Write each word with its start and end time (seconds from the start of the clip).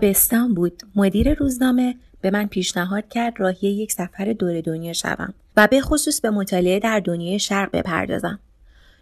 تابستان 0.00 0.54
بود. 0.54 0.82
مدیر 0.96 1.34
روزنامه 1.34 1.94
به 2.20 2.30
من 2.30 2.46
پیشنهاد 2.46 3.08
کرد 3.08 3.40
راهی 3.40 3.68
یک 3.68 3.92
سفر 3.92 4.32
دور 4.38 4.60
دنیا 4.60 4.92
شوم 4.92 5.34
و 5.56 5.66
به 5.66 5.80
خصوص 5.80 6.20
به 6.20 6.30
مطالعه 6.30 6.78
در 6.80 7.00
دنیای 7.00 7.38
شرق 7.38 7.70
بپردازم. 7.72 8.38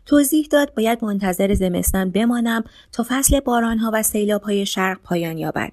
توضیح 0.07 0.47
داد 0.51 0.75
باید 0.75 1.05
منتظر 1.05 1.55
زمستان 1.55 2.11
بمانم 2.11 2.65
تا 2.93 3.07
فصل 3.09 3.41
بارانها 3.41 3.91
و 3.95 4.03
های 4.45 4.67
شرق 4.67 4.99
پایان 5.05 5.39
یابد. 5.39 5.73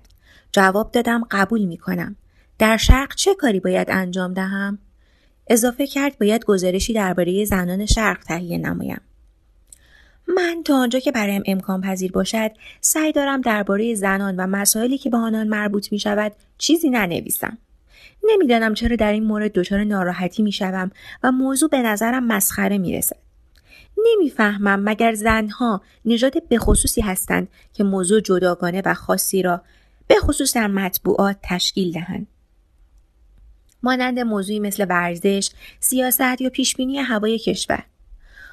جواب 0.51 0.91
دادم 0.91 1.23
قبول 1.31 1.65
می 1.65 1.77
کنم 1.77 2.15
در 2.59 2.77
شرق 2.77 3.15
چه 3.15 3.35
کاری 3.35 3.59
باید 3.59 3.87
انجام 3.91 4.33
دهم؟ 4.33 4.79
اضافه 5.47 5.87
کرد 5.87 6.19
باید 6.19 6.45
گزارشی 6.45 6.93
درباره 6.93 7.45
زنان 7.45 7.85
شرق 7.85 8.23
تهیه 8.23 8.57
نمایم. 8.57 9.01
من 10.35 10.63
تا 10.65 10.75
آنجا 10.75 10.99
که 10.99 11.11
برایم 11.11 11.43
امکان 11.45 11.81
پذیر 11.81 12.11
باشد 12.11 12.51
سعی 12.81 13.11
دارم 13.11 13.41
درباره 13.41 13.95
زنان 13.95 14.35
و 14.35 14.47
مسائلی 14.47 14.97
که 14.97 15.09
به 15.09 15.17
آنان 15.17 15.47
مربوط 15.47 15.91
می 15.91 15.99
شود 15.99 16.31
چیزی 16.57 16.89
ننویسم. 16.89 17.57
نمی‌دانم 18.23 18.73
چرا 18.73 18.95
در 18.95 19.11
این 19.11 19.23
مورد 19.23 19.51
دچار 19.53 19.83
ناراحتی 19.83 20.43
می 20.43 20.51
شوم 20.51 20.91
و 21.23 21.31
موضوع 21.31 21.69
به 21.69 21.81
نظرم 21.81 22.27
مسخره 22.27 22.77
می 22.77 22.97
رسد. 22.97 23.15
نمی‌فهمم 24.05 24.79
مگر 24.83 25.13
زنها 25.13 25.81
نژاد 26.05 26.47
بخصوصی 26.49 27.01
هستند 27.01 27.47
که 27.73 27.83
موضوع 27.83 28.21
جداگانه 28.21 28.81
و 28.85 28.93
خاصی 28.93 29.41
را 29.41 29.61
به 30.07 30.15
خصوص 30.15 30.55
در 30.55 30.67
مطبوعات 30.67 31.37
تشکیل 31.43 31.91
دهند. 31.91 32.27
مانند 33.83 34.19
موضوعی 34.19 34.59
مثل 34.59 34.85
ورزش، 34.89 35.49
سیاست 35.79 36.41
یا 36.41 36.49
پیشبینی 36.49 36.97
هوای 36.97 37.39
کشور. 37.39 37.83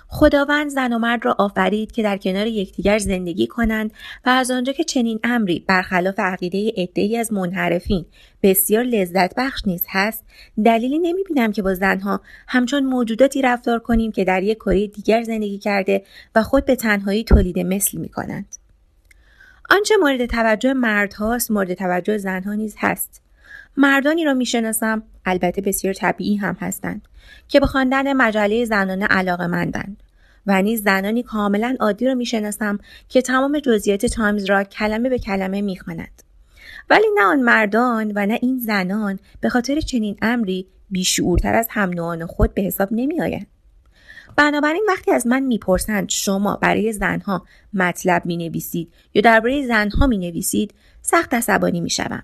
خداوند 0.09 0.71
زن 0.71 0.93
و 0.93 0.99
مرد 0.99 1.25
را 1.25 1.35
آفرید 1.39 1.93
که 1.93 2.03
در 2.03 2.17
کنار 2.17 2.47
یکدیگر 2.47 2.99
زندگی 2.99 3.47
کنند 3.47 3.91
و 4.27 4.29
از 4.29 4.51
آنجا 4.51 4.73
که 4.73 4.85
چنین 4.85 5.21
امری 5.25 5.65
برخلاف 5.69 6.19
عقیده 6.19 6.73
عدهای 6.77 7.17
از 7.17 7.33
منحرفین 7.33 8.07
بسیار 8.43 8.84
لذت 8.84 9.34
بخش 9.34 9.62
نیز 9.67 9.84
هست 9.89 10.25
دلیلی 10.65 10.99
نمی 10.99 11.23
بینم 11.23 11.53
که 11.53 11.62
با 11.62 11.75
زنها 11.75 12.21
همچون 12.49 12.84
موجوداتی 12.84 13.43
رفتار 13.43 13.79
کنیم 13.79 14.12
که 14.12 14.25
در 14.25 14.43
یک 14.43 14.57
کره 14.57 14.87
دیگر 14.87 15.23
زندگی 15.23 15.59
کرده 15.59 16.05
و 16.34 16.43
خود 16.43 16.65
به 16.65 16.77
تنهایی 16.77 17.25
تولید 17.25 17.59
مثل 17.59 17.99
می 17.99 18.09
کنند. 18.09 18.57
آنچه 19.71 19.95
مورد 20.01 20.27
توجه 20.27 20.73
مردهاست 20.73 21.51
مورد 21.51 21.75
توجه 21.75 22.19
زنها 22.19 22.55
نیز 22.55 22.75
هست 22.79 23.23
مردانی 23.77 24.25
را 24.25 24.34
می‌شناسم 24.34 25.03
البته 25.25 25.62
بسیار 25.62 25.95
طبیعی 25.95 26.37
هم 26.37 26.57
هستند 26.61 27.09
که 27.48 27.60
به 27.60 27.66
خواندن 27.66 28.12
مجله 28.12 28.64
زنانه 28.64 29.06
علاقه 29.06 29.46
مندند 29.46 30.02
و 30.46 30.62
نیز 30.62 30.82
زنانی 30.82 31.22
کاملا 31.22 31.77
عادی 31.80 32.06
را 32.06 32.14
می‌شناسم 32.14 32.78
که 33.08 33.22
تمام 33.22 33.58
جزئیات 33.58 34.06
تایمز 34.06 34.44
را 34.44 34.64
کلمه 34.64 35.08
به 35.08 35.19
کلمه 35.19 35.60
می‌خواند 35.60 36.22
ولی 36.91 37.06
نه 37.14 37.22
آن 37.22 37.41
مردان 37.41 38.12
و 38.14 38.27
نه 38.27 38.38
این 38.42 38.58
زنان 38.58 39.19
به 39.41 39.48
خاطر 39.48 39.80
چنین 39.80 40.16
امری 40.22 40.66
بیشعورتر 40.91 41.54
از 41.54 41.66
هم 41.70 41.91
نوعان 41.91 42.27
خود 42.27 42.54
به 42.54 42.62
حساب 42.62 42.88
نمیآیند 42.91 43.47
بنابراین 44.36 44.84
وقتی 44.88 45.12
از 45.12 45.27
من 45.27 45.41
می‌پرسند 45.41 46.08
شما 46.08 46.56
برای 46.56 46.92
زنها 46.92 47.47
مطلب 47.74 48.27
می 48.27 48.36
نویسید 48.36 48.92
یا 49.14 49.22
درباره 49.22 49.66
زنها 49.66 50.06
می 50.06 50.19
نویسید 50.19 50.74
سخت 51.02 51.34
عصبانی 51.34 51.80
می 51.80 51.91
شوم. 51.91 52.22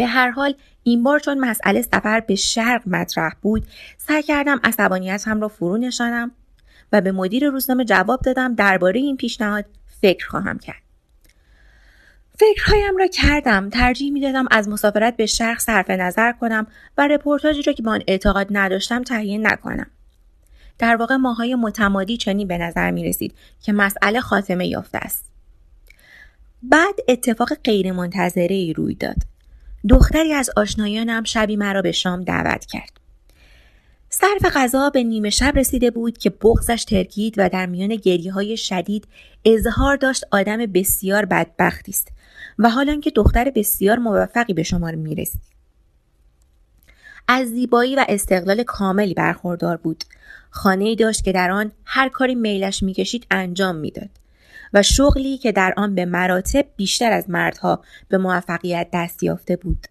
به 0.00 0.06
هر 0.06 0.30
حال 0.30 0.54
این 0.82 1.02
بار 1.02 1.18
چون 1.18 1.38
مسئله 1.38 1.82
سفر 1.82 2.20
به 2.20 2.34
شرق 2.34 2.82
مطرح 2.86 3.32
بود 3.42 3.66
سعی 3.98 4.22
کردم 4.22 4.60
عصبانیتم 4.64 5.40
را 5.40 5.48
فرو 5.48 5.76
نشانم 5.76 6.30
و 6.92 7.00
به 7.00 7.12
مدیر 7.12 7.48
روزنامه 7.48 7.84
جواب 7.84 8.20
دادم 8.20 8.54
درباره 8.54 9.00
این 9.00 9.16
پیشنهاد 9.16 9.64
فکر 10.00 10.28
خواهم 10.28 10.58
کرد. 10.58 10.82
فکرهایم 12.38 12.96
را 12.96 13.06
کردم 13.06 13.70
ترجیح 13.70 14.12
می‌دادم 14.12 14.46
از 14.50 14.68
مسافرت 14.68 15.16
به 15.16 15.26
شرق 15.26 15.58
صرف 15.58 15.90
نظر 15.90 16.32
کنم 16.32 16.66
و 16.98 17.08
رپورتاجی 17.08 17.62
را 17.62 17.72
که 17.72 17.82
به 17.82 17.90
آن 17.90 18.02
اعتقاد 18.06 18.46
نداشتم 18.50 19.02
تهیه 19.02 19.38
نکنم. 19.38 19.90
در 20.78 20.96
واقع 20.96 21.16
ماهای 21.16 21.54
متمادی 21.54 22.16
چنین 22.16 22.48
به 22.48 22.58
نظر 22.58 22.90
می 22.90 23.04
رسید 23.04 23.34
که 23.62 23.72
مسئله 23.72 24.20
خاتمه 24.20 24.66
یافته 24.66 24.98
است. 24.98 25.24
بعد 26.62 26.94
اتفاق 27.08 27.54
غیرمنتظره 27.64 28.54
ای 28.54 28.72
روی 28.72 28.94
داد. 28.94 29.29
دختری 29.88 30.32
از 30.32 30.50
آشنایانم 30.56 31.24
شبی 31.24 31.56
مرا 31.56 31.82
به 31.82 31.92
شام 31.92 32.24
دعوت 32.24 32.66
کرد. 32.66 33.00
صرف 34.10 34.56
غذا 34.56 34.90
به 34.90 35.02
نیمه 35.02 35.30
شب 35.30 35.52
رسیده 35.56 35.90
بود 35.90 36.18
که 36.18 36.30
بغزش 36.30 36.84
ترکید 36.84 37.34
و 37.36 37.48
در 37.48 37.66
میان 37.66 37.96
گریه 37.96 38.32
های 38.32 38.56
شدید 38.56 39.08
اظهار 39.44 39.96
داشت 39.96 40.24
آدم 40.30 40.56
بسیار 40.56 41.24
بدبختی 41.24 41.92
است 41.92 42.08
و 42.58 42.70
حالا 42.70 43.00
که 43.00 43.10
دختر 43.10 43.52
بسیار 43.54 43.98
موفقی 43.98 44.54
به 44.54 44.62
شمار 44.62 44.94
می 44.94 45.14
رسید. 45.14 45.40
از 47.28 47.48
زیبایی 47.48 47.96
و 47.96 48.04
استقلال 48.08 48.62
کاملی 48.62 49.14
برخوردار 49.14 49.76
بود. 49.76 50.04
خانه 50.50 50.94
داشت 50.94 51.24
که 51.24 51.32
در 51.32 51.50
آن 51.50 51.72
هر 51.84 52.08
کاری 52.08 52.34
میلش 52.34 52.82
می‌کشید 52.82 53.26
انجام 53.30 53.76
می‌داد. 53.76 54.10
و 54.72 54.82
شغلی 54.82 55.38
که 55.38 55.52
در 55.52 55.74
آن 55.76 55.94
به 55.94 56.04
مراتب 56.04 56.66
بیشتر 56.76 57.12
از 57.12 57.30
مردها 57.30 57.84
به 58.08 58.18
موفقیت 58.18 58.88
دست 58.92 59.22
یافته 59.22 59.56
بود. 59.56 59.86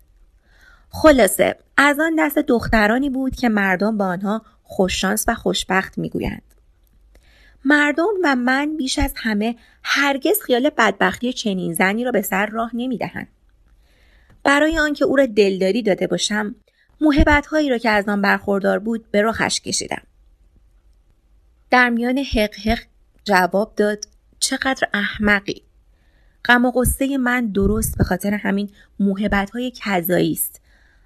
خلاصه 0.90 1.56
از 1.78 2.00
آن 2.00 2.16
دست 2.20 2.38
دخترانی 2.38 3.10
بود 3.10 3.36
که 3.36 3.50
مردم 3.50 3.98
به 3.98 4.04
آنها 4.04 4.42
خوششانس 4.64 5.26
و 5.28 5.36
خوشبخت 5.36 5.98
می‌گویند. 5.98 6.42
مردم 7.66 8.14
و 8.24 8.36
من 8.36 8.78
بیش 8.78 9.00
از 9.00 9.14
همه 9.16 9.56
هرگز 9.84 10.42
خیال 10.42 10.70
بدبختی 10.78 11.34
چنین 11.34 11.74
زنی 11.74 12.04
را 12.04 12.12
به 12.12 12.22
سر 12.22 12.46
راه 12.46 12.72
نمی‌دهند. 12.74 13.28
برای 14.44 14.80
آنکه 14.80 15.06
او 15.06 15.16
را 15.16 15.26
دلداری 15.26 15.82
داده 15.82 16.08
باشم 16.08 16.56
محبت 17.02 17.46
هایی 17.46 17.70
را 17.70 17.78
که 17.78 17.90
از 17.90 18.10
آن 18.10 18.22
برخوردار 18.22 18.80
بود 18.80 19.12
به 19.12 19.22
رخش 19.22 19.62
کشیدم. 19.62 20.02
در 21.70 21.90
میان 21.90 22.18
حق 22.18 22.56
حق 22.56 22.80
جواب 23.24 23.74
داد 23.76 24.06
چقدر 24.40 24.88
احمقی. 24.94 25.62
غم 26.46 26.66
و 26.66 26.72
غصه 26.72 27.18
من 27.18 27.46
درست 27.46 27.98
به 27.98 28.04
خاطر 28.04 28.34
همین 28.34 28.70
موهبت 29.00 29.50
های 29.50 29.72
کذایی 29.76 30.32
است. 30.32 30.62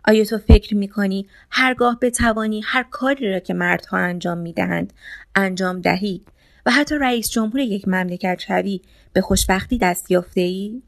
آیا 0.08 0.26
تو 0.26 0.38
فکر 0.38 0.76
می 0.76 0.88
کنی 0.88 1.28
هرگاه 1.50 2.00
بتوانی 2.02 2.62
هر 2.66 2.84
کاری 2.84 3.32
را 3.32 3.40
که 3.40 3.54
مردها 3.54 3.98
انجام 3.98 4.38
می 4.38 4.54
دهند 4.54 4.94
انجام 5.36 5.82
دهی 5.82 6.22
و 6.66 6.72
حتی 6.72 6.96
رئیس 6.96 7.30
جمهور 7.30 7.60
یک 7.60 7.88
مملکت 7.88 8.40
شوی 8.48 8.82
به 9.14 9.22
خوشبختی 9.22 9.78
دست 9.78 10.12
یافته 10.12 10.42
ای؟ 10.42 10.82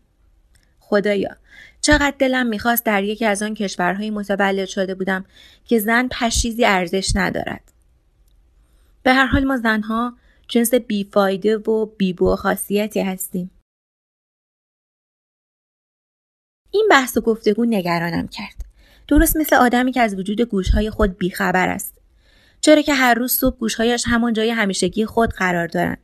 خدایا 0.79 1.35
چقدر 1.81 2.13
دلم 2.19 2.47
می‌خواست 2.47 2.85
در 2.85 3.03
یکی 3.03 3.25
از 3.25 3.44
آن 3.44 3.53
کشورهای 3.53 4.09
متولد 4.09 4.66
شده 4.67 4.95
بودم 4.95 5.25
که 5.66 5.79
زن 5.79 6.07
پشیزی 6.07 6.66
ارزش 6.66 7.12
ندارد. 7.16 7.72
به 9.03 9.13
هر 9.13 9.25
حال 9.25 9.44
ما 9.44 9.57
زنها 9.57 10.13
جنس 10.47 10.73
بیفایده 10.73 11.57
و 11.57 11.85
بیبو 11.85 12.35
خاصیتی 12.35 13.01
هستیم. 13.01 13.51
این 16.72 16.88
بحث 16.91 17.17
و 17.17 17.22
گفتگو 17.22 17.66
نگرانم 17.66 18.28
کرد. 18.28 18.66
درست 19.07 19.38
مثل 19.38 19.56
آدمی 19.56 19.91
که 19.91 20.01
از 20.01 20.16
وجود 20.16 20.41
گوشهای 20.41 20.89
خود 20.89 21.17
بیخبر 21.17 21.69
است. 21.69 22.01
چرا 22.61 22.81
که 22.81 22.94
هر 22.94 23.13
روز 23.13 23.31
صبح 23.31 23.57
گوشهایش 23.57 24.03
همان 24.07 24.33
جای 24.33 24.50
همیشگی 24.50 25.06
خود 25.06 25.29
قرار 25.29 25.67
دارند. 25.67 26.01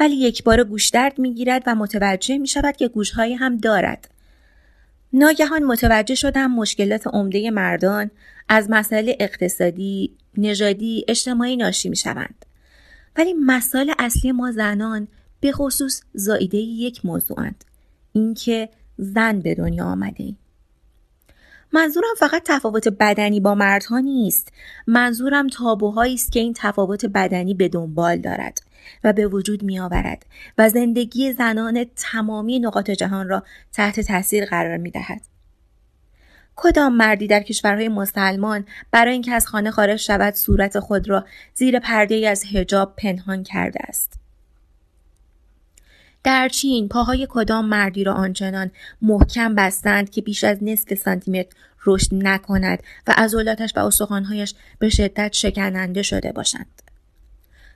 ولی 0.00 0.14
یک 0.14 0.44
بار 0.44 0.64
گوش 0.64 0.88
درد 0.88 1.18
می‌گیرد 1.18 1.62
و 1.66 1.74
متوجه 1.74 2.38
می 2.38 2.46
شود 2.46 2.76
که 2.76 2.88
گوشهایی 2.88 3.34
هم 3.34 3.56
دارد. 3.56 4.08
ناگهان 5.12 5.64
متوجه 5.64 6.14
شدم 6.14 6.50
مشکلات 6.50 7.06
عمده 7.06 7.50
مردان 7.50 8.10
از 8.48 8.66
مسائل 8.70 9.12
اقتصادی، 9.20 10.16
نژادی، 10.36 11.04
اجتماعی 11.08 11.56
ناشی 11.56 11.88
می 11.88 11.96
شوند. 11.96 12.46
ولی 13.16 13.34
مسائل 13.34 13.92
اصلی 13.98 14.32
ما 14.32 14.52
زنان 14.52 15.08
به 15.40 15.52
خصوص 15.52 16.02
زایده 16.14 16.58
یک 16.58 17.06
موضوعند 17.06 17.64
اینکه 18.12 18.68
زن 18.96 19.40
به 19.40 19.54
دنیا 19.54 19.84
آمده 19.84 20.22
ایم. 20.22 20.38
منظورم 21.72 22.14
فقط 22.18 22.42
تفاوت 22.44 22.88
بدنی 22.88 23.40
با 23.40 23.54
مردها 23.54 23.98
نیست 23.98 24.48
منظورم 24.86 25.48
تابوهایی 25.48 26.14
است 26.14 26.32
که 26.32 26.40
این 26.40 26.54
تفاوت 26.56 27.06
بدنی 27.06 27.54
به 27.54 27.68
دنبال 27.68 28.16
دارد 28.16 28.58
و 29.04 29.12
به 29.12 29.26
وجود 29.26 29.62
می 29.62 29.80
آورد 29.80 30.26
و 30.58 30.68
زندگی 30.68 31.32
زنان 31.32 31.86
تمامی 31.96 32.58
نقاط 32.58 32.90
جهان 32.90 33.28
را 33.28 33.42
تحت 33.72 34.00
تاثیر 34.00 34.44
قرار 34.44 34.76
می 34.76 34.90
دهد. 34.90 35.31
کدام 36.56 36.96
مردی 36.96 37.26
در 37.26 37.42
کشورهای 37.42 37.88
مسلمان 37.88 38.64
برای 38.90 39.12
اینکه 39.12 39.32
از 39.32 39.46
خانه 39.46 39.70
خارج 39.70 39.96
شود 39.96 40.34
صورت 40.34 40.80
خود 40.80 41.08
را 41.08 41.24
زیر 41.54 41.78
پرده 41.78 42.28
از 42.28 42.44
هجاب 42.52 42.96
پنهان 42.96 43.42
کرده 43.42 43.78
است؟ 43.88 44.22
در 46.24 46.48
چین 46.48 46.88
پاهای 46.88 47.26
کدام 47.30 47.64
مردی 47.66 48.04
را 48.04 48.12
آنچنان 48.12 48.70
محکم 49.02 49.54
بستند 49.54 50.10
که 50.10 50.22
بیش 50.22 50.44
از 50.44 50.58
نصف 50.62 50.94
سانتیمتر 50.94 51.56
رشد 51.86 52.08
نکند 52.12 52.82
و 53.06 53.14
عضلاتش 53.16 53.72
و 53.76 53.80
استخوانهایش 53.80 54.54
به 54.78 54.88
شدت 54.88 55.32
شکننده 55.32 56.02
شده 56.02 56.32
باشند؟ 56.32 56.82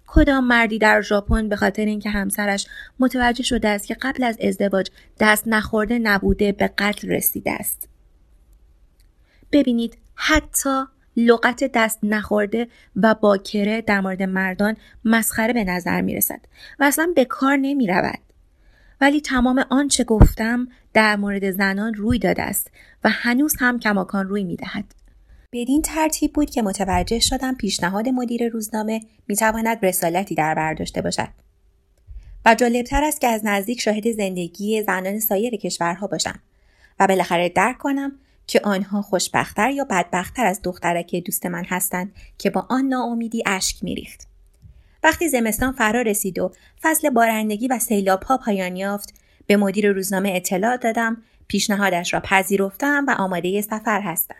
کدام 0.06 0.46
مردی 0.46 0.78
در 0.78 1.00
ژاپن 1.00 1.48
به 1.48 1.56
خاطر 1.56 1.84
اینکه 1.84 2.10
همسرش 2.10 2.66
متوجه 2.98 3.42
شده 3.42 3.68
است 3.68 3.86
که 3.86 3.94
قبل 3.94 4.24
از 4.24 4.38
ازدواج 4.40 4.90
دست 5.20 5.48
نخورده 5.48 5.98
نبوده 5.98 6.52
به 6.52 6.70
قتل 6.78 7.08
رسیده 7.08 7.52
است؟ 7.52 7.88
ببینید 9.52 9.98
حتی 10.14 10.84
لغت 11.16 11.64
دست 11.74 11.98
نخورده 12.02 12.68
و 12.96 13.14
باکره 13.14 13.80
در 13.80 14.00
مورد 14.00 14.22
مردان 14.22 14.76
مسخره 15.04 15.52
به 15.52 15.64
نظر 15.64 16.00
می 16.00 16.14
رسد 16.14 16.40
و 16.78 16.84
اصلا 16.84 17.12
به 17.16 17.24
کار 17.24 17.56
نمی 17.56 17.86
رود. 17.86 18.18
ولی 19.00 19.20
تمام 19.20 19.64
آنچه 19.70 20.04
گفتم 20.04 20.68
در 20.94 21.16
مورد 21.16 21.50
زنان 21.50 21.94
روی 21.94 22.18
داده 22.18 22.42
است 22.42 22.70
و 23.04 23.08
هنوز 23.10 23.54
هم 23.58 23.78
کماکان 23.78 24.28
روی 24.28 24.44
می 24.44 24.56
دهد. 24.56 24.84
بدین 25.52 25.82
ترتیب 25.82 26.32
بود 26.32 26.50
که 26.50 26.62
متوجه 26.62 27.18
شدم 27.18 27.54
پیشنهاد 27.54 28.08
مدیر 28.08 28.48
روزنامه 28.48 29.00
می 29.28 29.36
تواند 29.36 29.86
رسالتی 29.86 30.34
در 30.34 30.54
بر 30.54 30.74
داشته 30.74 31.02
باشد. 31.02 31.28
و 32.46 32.54
جالبتر 32.54 33.04
است 33.04 33.20
که 33.20 33.28
از 33.28 33.44
نزدیک 33.44 33.80
شاهد 33.80 34.12
زندگی 34.12 34.82
زنان 34.82 35.20
سایر 35.20 35.56
کشورها 35.56 36.06
باشم 36.06 36.38
و 37.00 37.06
بالاخره 37.06 37.48
درک 37.48 37.78
کنم 37.78 38.12
که 38.46 38.60
آنها 38.64 39.02
خوشبختتر 39.02 39.70
یا 39.70 39.84
بدبختتر 39.84 40.46
از 40.46 40.60
دخترک 40.62 41.14
دوست 41.14 41.46
من 41.46 41.64
هستند 41.64 42.12
که 42.38 42.50
با 42.50 42.66
آن 42.70 42.84
ناامیدی 42.84 43.42
اشک 43.46 43.84
میریخت. 43.84 44.26
وقتی 45.02 45.28
زمستان 45.28 45.72
فرا 45.72 46.02
رسید 46.02 46.38
و 46.38 46.52
فصل 46.82 47.10
بارندگی 47.10 47.68
و 47.68 47.78
سیلاب 47.78 48.22
ها 48.22 48.36
پایان 48.36 48.76
یافت 48.76 49.14
به 49.46 49.56
مدیر 49.56 49.92
روزنامه 49.92 50.32
اطلاع 50.34 50.76
دادم 50.76 51.22
پیشنهادش 51.48 52.14
را 52.14 52.20
پذیرفتم 52.20 53.04
و 53.08 53.10
آماده 53.18 53.60
سفر 53.60 54.00
هستم. 54.00 54.36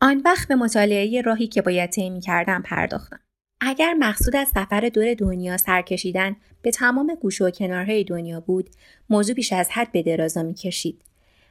آن 0.00 0.22
وقت 0.24 0.48
به 0.48 0.54
مطالعه 0.54 1.20
راهی 1.20 1.46
که 1.46 1.62
باید 1.62 1.90
طی 1.90 2.20
کردم 2.20 2.62
پرداختم. 2.62 3.20
اگر 3.60 3.94
مقصود 3.94 4.36
از 4.36 4.48
سفر 4.48 4.90
دور 4.94 5.14
دنیا 5.14 5.56
سر 5.56 5.82
کشیدن 5.82 6.36
به 6.62 6.70
تمام 6.70 7.14
گوشه 7.20 7.44
و 7.44 7.50
کنارهای 7.50 8.04
دنیا 8.04 8.40
بود 8.40 8.70
موضوع 9.10 9.34
بیش 9.34 9.52
از 9.52 9.70
حد 9.70 9.92
به 9.92 10.02
درازا 10.02 10.42
می‌کشید. 10.42 11.00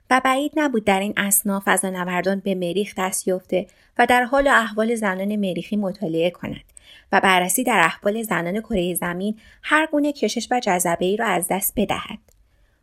و 0.10 0.22
بعید 0.24 0.52
نبود 0.56 0.86
در 0.86 1.00
این 1.00 1.14
اسنا 1.18 1.62
فضانوردان 1.66 2.40
به 2.40 2.56
مریخ 2.56 2.94
دست 2.98 3.28
یافته 3.28 3.68
و 3.98 4.06
در 4.06 4.24
حال 4.24 4.48
احوال 4.48 4.96
زنان 4.96 5.36
مریخی 5.36 5.76
مطالعه 5.76 6.32
کند 6.32 6.64
و 7.12 7.22
بررسی 7.22 7.64
در 7.64 7.80
احوال 7.80 8.24
زنان 8.24 8.62
کره 8.62 8.94
زمین 8.94 9.40
هر 9.64 9.88
گونه 9.92 10.14
کشش 10.14 10.48
و 10.52 10.60
جذبه 10.60 11.06
ای 11.06 11.18
را 11.18 11.26
از 11.26 11.48
دست 11.50 11.74
بدهد. 11.76 12.20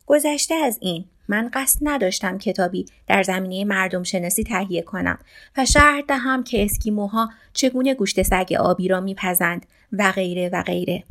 گذشته 0.07 0.55
از 0.55 0.79
این 0.81 1.05
من 1.29 1.51
قصد 1.55 1.79
نداشتم 1.83 2.39
کتابی 2.39 2.87
در 3.07 3.23
زمینه 3.23 3.65
مردم 3.65 4.03
شناسی 4.03 4.45
تهیه 4.45 4.83
کنم 4.83 5.19
و 5.57 5.67
شرح 5.67 6.01
دهم 6.01 6.45
که 6.45 6.65
اسکیموها 6.65 7.31
چگونه 7.53 7.95
گوشت 7.95 8.23
سگ 8.23 8.53
آبی 8.59 8.89
را 8.89 9.01
میپزند 9.01 9.67
و 9.93 10.13
غیره 10.13 10.49
و 10.53 10.63
غیره. 10.63 11.05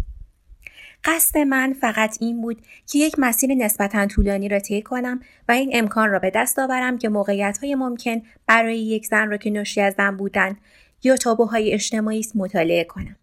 قصد 1.06 1.38
من 1.38 1.74
فقط 1.74 2.18
این 2.22 2.42
بود 2.42 2.62
که 2.92 3.00
یک 3.00 3.16
مسیر 3.18 3.54
نسبتا 3.54 4.08
طولانی 4.08 4.50
را 4.50 4.60
طی 4.60 4.82
کنم 4.82 5.20
و 5.50 5.52
این 5.52 5.70
امکان 5.74 6.10
را 6.10 6.20
به 6.20 6.30
دست 6.30 6.60
آورم 6.60 6.98
که 6.98 7.10
موقعیت 7.10 7.58
های 7.58 7.76
ممکن 7.76 8.22
برای 8.48 8.80
یک 8.80 9.06
زن 9.06 9.30
را 9.30 9.38
که 9.38 9.50
ناشی 9.50 9.82
از 9.82 9.94
زن 9.98 10.18
بودن 10.18 10.58
یا 11.04 11.16
تابوهای 11.16 11.74
اجتماعی 11.74 12.20
است 12.20 12.36
مطالعه 12.36 12.84
کنم. 12.84 13.16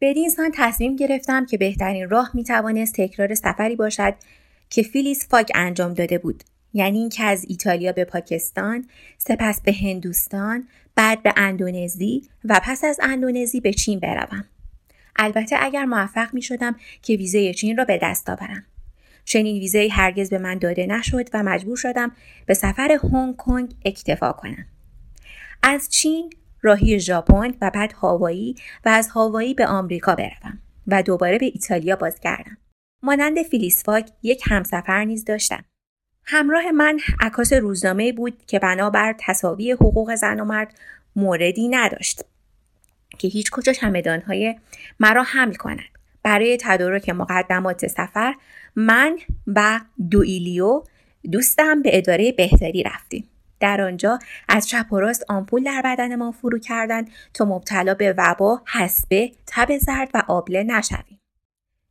بدین 0.00 0.30
سان 0.30 0.50
تصمیم 0.54 0.96
گرفتم 0.96 1.46
که 1.46 1.58
بهترین 1.58 2.10
راه 2.10 2.30
می 2.34 2.44
توانست 2.44 2.94
تکرار 2.94 3.34
سفری 3.34 3.76
باشد 3.76 4.14
که 4.70 4.82
فیلیس 4.82 5.28
فاک 5.28 5.52
انجام 5.54 5.94
داده 5.94 6.18
بود 6.18 6.44
یعنی 6.74 6.98
اینکه 6.98 7.24
از 7.24 7.44
ایتالیا 7.48 7.92
به 7.92 8.04
پاکستان 8.04 8.86
سپس 9.18 9.60
به 9.60 9.72
هندوستان 9.72 10.68
بعد 10.94 11.22
به 11.22 11.32
اندونزی 11.36 12.28
و 12.44 12.60
پس 12.64 12.84
از 12.84 13.00
اندونزی 13.02 13.60
به 13.60 13.72
چین 13.72 14.00
بروم 14.00 14.44
البته 15.18 15.56
اگر 15.60 15.84
موفق 15.84 16.34
می 16.34 16.42
شدم 16.42 16.76
که 17.02 17.16
ویزه 17.16 17.54
چین 17.54 17.76
را 17.76 17.84
به 17.84 17.98
دست 18.02 18.30
آورم. 18.30 18.64
چنین 19.24 19.58
ویزه 19.58 19.88
هرگز 19.92 20.30
به 20.30 20.38
من 20.38 20.58
داده 20.58 20.86
نشد 20.86 21.28
و 21.34 21.42
مجبور 21.42 21.76
شدم 21.76 22.12
به 22.46 22.54
سفر 22.54 22.98
هنگ 23.12 23.36
کنگ 23.36 23.74
اکتفا 23.84 24.32
کنم. 24.32 24.66
از 25.62 25.88
چین 25.88 26.30
راهی 26.62 27.00
ژاپن 27.00 27.54
و 27.60 27.70
بعد 27.70 27.92
هاوایی 27.92 28.54
و 28.84 28.88
از 28.88 29.08
هاوایی 29.08 29.54
به 29.54 29.66
آمریکا 29.66 30.14
بروم 30.14 30.58
و 30.86 31.02
دوباره 31.02 31.38
به 31.38 31.46
ایتالیا 31.46 31.96
بازگردم. 31.96 32.58
مانند 33.02 33.42
فیلیسفاک 33.42 34.10
یک 34.22 34.42
همسفر 34.46 35.04
نیز 35.04 35.24
داشتم. 35.24 35.64
همراه 36.24 36.70
من 36.70 36.98
عکاس 37.20 37.52
روزنامه 37.52 38.12
بود 38.12 38.46
که 38.46 38.58
بنابر 38.58 39.14
تصاوی 39.18 39.72
حقوق 39.72 40.14
زن 40.14 40.40
و 40.40 40.44
مرد 40.44 40.78
موردی 41.16 41.68
نداشت 41.68 42.24
که 43.18 43.28
هیچ 43.28 43.50
کجا 43.50 43.72
چمدانهای 43.72 44.54
مرا 45.00 45.22
حمل 45.22 45.54
کند 45.54 45.98
برای 46.22 46.58
تدارک 46.60 47.08
مقدمات 47.08 47.86
سفر 47.86 48.34
من 48.76 49.18
و 49.46 49.80
دویلیو 50.10 50.82
دوستم 51.32 51.82
به 51.82 51.98
اداره 51.98 52.32
بهتری 52.32 52.82
رفتیم 52.82 53.28
در 53.60 53.80
آنجا 53.80 54.18
از 54.48 54.68
چپ 54.68 54.92
و 54.92 55.00
راست 55.00 55.24
آمپول 55.28 55.64
در 55.64 55.82
بدن 55.84 56.16
ما 56.16 56.32
فرو 56.32 56.58
کردند 56.58 57.10
تا 57.34 57.44
مبتلا 57.44 57.94
به 57.94 58.14
وبا، 58.18 58.62
حسبه، 58.66 59.32
تب 59.46 59.78
زرد 59.78 60.10
و 60.14 60.22
آبله 60.28 60.62
نشویم. 60.62 61.17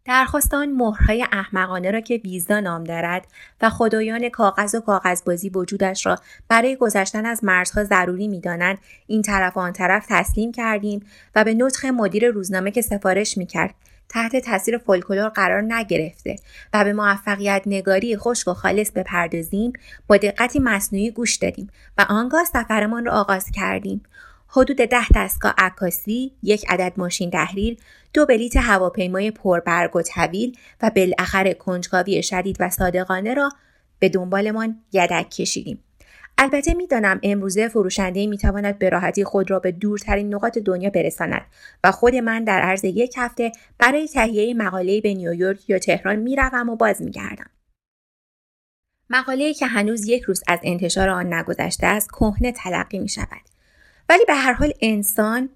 درخواست 0.07 0.53
آن 0.53 0.71
مهرهای 0.71 1.25
احمقانه 1.31 1.91
را 1.91 2.01
که 2.01 2.21
ویزا 2.23 2.59
نام 2.59 2.83
دارد 2.83 3.27
و 3.61 3.69
خدایان 3.69 4.29
کاغذ 4.29 4.75
و 4.75 4.79
کاغذبازی 4.79 5.49
وجودش 5.49 6.05
را 6.05 6.15
برای 6.47 6.75
گذشتن 6.75 7.25
از 7.25 7.43
مرزها 7.43 7.83
ضروری 7.83 8.27
می‌دانند 8.27 8.77
این 9.07 9.21
طرف 9.21 9.57
و 9.57 9.59
آن 9.59 9.73
طرف 9.73 10.05
تسلیم 10.09 10.51
کردیم 10.51 11.05
و 11.35 11.43
به 11.43 11.53
نطخ 11.53 11.85
مدیر 11.85 12.29
روزنامه 12.29 12.71
که 12.71 12.81
سفارش 12.81 13.37
می‌کرد 13.37 13.73
تحت 14.09 14.35
تاثیر 14.35 14.77
فولکلور 14.77 15.29
قرار 15.29 15.61
نگرفته 15.61 16.35
و 16.73 16.83
به 16.83 16.93
موفقیت 16.93 17.63
نگاری 17.65 18.17
خشک 18.17 18.47
و 18.47 18.53
خالص 18.53 18.91
بپردازیم 18.91 19.73
با 20.07 20.17
دقتی 20.17 20.59
مصنوعی 20.59 21.11
گوش 21.11 21.35
دادیم 21.35 21.69
و 21.97 22.05
آنگاه 22.09 22.43
سفرمان 22.43 23.05
را 23.05 23.11
آغاز 23.11 23.45
کردیم. 23.51 24.03
حدود 24.49 24.77
ده 24.77 25.05
دستگاه 25.15 25.53
عکاسی، 25.57 26.31
یک 26.43 26.65
عدد 26.69 26.93
ماشین 26.97 27.31
تحریر، 27.31 27.77
دو 28.13 28.25
بلیت 28.25 28.57
هواپیمای 28.57 29.31
پربرگ 29.31 29.95
و 29.95 30.01
طویل 30.01 30.57
و 30.81 30.91
بالاخره 30.95 31.53
کنجکاوی 31.53 32.23
شدید 32.23 32.57
و 32.59 32.69
صادقانه 32.69 33.33
را 33.33 33.49
به 33.99 34.09
دنبالمان 34.09 34.79
یدک 34.93 35.29
کشیدیم. 35.29 35.83
البته 36.37 36.73
می‌دانم 36.73 37.19
امروزه 37.23 37.67
فروشنده 37.67 38.27
می‌تواند 38.27 38.79
به 38.79 38.89
راحتی 38.89 39.23
خود 39.23 39.51
را 39.51 39.59
به 39.59 39.71
دورترین 39.71 40.33
نقاط 40.33 40.57
دنیا 40.57 40.89
برساند 40.89 41.45
و 41.83 41.91
خود 41.91 42.15
من 42.15 42.43
در 42.43 42.61
عرض 42.61 42.83
یک 42.83 43.15
هفته 43.17 43.51
برای 43.79 44.07
تهیه 44.07 44.53
مقاله 44.53 45.01
به 45.01 45.13
نیویورک 45.13 45.69
یا 45.69 45.79
تهران 45.79 46.15
می‌روم 46.15 46.69
و 46.69 46.75
باز 46.75 47.01
میگردم 47.01 47.49
مقاله 49.09 49.53
که 49.53 49.65
هنوز 49.65 50.07
یک 50.07 50.23
روز 50.23 50.43
از 50.47 50.59
انتشار 50.63 51.09
آن 51.09 51.33
نگذشته 51.33 51.87
است 51.87 52.11
کهنه 52.11 52.51
تلقی 52.51 52.99
می 52.99 53.09
شود 53.09 53.41
ولی 54.09 54.25
به 54.27 54.33
هر 54.33 54.53
حال 54.53 54.73
انسان 54.81 55.49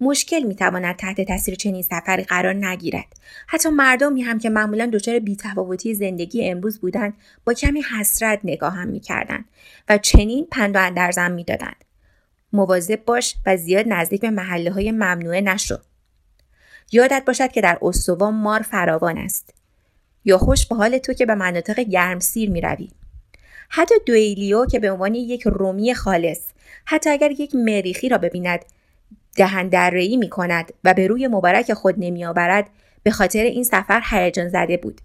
مشکل 0.00 0.40
می‌تواند 0.40 0.96
تحت 0.96 1.20
تاثیر 1.20 1.54
چنین 1.54 1.82
سفری 1.82 2.22
قرار 2.22 2.54
نگیرد. 2.54 3.06
حتی 3.46 3.68
مردمی 3.68 4.22
هم 4.22 4.38
که 4.38 4.50
معمولا 4.50 4.90
دچار 4.92 5.18
بیتفاوتی 5.18 5.94
زندگی 5.94 6.50
امروز 6.50 6.80
بودند 6.80 7.14
با 7.44 7.52
کمی 7.54 7.82
حسرت 7.82 8.40
نگاه 8.44 8.74
هم 8.74 8.88
می‌کردند 8.88 9.44
و 9.88 9.98
چنین 9.98 10.46
پند 10.50 10.76
و 10.76 10.78
اندرزم 10.78 11.30
می‌دادند. 11.30 11.84
مواظب 12.52 13.04
باش 13.04 13.34
و 13.46 13.56
زیاد 13.56 13.84
نزدیک 13.88 14.20
به 14.20 14.30
محله 14.30 14.70
های 14.70 14.92
ممنوعه 14.92 15.40
نشو. 15.40 15.78
یادت 16.92 17.22
باشد 17.26 17.52
که 17.52 17.60
در 17.60 17.78
استوا 17.82 18.30
مار 18.30 18.62
فراوان 18.62 19.18
است. 19.18 19.54
یا 20.24 20.38
خوش 20.38 20.66
به 20.66 20.74
حال 20.74 20.98
تو 20.98 21.12
که 21.12 21.26
به 21.26 21.34
مناطق 21.34 21.80
گرمسیر 21.80 22.50
می‌روی. 22.50 22.88
حتی 23.68 23.94
دویلیو 24.06 24.66
که 24.66 24.78
به 24.78 24.90
عنوان 24.90 25.14
یک 25.14 25.42
رومی 25.42 25.94
خالص 25.94 26.40
حتی 26.84 27.10
اگر 27.10 27.30
یک 27.30 27.54
مریخی 27.54 28.08
را 28.08 28.18
ببیند 28.18 28.64
دهن 29.36 29.68
درایی 29.68 30.16
می 30.16 30.28
کند 30.28 30.72
و 30.84 30.94
به 30.94 31.06
روی 31.06 31.28
مبارک 31.28 31.72
خود 31.72 31.94
نمی 31.98 32.24
آورد 32.24 32.70
به 33.02 33.10
خاطر 33.10 33.42
این 33.42 33.64
سفر 33.64 34.02
هیجان 34.10 34.48
زده 34.48 34.76
بود. 34.76 35.00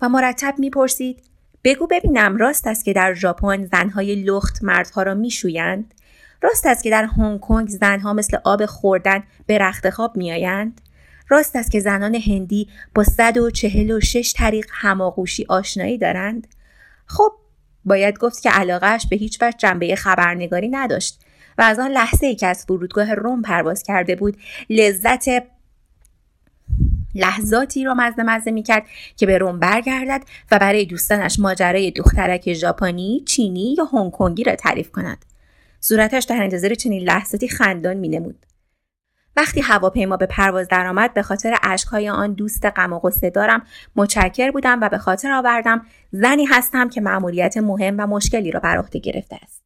و 0.00 0.08
مرتب 0.08 0.54
می‌پرسید 0.58 1.22
بگو 1.64 1.86
ببینم 1.86 2.36
راست 2.36 2.66
است 2.66 2.84
که 2.84 2.92
در 2.92 3.14
ژاپن 3.14 3.64
زنهای 3.64 4.14
لخت 4.14 4.64
مردها 4.64 5.02
را 5.02 5.14
میشویند؟ 5.14 5.94
راست 6.42 6.66
است 6.66 6.82
که 6.82 6.90
در 6.90 7.04
هنگ 7.04 7.40
کنگ 7.40 7.68
زنها 7.68 8.12
مثل 8.12 8.38
آب 8.44 8.66
خوردن 8.66 9.22
به 9.46 9.58
رخت 9.58 9.90
خواب 9.90 10.16
میآیند؟ 10.16 10.80
راست 11.28 11.56
است 11.56 11.70
که 11.70 11.80
زنان 11.80 12.14
هندی 12.14 12.68
با 12.94 13.04
صد 13.04 13.38
و 13.38 13.50
چهل 13.50 13.90
و 13.90 14.00
شش 14.00 14.32
طریق 14.36 14.66
هماغوشی 14.70 15.46
آشنایی 15.48 15.98
دارند؟ 15.98 16.46
خب 17.06 17.32
باید 17.84 18.18
گفت 18.18 18.42
که 18.42 18.50
علاقهش 18.50 19.06
به 19.10 19.16
هیچ 19.16 19.42
وجه 19.42 19.56
جنبه 19.58 19.96
خبرنگاری 19.96 20.68
نداشت. 20.68 21.20
و 21.60 21.62
از 21.62 21.78
آن 21.78 21.90
لحظه 21.90 22.26
ای 22.26 22.34
که 22.34 22.46
از 22.46 22.64
فرودگاه 22.64 23.14
روم 23.14 23.42
پرواز 23.42 23.82
کرده 23.82 24.16
بود 24.16 24.36
لذت 24.70 25.24
لحظاتی 27.14 27.84
را 27.84 27.94
مزه 27.94 28.22
مزه 28.22 28.50
می 28.50 28.62
کرد 28.62 28.86
که 29.16 29.26
به 29.26 29.38
روم 29.38 29.58
برگردد 29.58 30.22
و 30.50 30.58
برای 30.58 30.84
دوستانش 30.84 31.38
ماجرای 31.38 31.90
دخترک 31.90 32.52
ژاپنی، 32.52 33.22
چینی 33.26 33.74
یا 33.78 33.84
هنگ 33.84 34.48
را 34.48 34.54
تعریف 34.54 34.90
کند. 34.90 35.24
صورتش 35.80 36.24
در 36.24 36.42
انتظار 36.42 36.74
چنین 36.74 37.02
لحظاتی 37.02 37.48
خندان 37.48 37.96
می 37.96 38.08
نمود. 38.08 38.46
وقتی 39.36 39.60
هواپیما 39.60 40.16
به 40.16 40.26
پرواز 40.26 40.68
درآمد 40.68 41.14
به 41.14 41.22
خاطر 41.22 41.56
اشکهای 41.62 42.08
آن 42.08 42.32
دوست 42.32 42.66
غم 42.66 42.92
و 42.92 42.98
غصه 42.98 43.30
دارم 43.30 43.62
متشکر 43.96 44.50
بودم 44.50 44.80
و 44.80 44.88
به 44.88 44.98
خاطر 44.98 45.32
آوردم 45.32 45.86
زنی 46.12 46.44
هستم 46.44 46.88
که 46.88 47.00
مأموریت 47.00 47.56
مهم 47.56 47.94
و 47.98 48.06
مشکلی 48.06 48.50
را 48.50 48.60
بر 48.60 48.78
عهده 48.78 48.98
گرفته 48.98 49.36
است 49.42 49.59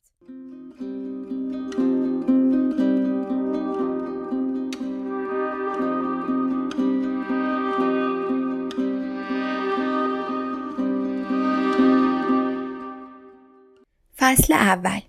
فصل 14.25 14.52
اول 14.52 15.00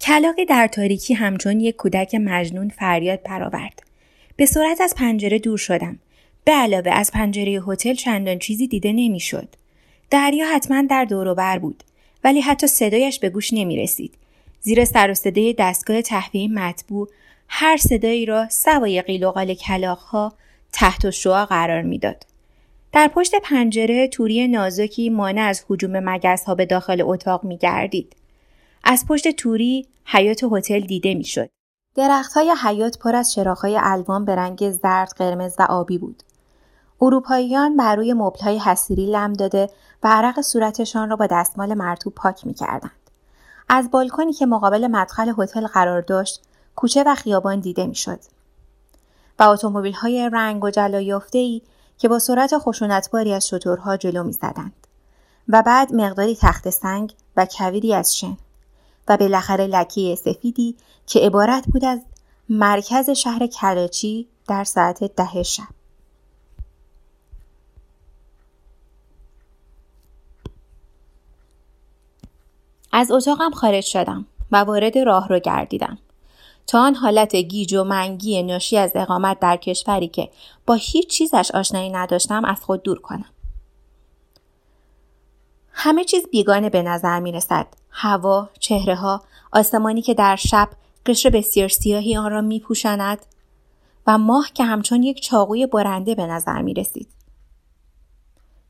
کلاقی 0.00 0.44
در 0.44 0.66
تاریکی 0.66 1.14
همچون 1.14 1.60
یک 1.60 1.76
کودک 1.76 2.14
مجنون 2.14 2.68
فریاد 2.68 3.22
برآورد 3.22 3.82
به 4.36 4.46
سرعت 4.46 4.80
از 4.80 4.94
پنجره 4.94 5.38
دور 5.38 5.58
شدم 5.58 5.98
به 6.44 6.52
علاوه 6.52 6.90
از 6.90 7.12
پنجره 7.12 7.62
هتل 7.66 7.94
چندان 7.94 8.38
چیزی 8.38 8.66
دیده 8.66 8.92
نمی‌شد 8.92 9.48
دریا 10.10 10.46
حتما 10.54 10.82
در 10.82 11.04
بر 11.34 11.58
بود 11.58 11.84
ولی 12.24 12.40
حتی 12.40 12.66
صدایش 12.66 13.18
به 13.18 13.30
گوش 13.30 13.52
نمی 13.52 13.76
رسید. 13.76 14.14
زیر 14.60 14.84
سر 14.84 15.10
و 15.10 15.14
صدای 15.14 15.54
دستگاه 15.58 16.02
تهویه 16.02 16.48
مطبوع 16.48 17.08
هر 17.48 17.76
صدایی 17.76 18.26
را 18.26 18.48
سوای 18.48 19.02
قیل 19.02 19.24
و 19.24 19.30
قال 19.30 19.54
تحت 20.72 21.04
و 21.04 21.10
شعا 21.10 21.46
قرار 21.46 21.82
می‌داد. 21.82 22.26
در 22.92 23.08
پشت 23.08 23.34
پنجره 23.42 24.08
توری 24.08 24.48
نازکی 24.48 25.10
مانع 25.10 25.42
از 25.42 25.64
حجوم 25.68 26.00
مگس 26.00 26.44
ها 26.44 26.54
به 26.54 26.66
داخل 26.66 27.02
اتاق 27.02 27.44
می 27.44 27.56
گردید. 27.56 28.14
از 28.84 29.04
پشت 29.08 29.28
توری 29.28 29.88
حیات 30.04 30.44
هتل 30.52 30.80
دیده 30.80 31.14
می‌شد. 31.14 31.50
های 32.34 32.54
حیات 32.62 32.98
پر 32.98 33.16
از 33.16 33.38
های 33.38 33.78
الوان 33.82 34.24
به 34.24 34.34
رنگ 34.34 34.70
زرد، 34.70 35.12
قرمز 35.16 35.54
و 35.58 35.62
آبی 35.62 35.98
بود. 35.98 36.22
اروپاییان 37.00 37.76
بر 37.76 37.96
روی 37.96 38.14
های 38.40 38.58
حسیری 38.58 39.06
لم 39.06 39.32
داده 39.32 39.70
و 40.02 40.08
عرق 40.08 40.40
صورتشان 40.40 41.10
را 41.10 41.16
با 41.16 41.26
دستمال 41.26 41.74
مرتوب 41.74 42.14
پاک 42.14 42.46
می‌کردند. 42.46 43.10
از 43.68 43.90
بالکنی 43.90 44.32
که 44.32 44.46
مقابل 44.46 44.86
مدخل 44.86 45.32
هتل 45.38 45.66
قرار 45.66 46.00
داشت، 46.00 46.42
کوچه 46.76 47.04
و 47.06 47.14
خیابان 47.14 47.60
دیده 47.60 47.86
می‌شد. 47.86 48.20
و 49.38 49.42
اتومبیل 49.42 49.92
های 49.92 50.30
رنگ 50.32 50.64
و 50.64 50.70
جلا 50.70 51.20
ای 51.32 51.62
که 51.98 52.08
با 52.08 52.18
سرعت 52.18 52.58
خشونتباری 52.58 53.32
از 53.32 53.48
شترها 53.48 53.96
جلو 53.96 54.24
می‌زدند 54.24 54.86
و 55.48 55.62
بعد 55.62 55.94
مقداری 55.94 56.36
تخت 56.36 56.70
سنگ 56.70 57.14
و 57.36 57.46
کویری 57.46 57.94
از 57.94 58.16
شن. 58.16 58.36
و 59.08 59.16
بالاخره 59.16 59.66
لکه 59.66 60.14
سفیدی 60.14 60.76
که 61.06 61.20
عبارت 61.20 61.64
بود 61.66 61.84
از 61.84 62.00
مرکز 62.48 63.10
شهر 63.10 63.46
کراچی 63.46 64.28
در 64.48 64.64
ساعت 64.64 65.04
ده 65.04 65.42
شب. 65.42 65.62
از 72.92 73.10
اتاقم 73.10 73.50
خارج 73.50 73.84
شدم 73.84 74.26
و 74.52 74.56
وارد 74.56 74.98
راه 74.98 75.28
رو 75.28 75.38
گردیدم. 75.38 75.98
تا 76.66 76.80
آن 76.82 76.94
حالت 76.94 77.36
گیج 77.36 77.74
و 77.74 77.84
منگی 77.84 78.42
ناشی 78.42 78.76
از 78.76 78.92
اقامت 78.94 79.40
در 79.40 79.56
کشوری 79.56 80.08
که 80.08 80.30
با 80.66 80.74
هیچ 80.74 81.08
چیزش 81.08 81.50
آشنایی 81.54 81.90
نداشتم 81.90 82.44
از 82.44 82.60
خود 82.60 82.82
دور 82.82 83.00
کنم. 83.00 83.30
همه 85.80 86.04
چیز 86.04 86.26
بیگانه 86.30 86.70
به 86.70 86.82
نظر 86.82 87.20
می 87.20 87.32
رسد. 87.32 87.66
هوا، 87.90 88.48
چهره 88.60 88.94
ها، 88.94 89.22
آسمانی 89.52 90.02
که 90.02 90.14
در 90.14 90.36
شب 90.36 90.68
قشر 91.06 91.30
بسیار 91.30 91.68
سیاهی 91.68 92.16
آن 92.16 92.30
را 92.30 92.40
می 92.40 92.60
پوشند 92.60 93.26
و 94.06 94.18
ماه 94.18 94.50
که 94.54 94.64
همچون 94.64 95.02
یک 95.02 95.22
چاقوی 95.22 95.66
برنده 95.66 96.14
به 96.14 96.26
نظر 96.26 96.62
می 96.62 96.74
رسید. 96.74 97.08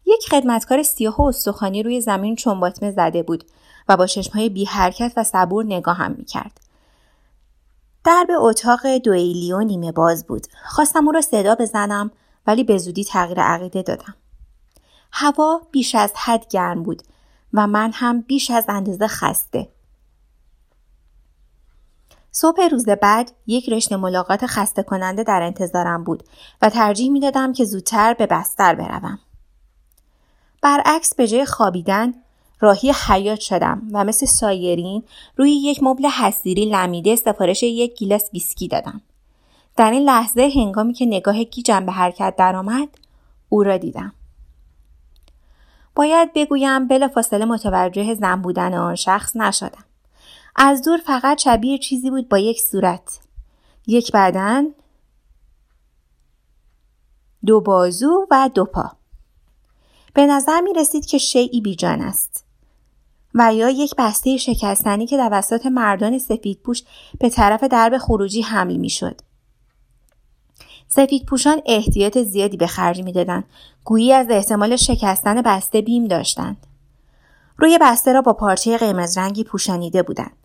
یک 0.06 0.28
خدمتکار 0.30 0.82
سیاه 0.82 1.16
و 1.16 1.22
استخوانی 1.22 1.82
روی 1.82 2.00
زمین 2.00 2.36
چنباتمه 2.36 2.90
زده 2.90 3.22
بود 3.22 3.44
و 3.88 3.96
با 3.96 4.06
چشمهای 4.06 4.48
بی 4.48 4.64
حرکت 4.64 5.12
و 5.16 5.24
صبور 5.24 5.64
نگاهم 5.64 6.14
می 6.18 6.24
کرد. 6.24 6.60
درب 8.04 8.28
اتاق 8.30 8.86
دویلیو 8.86 9.60
نیمه 9.60 9.92
باز 9.92 10.26
بود. 10.26 10.46
خواستم 10.64 11.06
او 11.06 11.12
را 11.12 11.20
صدا 11.20 11.54
بزنم 11.54 12.10
ولی 12.46 12.64
به 12.64 12.78
زودی 12.78 13.04
تغییر 13.04 13.40
عقیده 13.40 13.82
دادم. 13.82 14.14
هوا 15.12 15.60
بیش 15.72 15.94
از 15.94 16.12
حد 16.16 16.48
گرم 16.48 16.82
بود 16.82 17.02
و 17.54 17.66
من 17.66 17.90
هم 17.94 18.20
بیش 18.20 18.50
از 18.50 18.64
اندازه 18.68 19.06
خسته. 19.06 19.68
صبح 22.32 22.68
روز 22.68 22.84
بعد 22.84 23.32
یک 23.46 23.68
رشته 23.68 23.96
ملاقات 23.96 24.46
خسته 24.46 24.82
کننده 24.82 25.22
در 25.22 25.42
انتظارم 25.42 26.04
بود 26.04 26.22
و 26.62 26.70
ترجیح 26.70 27.10
می 27.10 27.20
دادم 27.20 27.52
که 27.52 27.64
زودتر 27.64 28.14
به 28.14 28.26
بستر 28.26 28.74
بروم. 28.74 29.18
برعکس 30.62 31.14
به 31.14 31.28
جای 31.28 31.44
خوابیدن 31.44 32.14
راهی 32.60 32.92
حیات 33.08 33.40
شدم 33.40 33.82
و 33.92 34.04
مثل 34.04 34.26
سایرین 34.26 35.02
روی 35.36 35.52
یک 35.52 35.82
مبل 35.82 36.06
حسیری 36.06 36.66
لمیده 36.66 37.16
سفارش 37.16 37.62
یک 37.62 37.98
گیلاس 37.98 38.30
ویسکی 38.32 38.68
دادم. 38.68 39.00
در 39.76 39.90
این 39.90 40.02
لحظه 40.02 40.50
هنگامی 40.54 40.92
که 40.92 41.06
نگاه 41.06 41.44
گیجم 41.44 41.86
به 41.86 41.92
حرکت 41.92 42.34
درآمد 42.36 42.88
او 43.48 43.62
را 43.62 43.76
دیدم. 43.76 44.12
باید 45.98 46.32
بگویم 46.32 46.88
بلافاصله 46.88 47.44
متوجه 47.44 48.14
زن 48.14 48.42
بودن 48.42 48.74
آن 48.74 48.94
شخص 48.94 49.36
نشدم. 49.36 49.84
از 50.56 50.82
دور 50.82 50.98
فقط 50.98 51.38
شبیه 51.38 51.78
چیزی 51.78 52.10
بود 52.10 52.28
با 52.28 52.38
یک 52.38 52.60
صورت. 52.60 53.20
یک 53.86 54.12
بدن، 54.12 54.64
دو 57.46 57.60
بازو 57.60 58.26
و 58.30 58.50
دو 58.54 58.64
پا. 58.64 58.92
به 60.14 60.26
نظر 60.26 60.60
می 60.60 60.72
رسید 60.72 61.06
که 61.06 61.18
شیعی 61.18 61.60
بیجان 61.60 62.00
است. 62.00 62.44
و 63.34 63.54
یا 63.54 63.68
یک 63.68 63.94
بسته 63.98 64.36
شکستنی 64.36 65.06
که 65.06 65.16
توسط 65.16 65.66
مردان 65.66 66.18
سفید 66.18 66.60
پوش 66.62 66.82
به 67.20 67.30
طرف 67.30 67.64
درب 67.64 67.98
خروجی 67.98 68.42
حمل 68.42 68.76
می 68.76 68.90
شد. 68.90 69.20
سفید 70.88 71.26
پوشان 71.26 71.62
احتیاط 71.66 72.18
زیادی 72.18 72.56
به 72.56 72.66
خرج 72.66 73.02
می‌دادند 73.02 73.44
گویی 73.84 74.12
از 74.12 74.26
احتمال 74.30 74.76
شکستن 74.76 75.42
بسته 75.42 75.80
بیم 75.80 76.04
داشتند 76.04 76.66
روی 77.56 77.78
بسته 77.80 78.12
را 78.12 78.22
با 78.22 78.32
پارچه 78.32 78.78
قرمز 78.78 79.18
رنگی 79.18 79.44
پوشانیده 79.44 80.02
بودند 80.02 80.36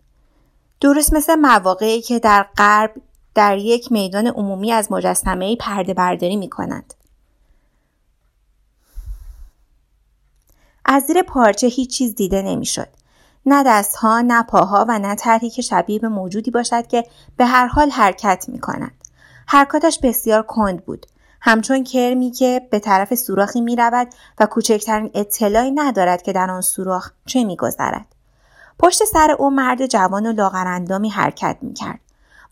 درست 0.80 1.12
مثل 1.12 1.34
مواقعی 1.34 2.02
که 2.02 2.18
در 2.18 2.46
غرب 2.56 2.94
در 3.34 3.58
یک 3.58 3.92
میدان 3.92 4.26
عمومی 4.26 4.72
از 4.72 4.92
مجسمه 4.92 5.56
پرده 5.56 5.94
برداری 5.94 6.36
می 6.36 6.48
کنند. 6.48 6.94
از 10.84 11.02
زیر 11.02 11.22
پارچه 11.22 11.66
هیچ 11.66 11.96
چیز 11.96 12.14
دیده 12.14 12.42
نمی‌شد. 12.42 12.88
نه 13.46 13.62
دستها، 13.66 14.20
نه 14.20 14.42
پاها 14.42 14.86
و 14.88 14.98
نه 14.98 15.14
طرحی 15.14 15.50
که 15.50 15.62
شبیه 15.62 15.98
به 15.98 16.08
موجودی 16.08 16.50
باشد 16.50 16.86
که 16.86 17.04
به 17.36 17.46
هر 17.46 17.66
حال 17.66 17.90
حرکت 17.90 18.44
می 18.48 18.58
کند. 18.58 19.03
حرکاتش 19.46 19.98
بسیار 20.02 20.42
کند 20.42 20.84
بود 20.84 21.06
همچون 21.40 21.84
کرمی 21.84 22.30
که 22.30 22.68
به 22.70 22.78
طرف 22.78 23.14
سوراخی 23.14 23.60
می 23.60 23.76
رود 23.76 24.08
و 24.40 24.46
کوچکترین 24.46 25.10
اطلاعی 25.14 25.70
ندارد 25.70 26.22
که 26.22 26.32
در 26.32 26.50
آن 26.50 26.60
سوراخ 26.60 27.10
چه 27.26 27.44
می 27.44 27.56
گذرد. 27.56 28.06
پشت 28.78 29.04
سر 29.04 29.30
او 29.38 29.50
مرد 29.50 29.86
جوان 29.86 30.26
و 30.26 30.32
لاغرندامی 30.32 31.08
حرکت 31.08 31.58
می 31.60 31.74
کرد. 31.74 32.00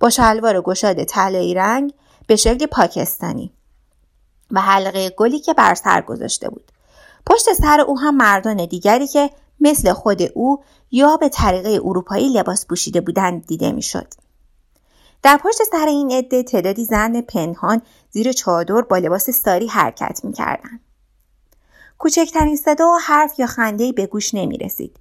با 0.00 0.10
شلوار 0.10 0.60
گشاد 0.60 1.04
طلایی 1.04 1.54
رنگ 1.54 1.92
به 2.26 2.36
شکل 2.36 2.66
پاکستانی 2.66 3.52
و 4.50 4.60
حلقه 4.60 5.10
گلی 5.10 5.38
که 5.38 5.54
بر 5.54 5.74
سر 5.74 6.00
گذاشته 6.00 6.50
بود. 6.50 6.72
پشت 7.26 7.52
سر 7.52 7.80
او 7.80 7.98
هم 7.98 8.16
مردان 8.16 8.66
دیگری 8.66 9.06
که 9.06 9.30
مثل 9.60 9.92
خود 9.92 10.22
او 10.34 10.64
یا 10.90 11.16
به 11.16 11.28
طریقه 11.28 11.80
اروپایی 11.84 12.28
لباس 12.32 12.66
پوشیده 12.66 13.00
بودند 13.00 13.46
دیده 13.46 13.72
می‌شد. 13.72 14.14
در 15.22 15.36
پشت 15.36 15.58
سر 15.70 15.86
این 15.86 16.12
عده 16.12 16.42
تعدادی 16.42 16.84
زن 16.84 17.20
پنهان 17.20 17.82
زیر 18.10 18.32
چادر 18.32 18.80
با 18.80 18.98
لباس 18.98 19.30
ساری 19.30 19.66
حرکت 19.66 20.20
می‌کردند 20.24 20.80
کوچکترین 21.98 22.56
صدا 22.56 22.88
و 22.88 22.98
حرف 22.98 23.38
یا 23.38 23.46
خنده 23.46 23.92
به 23.92 24.06
گوش 24.06 24.34
نمی 24.34 24.58
رسید. 24.58 24.96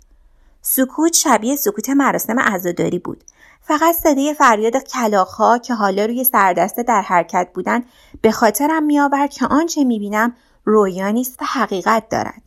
سکوت 0.62 1.14
شبیه 1.14 1.56
سکوت 1.56 1.90
مراسم 1.90 2.40
عزاداری 2.40 3.00
بود. 3.00 3.24
فقط 3.62 3.96
صدای 3.96 4.34
فریاد 4.34 4.78
کلاخها 4.78 5.58
که 5.58 5.74
حالا 5.74 6.06
روی 6.06 6.24
سردسته 6.24 6.84
در 6.84 7.02
حرکت 7.02 7.50
بودند 7.54 7.86
به 8.22 8.32
خاطرم 8.32 8.84
میآورد 8.84 9.30
که 9.30 9.46
آنچه 9.46 9.84
می‌بینم 9.84 10.36
رویا 10.66 11.10
نیست 11.10 11.42
و 11.42 11.46
حقیقت 11.46 12.10
دارد. 12.10 12.42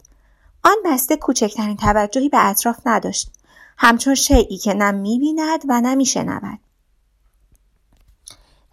آن 0.64 0.76
بسته 0.84 1.16
کوچکترین 1.16 1.76
توجهی 1.76 2.28
به 2.28 2.46
اطراف 2.46 2.76
نداشت. 2.86 3.32
همچون 3.78 4.14
شیعی 4.14 4.58
که 4.58 4.74
نه 4.74 4.90
می‌بیند 4.90 5.60
و 5.68 5.80
نه 5.80 5.94
میشنود. 5.94 6.58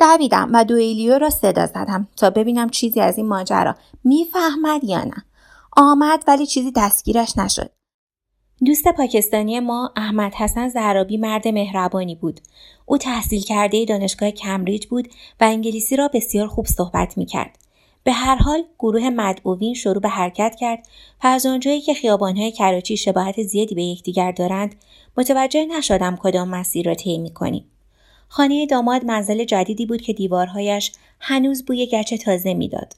دویدم 0.02 0.50
و 0.54 0.66
دوئیلیو 0.66 1.18
را 1.18 1.30
صدا 1.30 1.66
زدم 1.66 2.08
تا 2.18 2.30
ببینم 2.30 2.70
چیزی 2.70 3.02
از 3.02 3.18
این 3.18 3.28
ماجرا 3.28 3.76
می‌فهمد 4.04 4.84
یا 4.84 5.04
نه 5.04 5.26
آمد 5.78 6.24
ولی 6.28 6.46
چیزی 6.46 6.72
دستگیرش 6.76 7.38
نشد 7.38 7.72
دوست 8.66 8.88
پاکستانی 8.88 9.60
ما 9.60 9.92
احمد 9.96 10.34
حسن 10.34 10.70
زهرابی 10.70 11.18
مرد 11.18 11.48
مهربانی 11.48 12.16
بود. 12.16 12.40
او 12.86 12.98
تحصیل 12.98 13.42
کرده 13.42 13.86
دانشگاه 13.86 14.32
کمبریج 14.32 14.86
بود 14.86 15.08
و 15.42 15.44
انگلیسی 15.44 15.96
را 15.96 16.10
بسیار 16.14 16.48
خوب 16.48 16.66
صحبت 16.66 17.18
می 17.18 17.26
کرد. 17.26 17.58
به 18.04 18.12
هر 18.12 18.36
حال 18.36 18.64
گروه 18.80 19.10
مدعوین 19.10 19.74
شروع 19.74 20.02
به 20.02 20.10
حرکت 20.10 20.56
کرد 20.60 20.88
و 21.24 21.28
از 21.28 21.46
آنجایی 21.46 21.82
که 21.82 21.94
خیابانهای 21.94 22.52
کراچی 22.52 22.98
شباهت 22.98 23.44
زیادی 23.44 23.76
به 23.76 23.84
یکدیگر 23.84 24.32
دارند 24.32 24.76
متوجه 25.18 25.66
نشدم 25.66 26.16
کدام 26.16 26.50
مسیر 26.50 26.86
را 26.86 26.96
طی 26.96 27.18
می‌کنیم 27.18 27.71
خانه 28.34 28.66
داماد 28.66 29.06
منزل 29.06 29.44
جدیدی 29.44 29.86
بود 29.86 30.02
که 30.02 30.14
دیوارهایش 30.14 30.92
هنوز 31.20 31.66
بوی 31.66 31.86
گچ 31.86 32.14
تازه 32.14 32.54
می‌داد. 32.54 32.96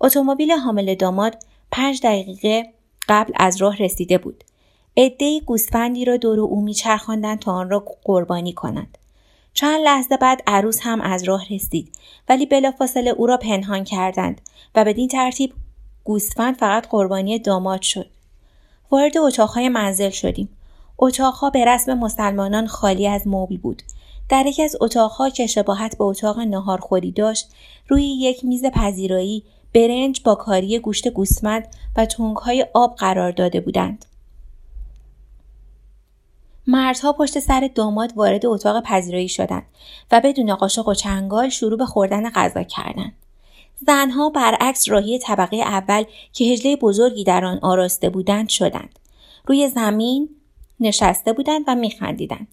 اتومبیل 0.00 0.52
حامل 0.52 0.94
داماد 0.94 1.38
پنج 1.70 2.00
دقیقه 2.02 2.72
قبل 3.08 3.32
از 3.36 3.62
راه 3.62 3.76
رسیده 3.76 4.18
بود. 4.18 4.44
عدهای 4.96 5.40
گوسفندی 5.46 6.04
را 6.04 6.16
دور 6.16 6.40
او 6.40 6.60
میچرخاندند 6.60 7.38
تا 7.38 7.52
آن 7.52 7.70
را 7.70 7.84
قربانی 8.04 8.52
کنند. 8.52 8.98
چند 9.54 9.80
لحظه 9.80 10.16
بعد 10.16 10.42
عروس 10.46 10.78
هم 10.82 11.00
از 11.00 11.24
راه 11.24 11.44
رسید 11.50 11.92
ولی 12.28 12.46
بلافاصله 12.46 13.10
او 13.10 13.26
را 13.26 13.36
پنهان 13.36 13.84
کردند 13.84 14.40
و 14.74 14.84
بدین 14.84 15.08
ترتیب 15.08 15.52
گوسفند 16.04 16.56
فقط 16.56 16.86
قربانی 16.88 17.38
داماد 17.38 17.82
شد. 17.82 18.10
وارد 18.90 19.18
اتاقهای 19.18 19.68
منزل 19.68 20.10
شدیم. 20.10 20.48
اتاقها 20.98 21.50
به 21.50 21.64
رسم 21.64 21.98
مسلمانان 21.98 22.66
خالی 22.66 23.08
از 23.08 23.22
مبل 23.26 23.56
بود. 23.56 23.82
در 24.30 24.46
یکی 24.46 24.62
از 24.62 24.76
اتاقها 24.80 25.30
که 25.30 25.46
شباهت 25.46 25.98
به 25.98 26.04
اتاق 26.04 26.38
ناهارخوری 26.40 27.12
داشت. 27.12 27.48
روی 27.88 28.04
یک 28.04 28.44
میز 28.44 28.64
پذیرایی 28.64 29.44
برنج 29.74 30.20
با 30.24 30.34
کاری 30.34 30.78
گوشت 30.78 31.08
گوسفند 31.08 31.68
و 31.96 32.06
تونگهای 32.06 32.66
آب 32.74 32.96
قرار 32.96 33.32
داده 33.32 33.60
بودند. 33.60 34.04
مردها 36.66 37.12
پشت 37.12 37.38
سر 37.38 37.70
داماد 37.74 38.12
وارد 38.16 38.46
اتاق 38.46 38.82
پذیرایی 38.82 39.28
شدند 39.28 39.66
و 40.10 40.20
بدون 40.24 40.54
قاشق 40.54 40.88
و 40.88 40.94
چنگال 40.94 41.48
شروع 41.48 41.78
به 41.78 41.86
خوردن 41.86 42.30
غذا 42.30 42.62
کردند. 42.62 43.12
زنها 43.86 44.30
برعکس 44.30 44.88
راهی 44.88 45.18
طبقه 45.18 45.56
اول 45.56 46.04
که 46.32 46.44
هجله 46.44 46.76
بزرگی 46.76 47.24
در 47.24 47.44
آن 47.44 47.58
آراسته 47.62 48.10
بودند 48.10 48.48
شدند. 48.48 48.98
روی 49.46 49.68
زمین 49.68 50.28
نشسته 50.80 51.32
بودند 51.32 51.64
و 51.66 51.74
میخندیدند. 51.74 52.48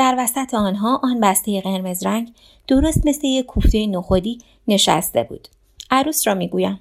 در 0.00 0.14
وسط 0.18 0.54
آنها 0.54 1.00
آن 1.02 1.20
بسته 1.20 1.60
قرمز 1.60 2.06
رنگ 2.06 2.32
درست 2.68 3.06
مثل 3.06 3.26
یک 3.26 3.46
کوفته 3.46 3.86
نخودی 3.86 4.38
نشسته 4.68 5.22
بود 5.22 5.48
عروس 5.90 6.26
را 6.26 6.34
می‌گویم 6.34 6.80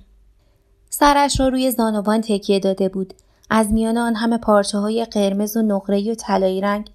سرش 0.89 1.39
را 1.39 1.47
روی 1.47 1.71
زانوان 1.71 2.21
تکیه 2.21 2.59
داده 2.59 2.89
بود 2.89 3.13
از 3.49 3.71
میان 3.71 3.97
آن 3.97 4.15
همه 4.15 4.37
پارچه 4.37 4.77
های 4.77 5.05
قرمز 5.05 5.57
و 5.57 5.61
نقره 5.61 6.11
و 6.11 6.15
طلایی 6.15 6.61
رنگ 6.61 6.89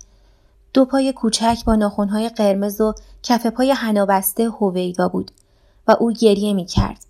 دو 0.74 0.84
پای 0.84 1.12
کوچک 1.12 1.58
با 1.66 1.74
ناخونهای 1.74 2.28
قرمز 2.28 2.80
و 2.80 2.94
کف 3.22 3.46
پای 3.46 3.70
هنابسته 3.70 4.50
هویدا 4.50 5.08
بود 5.08 5.30
و 5.88 5.96
او 6.00 6.12
گریه 6.12 6.52
می 6.52 6.66
کرد. 6.66 7.04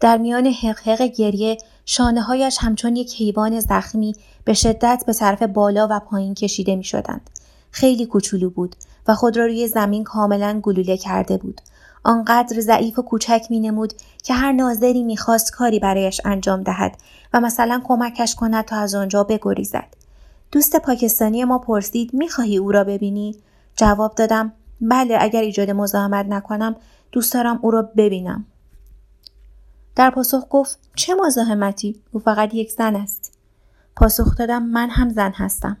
در 0.00 0.16
میان 0.16 0.46
حقحق 0.46 1.02
گریه 1.02 1.58
شانه 1.84 2.22
هایش 2.22 2.58
همچون 2.60 2.96
یک 2.96 3.14
حیوان 3.14 3.60
زخمی 3.60 4.14
به 4.44 4.54
شدت 4.54 5.04
به 5.06 5.12
طرف 5.12 5.42
بالا 5.42 5.88
و 5.90 6.00
پایین 6.00 6.34
کشیده 6.34 6.76
می 6.76 6.84
شدند. 6.84 7.30
خیلی 7.70 8.06
کوچولو 8.06 8.50
بود 8.50 8.76
و 9.08 9.14
خود 9.14 9.36
را 9.36 9.46
روی 9.46 9.68
زمین 9.68 10.04
کاملا 10.04 10.60
گلوله 10.62 10.96
کرده 10.96 11.36
بود. 11.36 11.60
آنقدر 12.04 12.60
ضعیف 12.60 12.98
و 12.98 13.02
کوچک 13.02 13.46
می 13.50 13.60
نمود 13.60 13.92
که 14.24 14.34
هر 14.34 14.52
ناظری 14.52 15.02
می‌خواست 15.02 15.52
کاری 15.52 15.78
برایش 15.78 16.20
انجام 16.24 16.62
دهد 16.62 16.96
و 17.32 17.40
مثلا 17.40 17.80
کمکش 17.84 18.34
کند 18.34 18.64
تا 18.64 18.76
از 18.76 18.94
آنجا 18.94 19.24
بگریزد. 19.24 19.94
دوست 20.52 20.76
پاکستانی 20.76 21.44
ما 21.44 21.58
پرسید 21.58 22.14
می‌خواهی 22.14 22.56
او 22.56 22.72
را 22.72 22.84
ببینی؟ 22.84 23.36
جواب 23.76 24.14
دادم 24.14 24.52
بله 24.80 25.18
اگر 25.20 25.40
ایجاد 25.40 25.70
مزاحمت 25.70 26.26
نکنم 26.26 26.76
دوست 27.12 27.34
دارم 27.34 27.58
او 27.62 27.70
را 27.70 27.82
ببینم. 27.82 28.46
در 29.96 30.10
پاسخ 30.10 30.46
گفت 30.50 30.78
چه 30.94 31.14
مزاحمتی؟ 31.14 32.02
او 32.12 32.20
فقط 32.20 32.54
یک 32.54 32.72
زن 32.72 32.96
است. 32.96 33.38
پاسخ 33.96 34.36
دادم 34.36 34.62
من 34.62 34.90
هم 34.90 35.10
زن 35.10 35.32
هستم. 35.34 35.76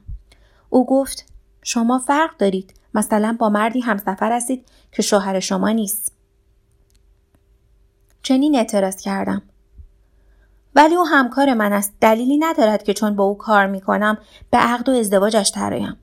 او 0.70 0.86
گفت 0.86 1.26
شما 1.68 1.98
فرق 1.98 2.36
دارید 2.36 2.74
مثلا 2.94 3.36
با 3.38 3.48
مردی 3.48 3.80
همسفر 3.80 4.32
هستید 4.32 4.68
که 4.92 5.02
شوهر 5.02 5.40
شما 5.40 5.70
نیست. 5.70 6.12
چنین 8.22 8.56
اعتراض 8.56 8.96
کردم. 8.96 9.42
ولی 10.74 10.94
او 10.94 11.06
همکار 11.06 11.54
من 11.54 11.72
است 11.72 11.92
دلیلی 12.00 12.38
ندارد 12.38 12.82
که 12.82 12.94
چون 12.94 13.16
با 13.16 13.24
او 13.24 13.38
کار 13.38 13.66
می 13.66 13.80
کنم 13.80 14.18
به 14.50 14.58
عقد 14.58 14.88
و 14.88 14.92
ازدواجش 14.92 15.50
ترایم. 15.50 15.96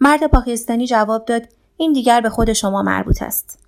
مرد 0.00 0.26
پاکستانی 0.26 0.86
جواب 0.86 1.24
داد 1.24 1.42
این 1.76 1.92
دیگر 1.92 2.20
به 2.20 2.28
خود 2.28 2.52
شما 2.52 2.82
مربوط 2.82 3.22
است. 3.22 3.58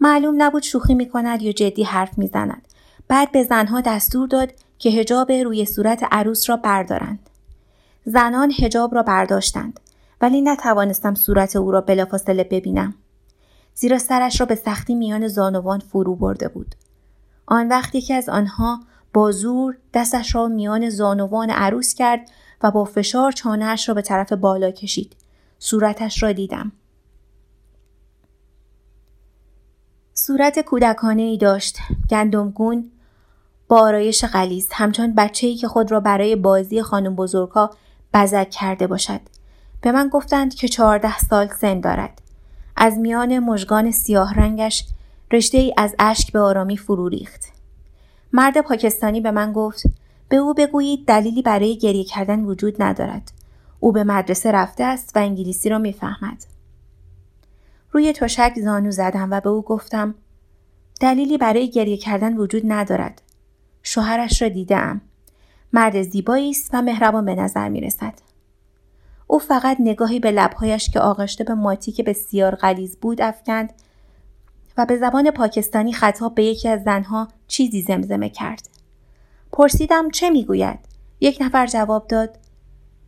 معلوم 0.00 0.42
نبود 0.42 0.62
شوخی 0.62 0.94
می 0.94 1.08
کند 1.08 1.42
یا 1.42 1.52
جدی 1.52 1.82
حرف 1.82 2.18
می 2.18 2.26
زند. 2.26 2.68
بعد 3.08 3.32
به 3.32 3.44
زنها 3.44 3.80
دستور 3.80 4.28
داد 4.28 4.52
که 4.78 4.90
هجاب 4.90 5.32
روی 5.32 5.64
صورت 5.64 6.04
عروس 6.10 6.50
را 6.50 6.56
بردارند. 6.56 7.29
زنان 8.04 8.52
هجاب 8.58 8.94
را 8.94 9.02
برداشتند 9.02 9.80
ولی 10.20 10.40
نتوانستم 10.40 11.14
صورت 11.14 11.56
او 11.56 11.70
را 11.70 11.80
بلافاصله 11.80 12.44
ببینم. 12.44 12.94
زیرا 13.74 13.98
سرش 13.98 14.40
را 14.40 14.46
به 14.46 14.54
سختی 14.54 14.94
میان 14.94 15.28
زانوان 15.28 15.78
فرو 15.78 16.16
برده 16.16 16.48
بود. 16.48 16.74
آن 17.46 17.68
وقت 17.68 17.94
یکی 17.94 18.14
از 18.14 18.28
آنها 18.28 18.80
با 19.14 19.32
زور 19.32 19.76
دستش 19.94 20.34
را 20.34 20.48
میان 20.48 20.90
زانوان 20.90 21.50
عروس 21.50 21.94
کرد 21.94 22.30
و 22.62 22.70
با 22.70 22.84
فشار 22.84 23.32
چانهش 23.32 23.88
را 23.88 23.94
به 23.94 24.02
طرف 24.02 24.32
بالا 24.32 24.70
کشید. 24.70 25.16
صورتش 25.58 26.22
را 26.22 26.32
دیدم. 26.32 26.72
صورت 30.14 30.58
کودکانه 30.58 31.22
ای 31.22 31.38
داشت. 31.38 31.78
گندمگون 32.10 32.90
با 33.68 33.80
آرایش 33.80 34.24
غلیز 34.24 34.68
همچون 34.72 35.14
بچه 35.14 35.54
که 35.54 35.68
خود 35.68 35.90
را 35.90 36.00
برای 36.00 36.36
بازی 36.36 36.82
خانم 36.82 37.16
بزرگها 37.16 37.70
بزک 38.14 38.50
کرده 38.50 38.86
باشد. 38.86 39.20
به 39.80 39.92
من 39.92 40.08
گفتند 40.08 40.54
که 40.54 40.68
چهارده 40.68 41.18
سال 41.18 41.48
سن 41.60 41.80
دارد. 41.80 42.22
از 42.76 42.98
میان 42.98 43.38
مژگان 43.38 43.90
سیاه 43.90 44.34
رنگش 44.34 44.86
رشته 45.32 45.58
ای 45.58 45.74
از 45.76 45.94
اشک 45.98 46.32
به 46.32 46.40
آرامی 46.40 46.76
فرو 46.76 47.08
ریخت. 47.08 47.44
مرد 48.32 48.60
پاکستانی 48.60 49.20
به 49.20 49.30
من 49.30 49.52
گفت 49.52 49.82
به 50.28 50.36
او 50.36 50.54
بگویید 50.54 51.06
دلیلی 51.06 51.42
برای 51.42 51.78
گریه 51.78 52.04
کردن 52.04 52.44
وجود 52.44 52.82
ندارد. 52.82 53.32
او 53.80 53.92
به 53.92 54.04
مدرسه 54.04 54.52
رفته 54.52 54.84
است 54.84 55.16
و 55.16 55.18
انگلیسی 55.18 55.68
را 55.68 55.78
می‌فهمد. 55.78 56.44
روی 57.92 58.12
تشک 58.12 58.52
زانو 58.64 58.90
زدم 58.90 59.30
و 59.30 59.40
به 59.40 59.48
او 59.48 59.62
گفتم 59.62 60.14
دلیلی 61.00 61.38
برای 61.38 61.70
گریه 61.70 61.96
کردن 61.96 62.36
وجود 62.36 62.62
ندارد. 62.66 63.22
شوهرش 63.82 64.42
را 64.42 64.48
دیدم. 64.48 65.00
مرد 65.72 66.02
زیبایی 66.02 66.50
است 66.50 66.70
و 66.72 66.82
مهربان 66.82 67.24
به 67.24 67.34
نظر 67.34 67.68
می 67.68 67.80
رسد. 67.80 68.14
او 69.26 69.38
فقط 69.38 69.76
نگاهی 69.80 70.20
به 70.20 70.30
لبهایش 70.30 70.90
که 70.90 71.00
آغشته 71.00 71.44
به 71.44 71.54
ماتی 71.54 71.92
که 71.92 72.02
بسیار 72.02 72.54
غلیز 72.54 72.96
بود 72.96 73.22
افکند 73.22 73.72
و 74.76 74.86
به 74.86 74.96
زبان 74.96 75.30
پاکستانی 75.30 75.92
خطاب 75.92 76.34
به 76.34 76.44
یکی 76.44 76.68
از 76.68 76.82
زنها 76.82 77.28
چیزی 77.48 77.82
زمزمه 77.82 78.28
کرد. 78.28 78.68
پرسیدم 79.52 80.10
چه 80.10 80.30
می‌گوید؟ 80.30 80.78
یک 81.20 81.38
نفر 81.40 81.66
جواب 81.66 82.06
داد 82.06 82.38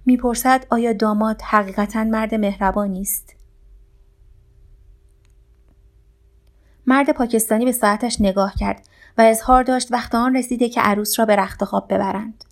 می‌پرسد 0.07 0.67
آیا 0.71 0.93
داماد 0.93 1.43
حقیقتا 1.43 2.05
مرد 2.05 2.35
مهربانی 2.35 3.01
است؟ 3.01 3.35
مرد 6.87 7.13
پاکستانی 7.13 7.65
به 7.65 7.73
ساعتش 7.73 8.21
نگاه 8.21 8.55
کرد 8.55 8.87
و 9.19 9.23
اظهار 9.23 9.63
داشت 9.63 9.93
وقت 9.93 10.15
آن 10.15 10.37
رسیده 10.37 10.69
که 10.69 10.81
عروس 10.81 11.19
را 11.19 11.25
به 11.25 11.37
رخت 11.37 11.65
خواب 11.65 11.95
ببرند. 11.95 12.45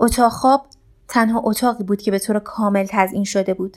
اتاق 0.00 0.32
خواب 0.32 0.66
تنها 1.08 1.42
اتاقی 1.44 1.84
بود 1.84 2.02
که 2.02 2.10
به 2.10 2.18
طور 2.18 2.38
کامل 2.38 2.86
تزئین 2.88 3.24
شده 3.24 3.54
بود. 3.54 3.76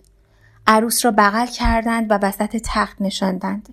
عروس 0.68 1.06
را 1.06 1.12
بغل 1.12 1.46
کردند 1.46 2.12
و 2.12 2.20
وسط 2.22 2.62
تخت 2.64 3.02
نشاندند. 3.02 3.70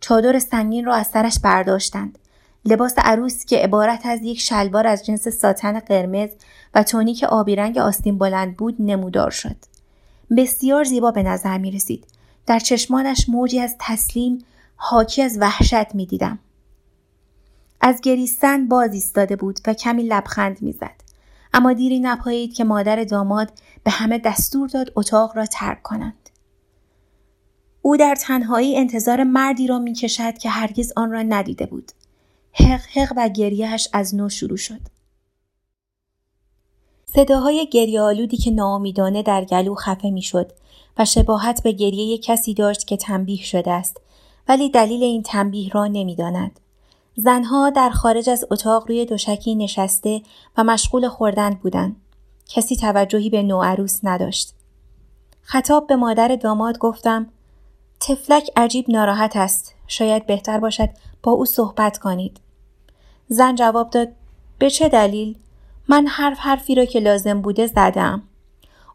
چادر 0.00 0.38
سنگین 0.38 0.84
را 0.84 0.94
از 0.94 1.06
سرش 1.06 1.38
برداشتند. 1.38 2.18
لباس 2.64 2.94
عروس 2.96 3.44
که 3.44 3.56
عبارت 3.56 4.06
از 4.06 4.22
یک 4.22 4.40
شلوار 4.40 4.86
از 4.86 5.06
جنس 5.06 5.28
ساتن 5.28 5.80
قرمز 5.80 6.30
و 6.74 6.82
تونیک 6.82 7.24
آبی 7.24 7.56
رنگ 7.56 7.78
آستین 7.78 8.18
بلند 8.18 8.56
بود 8.56 8.76
نمودار 8.78 9.30
شد. 9.30 9.56
بسیار 10.36 10.84
زیبا 10.84 11.10
به 11.10 11.22
نظر 11.22 11.58
می 11.58 11.70
رسید. 11.70 12.06
در 12.46 12.58
چشمانش 12.58 13.28
موجی 13.28 13.60
از 13.60 13.76
تسلیم 13.78 14.44
حاکی 14.76 15.22
از 15.22 15.38
وحشت 15.40 15.94
می 15.94 16.06
دیدم. 16.06 16.38
از 17.80 18.00
گریستن 18.00 18.68
باز 18.68 18.92
ایستاده 18.92 19.36
بود 19.36 19.60
و 19.66 19.74
کمی 19.74 20.02
لبخند 20.02 20.62
می‌زد. 20.62 21.09
اما 21.52 21.72
دیری 21.72 22.00
نپایید 22.00 22.54
که 22.54 22.64
مادر 22.64 23.04
داماد 23.04 23.52
به 23.84 23.90
همه 23.90 24.18
دستور 24.18 24.68
داد 24.68 24.92
اتاق 24.96 25.36
را 25.36 25.46
ترک 25.46 25.82
کنند. 25.82 26.30
او 27.82 27.96
در 27.96 28.14
تنهایی 28.14 28.76
انتظار 28.76 29.24
مردی 29.24 29.66
را 29.66 29.78
می 29.78 29.92
کشد 29.92 30.38
که 30.38 30.48
هرگز 30.48 30.92
آن 30.96 31.10
را 31.10 31.22
ندیده 31.22 31.66
بود. 31.66 31.92
حق 32.52 32.80
حق 32.80 33.12
و 33.16 33.28
گریهش 33.28 33.88
از 33.92 34.14
نو 34.14 34.28
شروع 34.28 34.56
شد. 34.56 34.80
صداهای 37.14 37.68
گریه 37.72 38.00
آلودی 38.00 38.36
که 38.36 38.50
ناامیدانه 38.50 39.22
در 39.22 39.44
گلو 39.44 39.74
خفه 39.74 40.10
می‌شد 40.10 40.52
و 40.98 41.04
شباهت 41.04 41.62
به 41.62 41.72
گریه 41.72 42.18
کسی 42.18 42.54
داشت 42.54 42.86
که 42.86 42.96
تنبیه 42.96 43.42
شده 43.42 43.70
است 43.70 44.00
ولی 44.48 44.70
دلیل 44.70 45.02
این 45.02 45.22
تنبیه 45.22 45.70
را 45.70 45.86
نمی‌داند 45.86 46.60
زنها 47.16 47.70
در 47.70 47.90
خارج 47.90 48.30
از 48.30 48.44
اتاق 48.50 48.88
روی 48.88 49.04
دوشکی 49.04 49.54
نشسته 49.54 50.22
و 50.56 50.64
مشغول 50.64 51.08
خوردن 51.08 51.50
بودند. 51.50 51.96
کسی 52.48 52.76
توجهی 52.76 53.30
به 53.30 53.42
نوعروس 53.42 54.00
نداشت. 54.02 54.54
خطاب 55.42 55.86
به 55.86 55.96
مادر 55.96 56.36
داماد 56.36 56.78
گفتم 56.78 57.26
تفلک 58.00 58.50
عجیب 58.56 58.90
ناراحت 58.90 59.36
است. 59.36 59.74
شاید 59.86 60.26
بهتر 60.26 60.60
باشد 60.60 60.88
با 61.22 61.32
او 61.32 61.44
صحبت 61.44 61.98
کنید. 61.98 62.40
زن 63.28 63.54
جواب 63.54 63.90
داد 63.90 64.08
به 64.58 64.70
چه 64.70 64.88
دلیل؟ 64.88 65.38
من 65.88 66.06
حرف 66.06 66.38
حرفی 66.38 66.74
را 66.74 66.84
که 66.84 67.00
لازم 67.00 67.40
بوده 67.40 67.66
زدم 67.66 68.22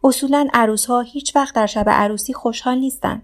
اصولا 0.04 0.47
عروس 0.54 0.86
ها 0.86 1.01
هیچ 1.01 1.36
وقت 1.36 1.56
در 1.56 1.65
شب 1.65 1.89
عروسی 1.89 2.34
خوشحال 2.34 2.78
نیستند. 2.78 3.21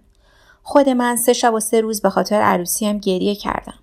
خود 0.63 0.89
من 0.89 1.15
سه 1.15 1.33
شب 1.33 1.53
و 1.53 1.59
سه 1.59 1.81
روز 1.81 2.01
به 2.01 2.09
خاطر 2.09 2.41
عروسی 2.41 2.85
هم 2.87 2.97
گریه 2.97 3.35
کردم. 3.35 3.80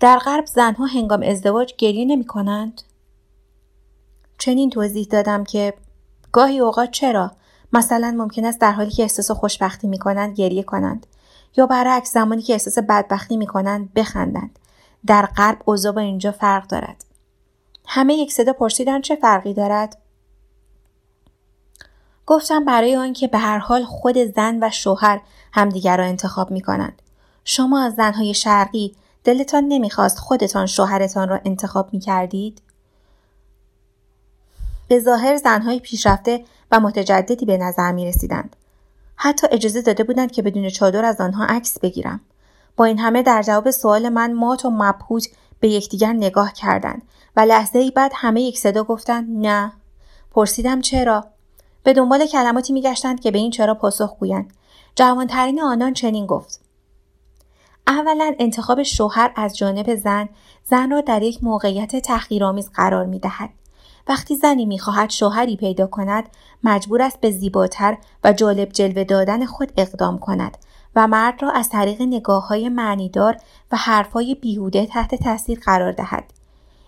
در 0.00 0.18
غرب 0.18 0.46
زنها 0.46 0.86
هنگام 0.86 1.22
ازدواج 1.22 1.74
گریه 1.78 2.04
نمی 2.04 2.24
کنند؟ 2.24 2.82
چنین 4.38 4.70
توضیح 4.70 5.06
دادم 5.10 5.44
که 5.44 5.74
گاهی 6.32 6.58
اوقات 6.60 6.90
چرا 6.90 7.32
مثلا 7.72 8.14
ممکن 8.18 8.44
است 8.44 8.60
در 8.60 8.72
حالی 8.72 8.90
که 8.90 9.02
احساس 9.02 9.30
خوشبختی 9.30 9.86
می 9.86 9.98
کنند 9.98 10.36
گریه 10.36 10.62
کنند 10.62 11.06
یا 11.56 11.66
برعکس 11.66 12.12
زمانی 12.12 12.42
که 12.42 12.52
احساس 12.52 12.78
بدبختی 12.78 13.36
می 13.36 13.46
کنند 13.46 13.94
بخندند 13.94 14.58
در 15.06 15.26
غرب 15.26 15.62
اوضاع 15.64 15.92
با 15.92 16.00
اینجا 16.00 16.32
فرق 16.32 16.66
دارد 16.66 17.04
همه 17.86 18.14
یک 18.14 18.32
صدا 18.32 18.52
پرسیدن 18.52 19.00
چه 19.00 19.16
فرقی 19.16 19.54
دارد 19.54 19.98
گفتم 22.26 22.64
برای 22.64 22.96
آنکه 22.96 23.28
به 23.28 23.38
هر 23.38 23.58
حال 23.58 23.84
خود 23.84 24.18
زن 24.18 24.58
و 24.62 24.70
شوهر 24.70 25.20
همدیگر 25.52 25.96
را 25.96 26.04
انتخاب 26.04 26.50
می 26.50 26.60
کنند. 26.60 27.02
شما 27.44 27.80
از 27.80 27.94
زنهای 27.94 28.34
شرقی 28.34 28.96
دلتان 29.24 29.64
نمی‌خواست 29.64 30.18
خودتان 30.18 30.66
شوهرتان 30.66 31.28
را 31.28 31.40
انتخاب 31.44 31.92
می 31.92 32.00
کردید؟ 32.00 32.62
به 34.88 35.00
ظاهر 35.00 35.36
زنهای 35.36 35.80
پیشرفته 35.80 36.44
و 36.70 36.80
متجددی 36.80 37.46
به 37.46 37.58
نظر 37.58 37.92
می 37.92 38.06
رسیدند. 38.06 38.56
حتی 39.16 39.46
اجازه 39.50 39.82
داده 39.82 40.04
بودند 40.04 40.32
که 40.32 40.42
بدون 40.42 40.68
چادر 40.68 41.04
از 41.04 41.20
آنها 41.20 41.44
عکس 41.44 41.78
بگیرم. 41.78 42.20
با 42.76 42.84
این 42.84 42.98
همه 42.98 43.22
در 43.22 43.42
جواب 43.42 43.70
سوال 43.70 44.08
من 44.08 44.32
مات 44.32 44.64
و 44.64 44.70
مبهوت 44.70 45.28
به 45.60 45.68
یکدیگر 45.68 46.12
نگاه 46.12 46.52
کردند 46.52 47.02
و 47.36 47.40
لحظه 47.40 47.78
ای 47.78 47.90
بعد 47.90 48.12
همه 48.14 48.42
یک 48.42 48.58
صدا 48.58 48.84
گفتند 48.84 49.26
نه. 49.46 49.72
پرسیدم 50.30 50.80
چرا؟ 50.80 51.24
به 51.82 51.92
دنبال 51.92 52.26
کلماتی 52.26 52.72
میگشتند 52.72 53.20
که 53.20 53.30
به 53.30 53.38
این 53.38 53.50
چرا 53.50 53.74
پاسخ 53.74 54.16
گویند. 54.18 54.52
جوانترین 54.94 55.60
آنان 55.60 55.92
چنین 55.92 56.26
گفت. 56.26 56.63
اولا 57.86 58.34
انتخاب 58.38 58.82
شوهر 58.82 59.32
از 59.36 59.56
جانب 59.56 59.94
زن 59.94 60.28
زن 60.64 60.90
را 60.90 61.00
در 61.00 61.22
یک 61.22 61.44
موقعیت 61.44 61.96
تحقیرآمیز 61.96 62.70
قرار 62.74 63.06
می 63.06 63.18
دهد. 63.18 63.50
وقتی 64.08 64.36
زنی 64.36 64.64
می‌خواهد 64.64 65.10
شوهری 65.10 65.56
پیدا 65.56 65.86
کند 65.86 66.24
مجبور 66.64 67.02
است 67.02 67.20
به 67.20 67.30
زیباتر 67.30 67.98
و 68.24 68.32
جالب 68.32 68.68
جلوه 68.68 69.04
دادن 69.04 69.46
خود 69.46 69.72
اقدام 69.76 70.18
کند 70.18 70.58
و 70.96 71.06
مرد 71.06 71.42
را 71.42 71.50
از 71.50 71.68
طریق 71.68 72.02
نگاه 72.02 72.48
های 72.48 72.68
معنیدار 72.68 73.36
و 73.72 73.76
حرفهای 73.76 74.34
بیهوده 74.34 74.86
تحت 74.86 75.14
تاثیر 75.14 75.60
قرار 75.60 75.92
دهد. 75.92 76.24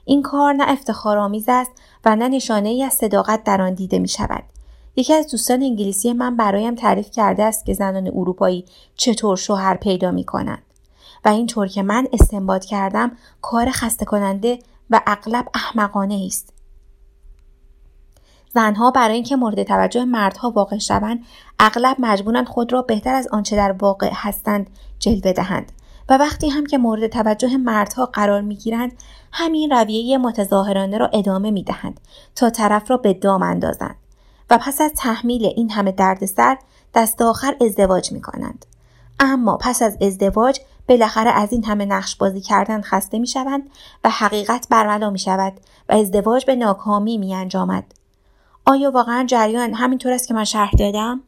این 0.04 0.22
کار 0.22 0.52
نه 0.52 0.64
افتخارآمیز 0.68 1.44
است 1.48 1.70
و 2.04 2.16
نه 2.16 2.28
نشانه 2.28 2.68
ای 2.68 2.82
از 2.82 2.92
صداقت 2.92 3.44
در 3.44 3.62
آن 3.62 3.74
دیده 3.74 3.98
می 3.98 4.08
شود. 4.08 4.42
یکی 4.96 5.14
از 5.14 5.30
دوستان 5.30 5.62
انگلیسی 5.62 6.12
من 6.12 6.36
برایم 6.36 6.74
تعریف 6.74 7.10
کرده 7.10 7.42
است 7.42 7.66
که 7.66 7.74
زنان 7.74 8.06
اروپایی 8.06 8.64
چطور 8.96 9.36
شوهر 9.36 9.76
پیدا 9.76 10.10
می 10.10 10.24
کنند. 10.24 10.65
و 11.26 11.28
اینطور 11.28 11.66
که 11.66 11.82
من 11.82 12.06
استنباط 12.12 12.64
کردم 12.64 13.12
کار 13.42 13.70
خسته 13.70 14.04
کننده 14.04 14.58
و 14.90 15.00
اغلب 15.06 15.48
احمقانه 15.54 16.22
است. 16.26 16.52
زنها 18.54 18.90
برای 18.90 19.14
اینکه 19.14 19.36
مورد 19.36 19.62
توجه 19.62 20.04
مردها 20.04 20.50
واقع 20.50 20.78
شوند 20.78 21.24
اغلب 21.58 21.96
مجبورند 21.98 22.46
خود 22.46 22.72
را 22.72 22.82
بهتر 22.82 23.14
از 23.14 23.28
آنچه 23.28 23.56
در 23.56 23.72
واقع 23.72 24.10
هستند 24.14 24.70
جلوه 24.98 25.32
دهند 25.32 25.72
و 26.08 26.16
وقتی 26.16 26.48
هم 26.48 26.66
که 26.66 26.78
مورد 26.78 27.06
توجه 27.06 27.56
مردها 27.56 28.06
قرار 28.06 28.40
می‌گیرند 28.40 28.92
همین 29.32 29.70
رویه 29.70 30.18
متظاهرانه 30.18 30.98
را 30.98 31.06
ادامه 31.06 31.50
می‌دهند 31.50 32.00
تا 32.34 32.50
طرف 32.50 32.90
را 32.90 32.96
به 32.96 33.14
دام 33.14 33.42
اندازند 33.42 33.96
و 34.50 34.58
پس 34.58 34.80
از 34.80 34.92
تحمیل 34.96 35.46
این 35.46 35.70
همه 35.70 35.92
دردسر 35.92 36.58
دست 36.94 37.22
آخر 37.22 37.56
ازدواج 37.60 38.12
می 38.12 38.20
کنند. 38.20 38.66
اما 39.20 39.56
پس 39.56 39.82
از 39.82 39.96
ازدواج 40.00 40.60
بالاخره 40.88 41.30
از 41.30 41.52
این 41.52 41.64
همه 41.64 41.84
نقش 41.84 42.16
بازی 42.16 42.40
کردن 42.40 42.80
خسته 42.80 43.18
می 43.18 43.26
شوند 43.26 43.70
و 44.04 44.10
حقیقت 44.10 44.66
برملا 44.70 45.10
می 45.10 45.18
شود 45.18 45.52
و 45.88 45.92
ازدواج 45.92 46.44
به 46.44 46.56
ناکامی 46.56 47.18
می 47.18 47.34
انجامد. 47.34 47.84
آیا 48.66 48.90
واقعا 48.90 49.24
جریان 49.28 49.74
همینطور 49.74 50.12
است 50.12 50.28
که 50.28 50.34
من 50.34 50.44
شرح 50.44 50.70
دادم؟ 50.70 51.22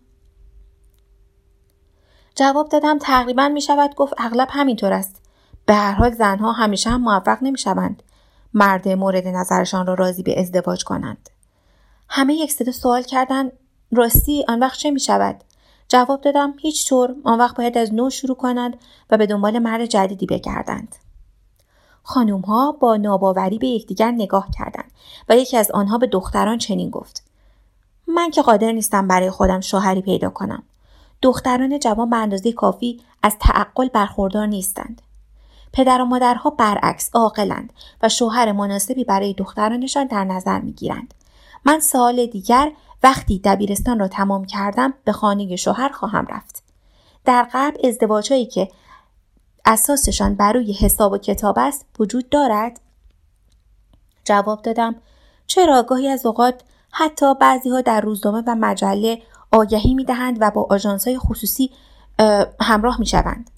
جواب 2.34 2.68
دادم 2.68 2.98
تقریبا 2.98 3.48
می 3.48 3.60
شود 3.60 3.94
گفت 3.94 4.14
اغلب 4.18 4.48
همینطور 4.50 4.92
است. 4.92 5.22
به 5.66 5.74
هر 5.74 5.92
حال 5.92 6.10
زنها 6.10 6.52
همیشه 6.52 6.90
هم 6.90 7.00
موفق 7.00 7.38
نمی 7.42 7.58
شوند. 7.58 8.02
مرد 8.54 8.88
مورد 8.88 9.28
نظرشان 9.28 9.86
را 9.86 9.94
راضی 9.94 10.22
به 10.22 10.40
ازدواج 10.40 10.84
کنند. 10.84 11.30
همه 12.08 12.34
یک 12.34 12.52
صدا 12.52 12.72
سوال 12.72 13.02
کردن 13.02 13.50
راستی 13.92 14.44
آن 14.48 14.60
وقت 14.60 14.78
چه 14.78 14.90
می 14.90 15.00
شود؟ 15.00 15.44
جواب 15.88 16.20
دادم 16.20 16.54
هیچ 16.58 16.88
طور. 16.88 17.14
آن 17.24 17.38
وقت 17.38 17.56
باید 17.56 17.78
از 17.78 17.94
نو 17.94 18.10
شروع 18.10 18.36
کنند 18.36 18.76
و 19.10 19.16
به 19.16 19.26
دنبال 19.26 19.58
مرد 19.58 19.86
جدیدی 19.86 20.26
بگردند. 20.26 20.96
خانوم 22.02 22.40
ها 22.40 22.72
با 22.72 22.96
ناباوری 22.96 23.58
به 23.58 23.66
یکدیگر 23.66 24.10
نگاه 24.10 24.48
کردند 24.58 24.92
و 25.28 25.36
یکی 25.36 25.56
از 25.56 25.70
آنها 25.70 25.98
به 25.98 26.06
دختران 26.06 26.58
چنین 26.58 26.90
گفت. 26.90 27.24
من 28.06 28.30
که 28.30 28.42
قادر 28.42 28.72
نیستم 28.72 29.08
برای 29.08 29.30
خودم 29.30 29.60
شوهری 29.60 30.02
پیدا 30.02 30.30
کنم. 30.30 30.62
دختران 31.22 31.78
جوان 31.78 32.10
به 32.10 32.16
اندازه 32.16 32.52
کافی 32.52 33.00
از 33.22 33.36
تعقل 33.40 33.88
برخوردار 33.88 34.46
نیستند. 34.46 35.02
پدر 35.72 36.02
و 36.02 36.04
مادرها 36.04 36.50
برعکس 36.50 37.10
عاقلند 37.14 37.72
و 38.02 38.08
شوهر 38.08 38.52
مناسبی 38.52 39.04
برای 39.04 39.34
دخترانشان 39.34 40.06
در 40.06 40.24
نظر 40.24 40.60
می‌گیرند. 40.60 41.14
من 41.64 41.80
سال 41.80 42.26
دیگر 42.26 42.72
وقتی 43.02 43.40
دبیرستان 43.44 43.98
را 43.98 44.08
تمام 44.08 44.44
کردم 44.44 44.94
به 45.04 45.12
خانه 45.12 45.56
شوهر 45.56 45.88
خواهم 45.88 46.26
رفت. 46.26 46.62
در 47.24 47.42
غرب 47.42 47.74
ازدواجهایی 47.84 48.46
که 48.46 48.68
اساسشان 49.64 50.34
بر 50.34 50.52
روی 50.52 50.72
حساب 50.72 51.12
و 51.12 51.18
کتاب 51.18 51.58
است 51.58 51.86
وجود 51.98 52.28
دارد؟ 52.28 52.80
جواب 54.24 54.62
دادم 54.62 54.94
چرا 55.46 55.82
گاهی 55.82 56.08
از 56.08 56.26
اوقات 56.26 56.62
حتی 56.90 57.34
بعضی 57.34 57.70
ها 57.70 57.80
در 57.80 58.00
روزنامه 58.00 58.42
و 58.46 58.54
مجله 58.54 59.22
آگهی 59.52 59.94
می 59.94 60.04
دهند 60.04 60.38
و 60.40 60.50
با 60.50 60.66
آژانس 60.70 61.08
های 61.08 61.18
خصوصی 61.18 61.70
همراه 62.60 63.00
می 63.00 63.06
شوند. 63.06 63.50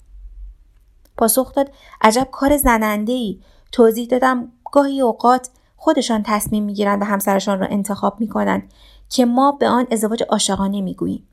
پاسخ 1.17 1.53
داد 1.53 1.71
عجب 2.01 2.27
کار 2.31 2.57
زننده 2.57 3.13
ای 3.13 3.39
توضیح 3.71 4.07
دادم 4.07 4.51
گاهی 4.71 5.01
اوقات 5.01 5.49
خودشان 5.77 6.23
تصمیم 6.25 6.63
می‌گیرند 6.63 7.01
و 7.01 7.05
همسرشان 7.05 7.59
را 7.59 7.67
انتخاب 7.67 8.19
می 8.19 8.27
کنند 8.27 8.73
که 9.11 9.25
ما 9.25 9.51
به 9.51 9.67
آن 9.67 9.87
ازدواج 9.91 10.23
عاشقانه 10.29 10.81
می‌گوییم. 10.81 11.27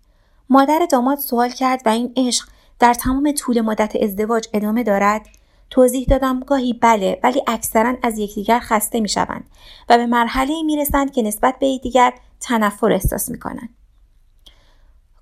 مادر 0.50 0.86
داماد 0.90 1.18
سوال 1.18 1.50
کرد 1.50 1.82
و 1.86 1.88
این 1.88 2.12
عشق 2.16 2.48
در 2.78 2.94
تمام 2.94 3.32
طول 3.32 3.60
مدت 3.60 3.96
ازدواج 4.02 4.48
ادامه 4.52 4.82
دارد؟ 4.82 5.26
توضیح 5.70 6.06
دادم 6.10 6.40
گاهی 6.40 6.72
بله 6.72 7.20
ولی 7.22 7.42
اکثرا 7.46 7.94
از 8.02 8.18
یکدیگر 8.18 8.58
خسته 8.58 9.00
می‌شوند 9.00 9.44
و 9.88 9.96
به 9.96 10.06
مرحله 10.06 10.62
می‌رسند 10.62 11.12
که 11.12 11.22
نسبت 11.22 11.58
به 11.58 11.66
یکدیگر 11.66 12.14
تنفر 12.40 12.92
احساس 12.92 13.28
می‌کنند. 13.28 13.68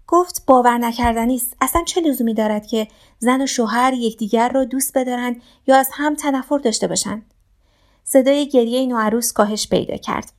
گفت 0.06 0.42
باور 0.46 0.78
نکردنی 0.78 1.34
است. 1.34 1.56
اصلا 1.60 1.84
چه 1.84 2.00
لزومی 2.00 2.34
دارد 2.34 2.66
که 2.66 2.88
زن 3.18 3.42
و 3.42 3.46
شوهر 3.46 3.92
یکدیگر 3.92 4.48
را 4.48 4.64
دوست 4.64 4.98
بدارند 4.98 5.42
یا 5.66 5.76
از 5.76 5.88
هم 5.92 6.14
تنفر 6.14 6.58
داشته 6.58 6.86
باشند؟ 6.86 7.34
صدای 8.04 8.48
گریه 8.48 8.86
نوعروس 8.86 9.32
کاهش 9.32 9.68
پیدا 9.68 9.96
کرد. 9.96 10.32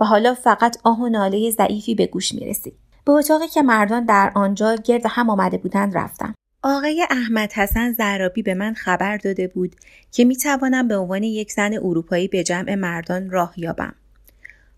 و 0.00 0.04
حالا 0.04 0.34
فقط 0.34 0.76
آه 0.84 1.00
و 1.00 1.08
ناله 1.08 1.50
ضعیفی 1.50 1.94
به 1.94 2.06
گوش 2.06 2.34
می 2.34 2.46
رسید. 2.46 2.74
به 3.04 3.12
اتاقی 3.12 3.48
که 3.48 3.62
مردان 3.62 4.04
در 4.04 4.32
آنجا 4.34 4.74
گرد 4.74 5.02
هم 5.08 5.30
آمده 5.30 5.58
بودند 5.58 5.98
رفتم. 5.98 6.34
آقای 6.62 7.06
احمد 7.10 7.52
حسن 7.52 7.92
زرابی 7.92 8.42
به 8.42 8.54
من 8.54 8.74
خبر 8.74 9.16
داده 9.16 9.48
بود 9.48 9.76
که 10.12 10.24
می 10.24 10.36
توانم 10.36 10.88
به 10.88 10.96
عنوان 10.96 11.22
یک 11.22 11.52
زن 11.52 11.74
اروپایی 11.74 12.28
به 12.28 12.42
جمع 12.42 12.74
مردان 12.74 13.30
راه 13.30 13.54
یابم. 13.56 13.94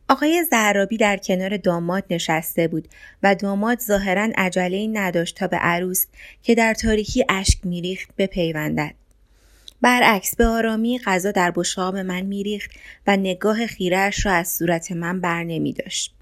آقای 0.08 0.44
زرابی 0.50 0.96
در 0.96 1.16
کنار 1.16 1.56
داماد 1.56 2.04
نشسته 2.10 2.68
بود 2.68 2.88
و 3.22 3.34
داماد 3.34 3.80
ظاهرا 3.80 4.28
عجله 4.36 4.88
نداشت 4.92 5.36
تا 5.36 5.46
به 5.46 5.56
عروس 5.56 6.06
که 6.42 6.54
در 6.54 6.74
تاریکی 6.74 7.24
اشک 7.28 7.58
میریخت 7.64 8.08
بپیوندد. 8.18 8.94
برعکس 9.80 10.36
به 10.36 10.46
آرامی 10.46 10.98
غذا 10.98 11.30
در 11.30 11.50
بشقاب 11.50 11.96
من 11.96 12.20
میریخت 12.20 12.70
و 13.06 13.16
نگاه 13.16 13.66
خیرش 13.66 14.26
را 14.26 14.32
از 14.32 14.48
صورت 14.48 14.92
من 14.92 15.20
بر 15.20 15.44
نمی 15.44 15.72
داشت. 15.72 16.14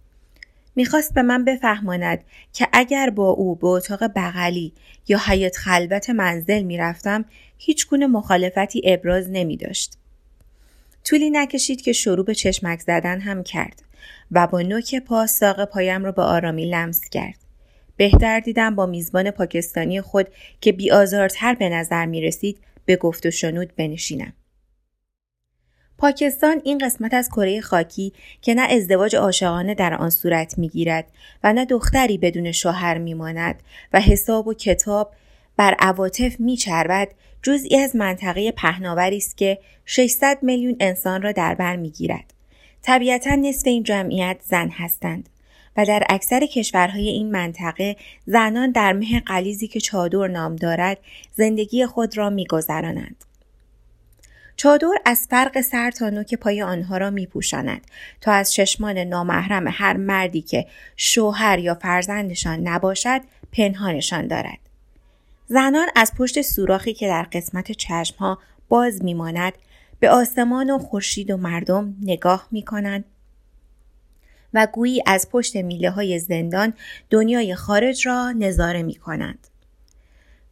می‌خواست 0.77 1.15
به 1.15 1.23
من 1.23 1.45
بفهماند 1.45 2.25
که 2.53 2.69
اگر 2.73 3.11
با 3.11 3.29
او 3.29 3.55
به 3.55 3.67
اتاق 3.67 4.05
بغلی 4.17 4.73
یا 5.09 5.19
حیات 5.27 5.57
خلوت 5.57 6.11
منزل 6.11 6.63
می‌رفتم 6.63 7.25
هیچ 7.59 7.89
گونه 7.89 8.07
مخالفتی 8.07 8.83
ابراز 8.85 9.31
نمی 9.31 9.57
داشت. 9.57 9.99
طولی 11.05 11.31
نکشید 11.31 11.83
که 11.83 11.93
شروع 11.93 12.25
به 12.25 12.35
چشمک 12.35 12.81
زدن 12.81 13.21
هم 13.21 13.43
کرد 13.43 13.83
و 14.33 14.47
با 14.47 14.63
نوک 14.63 14.95
پا 14.95 15.27
ساق 15.27 15.65
پایم 15.65 16.05
را 16.05 16.13
به 16.13 16.23
آرامی 16.23 16.71
لمس 16.71 17.09
کرد. 17.09 17.39
بهتر 17.97 18.41
دیدم 18.41 18.75
با 18.75 18.87
میزبان 18.87 19.31
پاکستانی 19.31 20.01
خود 20.01 20.29
که 20.61 20.73
بیآزارتر 20.73 21.55
به 21.55 21.69
نظر 21.69 22.07
می 22.07 22.21
رسید 22.21 22.59
به 22.89 22.97
گفت 22.97 23.27
و 23.27 23.31
شنود 23.31 23.73
بنشینم. 23.77 24.33
پاکستان 25.99 26.61
این 26.65 26.79
قسمت 26.79 27.15
از 27.15 27.29
کره 27.29 27.61
خاکی 27.61 28.13
که 28.43 28.55
نه 28.55 28.63
ازدواج 28.63 29.17
عاشقانه 29.17 29.75
در 29.75 29.95
آن 29.95 30.11
صورت 30.11 30.59
می‌گیرد 30.59 31.05
و 31.45 31.53
نه 31.53 31.65
دختری 31.65 32.19
بدون 32.19 32.53
شوهر 32.53 32.99
میماند 32.99 33.63
و 33.93 34.01
حساب 34.01 34.49
و 34.49 34.55
کتاب 34.55 35.13
بر 35.57 35.75
عواطف 35.79 36.41
میچربد 36.41 37.09
جزئی 37.43 37.77
از 37.77 37.97
منطقه 37.97 38.53
پهناوری 38.53 39.17
است 39.17 39.37
که 39.37 39.59
600 39.85 40.39
میلیون 40.43 40.77
انسان 40.81 41.23
را 41.23 41.33
در 41.33 41.55
بر 41.55 41.77
می‌گیرد 41.77 42.35
طبیعتا 42.83 43.35
نصف 43.35 43.67
این 43.67 43.83
جمعیت 43.83 44.37
زن 44.43 44.69
هستند 44.69 45.29
و 45.79 45.85
در 45.85 46.03
اکثر 46.09 46.47
کشورهای 46.47 47.09
این 47.09 47.31
منطقه 47.31 47.97
زنان 48.27 48.71
در 48.71 48.93
مه 48.93 49.21
قلیزی 49.21 49.69
که 49.69 49.81
چادر 49.81 50.29
نام 50.29 50.57
دارد 50.57 50.99
زندگی 51.37 51.87
خود 51.87 52.17
را 52.17 52.31
میگذرانند 52.31 53.25
چادر 54.57 54.93
از 55.05 55.27
فرق 55.31 55.61
سر 55.61 55.91
تا 55.91 56.11
نوک 56.11 56.35
پای 56.35 56.63
آنها 56.63 56.97
را 56.97 57.11
می 57.11 57.27
پوشاند 57.27 57.81
تا 58.21 58.33
از 58.33 58.53
چشمان 58.53 58.99
نامحرم 58.99 59.69
هر 59.69 59.97
مردی 59.97 60.43
که 60.43 60.67
شوهر 60.97 61.59
یا 61.59 61.75
فرزندشان 61.75 62.69
نباشد 62.69 63.21
پنهانشان 63.53 64.27
دارد. 64.27 64.59
زنان 65.47 65.89
از 65.97 66.13
پشت 66.19 66.43
سوراخی 66.43 66.95
که 66.95 67.09
در 67.09 67.23
قسمت 67.23 67.73
چشمها 67.73 68.39
باز 68.69 69.05
میماند 69.05 69.53
به 70.01 70.11
آسمان 70.11 70.71
و 70.71 70.79
خورشید 70.79 71.31
و 71.31 71.37
مردم 71.37 71.95
نگاه 72.03 72.49
می 72.51 72.63
کنند 72.63 73.05
و 74.55 74.69
گویی 74.73 75.03
از 75.07 75.29
پشت 75.31 75.57
میله 75.57 75.91
های 75.91 76.19
زندان 76.19 76.73
دنیای 77.11 77.55
خارج 77.55 78.07
را 78.07 78.33
نظاره 78.33 78.83
می 78.83 78.95
کنند. 78.95 79.49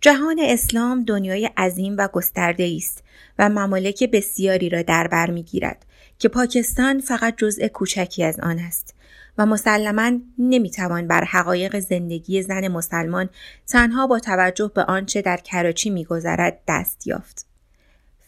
جهان 0.00 0.36
اسلام 0.40 1.04
دنیای 1.04 1.50
عظیم 1.56 1.94
و 1.98 2.08
گسترده 2.08 2.72
است 2.76 3.04
و 3.38 3.48
ممالک 3.48 4.10
بسیاری 4.10 4.68
را 4.68 4.82
در 4.82 5.06
بر 5.06 5.30
می‌گیرد 5.30 5.86
که 6.18 6.28
پاکستان 6.28 7.00
فقط 7.00 7.36
جزء 7.36 7.68
کوچکی 7.68 8.24
از 8.24 8.40
آن 8.40 8.58
است 8.58 8.94
و 9.38 9.46
مسلما 9.46 10.18
نمی‌توان 10.38 11.06
بر 11.06 11.24
حقایق 11.24 11.78
زندگی 11.78 12.42
زن 12.42 12.68
مسلمان 12.68 13.28
تنها 13.66 14.06
با 14.06 14.18
توجه 14.18 14.70
به 14.74 14.82
آنچه 14.84 15.22
در 15.22 15.36
کراچی 15.36 15.90
میگذرد 15.90 16.60
دست 16.68 17.06
یافت 17.06 17.46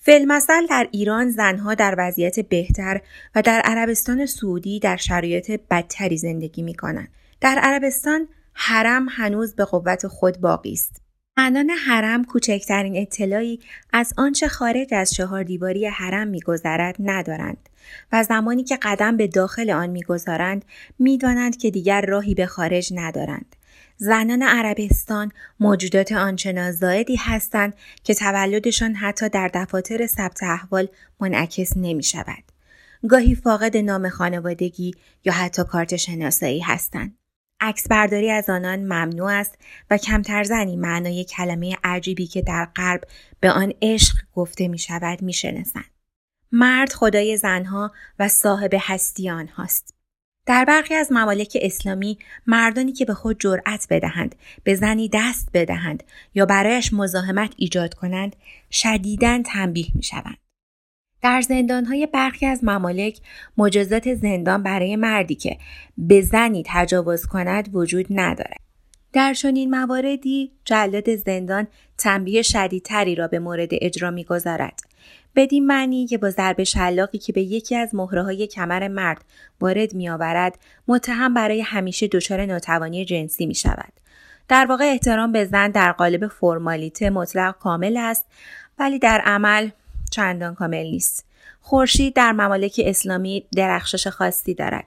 فیلمسل 0.09 0.66
در 0.66 0.88
ایران 0.92 1.31
زنها 1.31 1.75
در 1.75 1.94
وضعیت 1.99 2.40
بهتر 2.40 3.01
و 3.35 3.42
در 3.42 3.61
عربستان 3.61 4.27
سعودی 4.27 4.81
در 4.81 4.97
شرایط 4.97 5.61
بدتری 5.71 6.18
زندگی 6.18 6.62
می 6.62 6.75
کنند. 6.75 7.09
در 7.40 7.59
عربستان 7.62 8.29
حرم 8.53 9.07
هنوز 9.11 9.55
به 9.55 9.64
قوت 9.64 10.07
خود 10.07 10.40
باقی 10.40 10.73
است. 10.73 11.03
زنان 11.37 11.71
حرم 11.71 12.25
کوچکترین 12.25 12.97
اطلاعی 12.97 13.61
از 13.92 14.14
آنچه 14.16 14.49
خارج 14.49 14.94
از 14.94 15.11
چهار 15.14 15.42
دیواری 15.42 15.87
حرم 15.87 16.29
میگذرد 16.29 16.97
ندارند 16.99 17.68
و 18.12 18.23
زمانی 18.23 18.64
که 18.64 18.79
قدم 18.83 19.16
به 19.16 19.27
داخل 19.27 19.71
آن 19.71 19.90
می‌گذارند 19.90 20.64
می‌دانند 20.99 21.57
که 21.57 21.71
دیگر 21.71 22.01
راهی 22.01 22.35
به 22.35 22.47
خارج 22.47 22.92
ندارند 22.94 23.57
زنان 24.01 24.43
عربستان 24.43 25.33
موجودات 25.61 26.13
آنچنان 26.13 26.73
زائدی 26.73 27.17
هستند 27.17 27.75
که 28.05 28.15
تولدشان 28.15 28.95
حتی 28.95 29.29
در 29.29 29.51
دفاتر 29.55 30.07
ثبت 30.07 30.43
احوال 30.43 30.89
منعکس 31.21 31.77
نمی 31.77 32.03
شود. 32.03 32.45
گاهی 33.09 33.35
فاقد 33.35 33.77
نام 33.77 34.09
خانوادگی 34.09 34.95
یا 35.25 35.33
حتی 35.33 35.65
کارت 35.65 35.97
شناسایی 35.97 36.61
هستند. 36.61 37.19
عکس 37.61 37.89
برداری 37.89 38.31
از 38.31 38.51
آنان 38.51 38.79
ممنوع 38.79 39.33
است 39.33 39.59
و 39.91 39.99
کمتر 39.99 40.43
زنی 40.43 40.77
معنای 40.77 41.25
کلمه 41.25 41.77
عجیبی 41.85 42.27
که 42.27 42.43
در 42.43 42.69
غرب 42.77 43.05
به 43.41 43.51
آن 43.51 43.73
عشق 43.83 44.17
گفته 44.35 44.69
می 44.69 44.79
شود 44.79 45.23
می 45.23 45.33
شنسند. 45.33 45.91
مرد 46.53 46.93
خدای 46.93 47.37
زنها 47.37 47.93
و 48.19 48.29
صاحب 48.29 48.71
هستی 48.79 49.31
آنهاست. 49.31 49.98
در 50.49 50.65
برخی 50.65 50.95
از 50.95 51.13
ممالک 51.13 51.59
اسلامی 51.63 52.19
مردانی 52.47 52.93
که 52.93 53.05
به 53.05 53.15
خود 53.15 53.41
جرأت 53.41 53.87
بدهند 53.91 54.35
به 54.65 54.75
زنی 54.75 55.11
دست 55.13 55.49
بدهند 55.55 56.03
یا 56.35 56.47
برایش 56.47 56.93
مزاحمت 56.93 57.53
ایجاد 57.57 57.95
کنند 57.95 58.37
شدیداً 58.71 59.43
تنبیه 59.43 59.87
می 59.95 60.03
شوند. 60.03 60.37
در 61.23 61.41
زندانهای 61.41 62.07
برخی 62.07 62.47
از 62.47 62.65
ممالک 62.65 63.19
مجازات 63.57 64.15
زندان 64.15 64.63
برای 64.63 64.97
مردی 64.97 65.35
که 65.35 65.59
به 65.99 66.21
زنی 66.21 66.63
تجاوز 66.67 67.27
کند 67.27 67.75
وجود 67.75 68.07
ندارد. 68.11 68.61
در 69.13 69.35
چنین 69.35 69.71
مواردی 69.71 70.53
جلاد 70.65 71.17
زندان 71.17 71.67
تنبیه 71.99 72.43
شدیدتری 72.43 73.15
را 73.15 73.29
به 73.29 73.39
مورد 73.39 73.69
اجرا 73.73 74.11
می‌گذارد 74.11 74.88
بدین 75.37 75.67
معنی 75.67 76.07
که 76.07 76.19
با 76.19 76.31
ضرب 76.31 76.62
شلاقی 76.62 77.19
که 77.19 77.33
به 77.33 77.43
یکی 77.43 77.77
از 77.77 77.95
مهره 77.95 78.23
های 78.23 78.47
کمر 78.47 78.88
مرد 78.88 79.25
وارد 79.61 79.95
میآورد 79.95 80.59
متهم 80.88 81.35
برای 81.35 81.61
همیشه 81.61 82.09
دچار 82.09 82.47
ناتوانی 82.47 83.05
جنسی 83.05 83.47
می 83.47 83.55
شود. 83.55 83.93
در 84.49 84.67
واقع 84.67 84.85
احترام 84.85 85.33
به 85.33 85.45
زن 85.45 85.71
در 85.71 85.93
قالب 85.93 86.27
فرمالیته 86.27 87.11
مطلق 87.11 87.59
کامل 87.59 87.97
است 87.97 88.27
ولی 88.79 88.99
در 88.99 89.21
عمل 89.25 89.71
چندان 90.11 90.55
کامل 90.55 90.83
نیست. 90.83 91.25
خورشید 91.61 92.14
در 92.14 92.33
ممالک 92.33 92.81
اسلامی 92.85 93.45
درخشش 93.57 94.07
خاصی 94.07 94.55
دارد. 94.55 94.87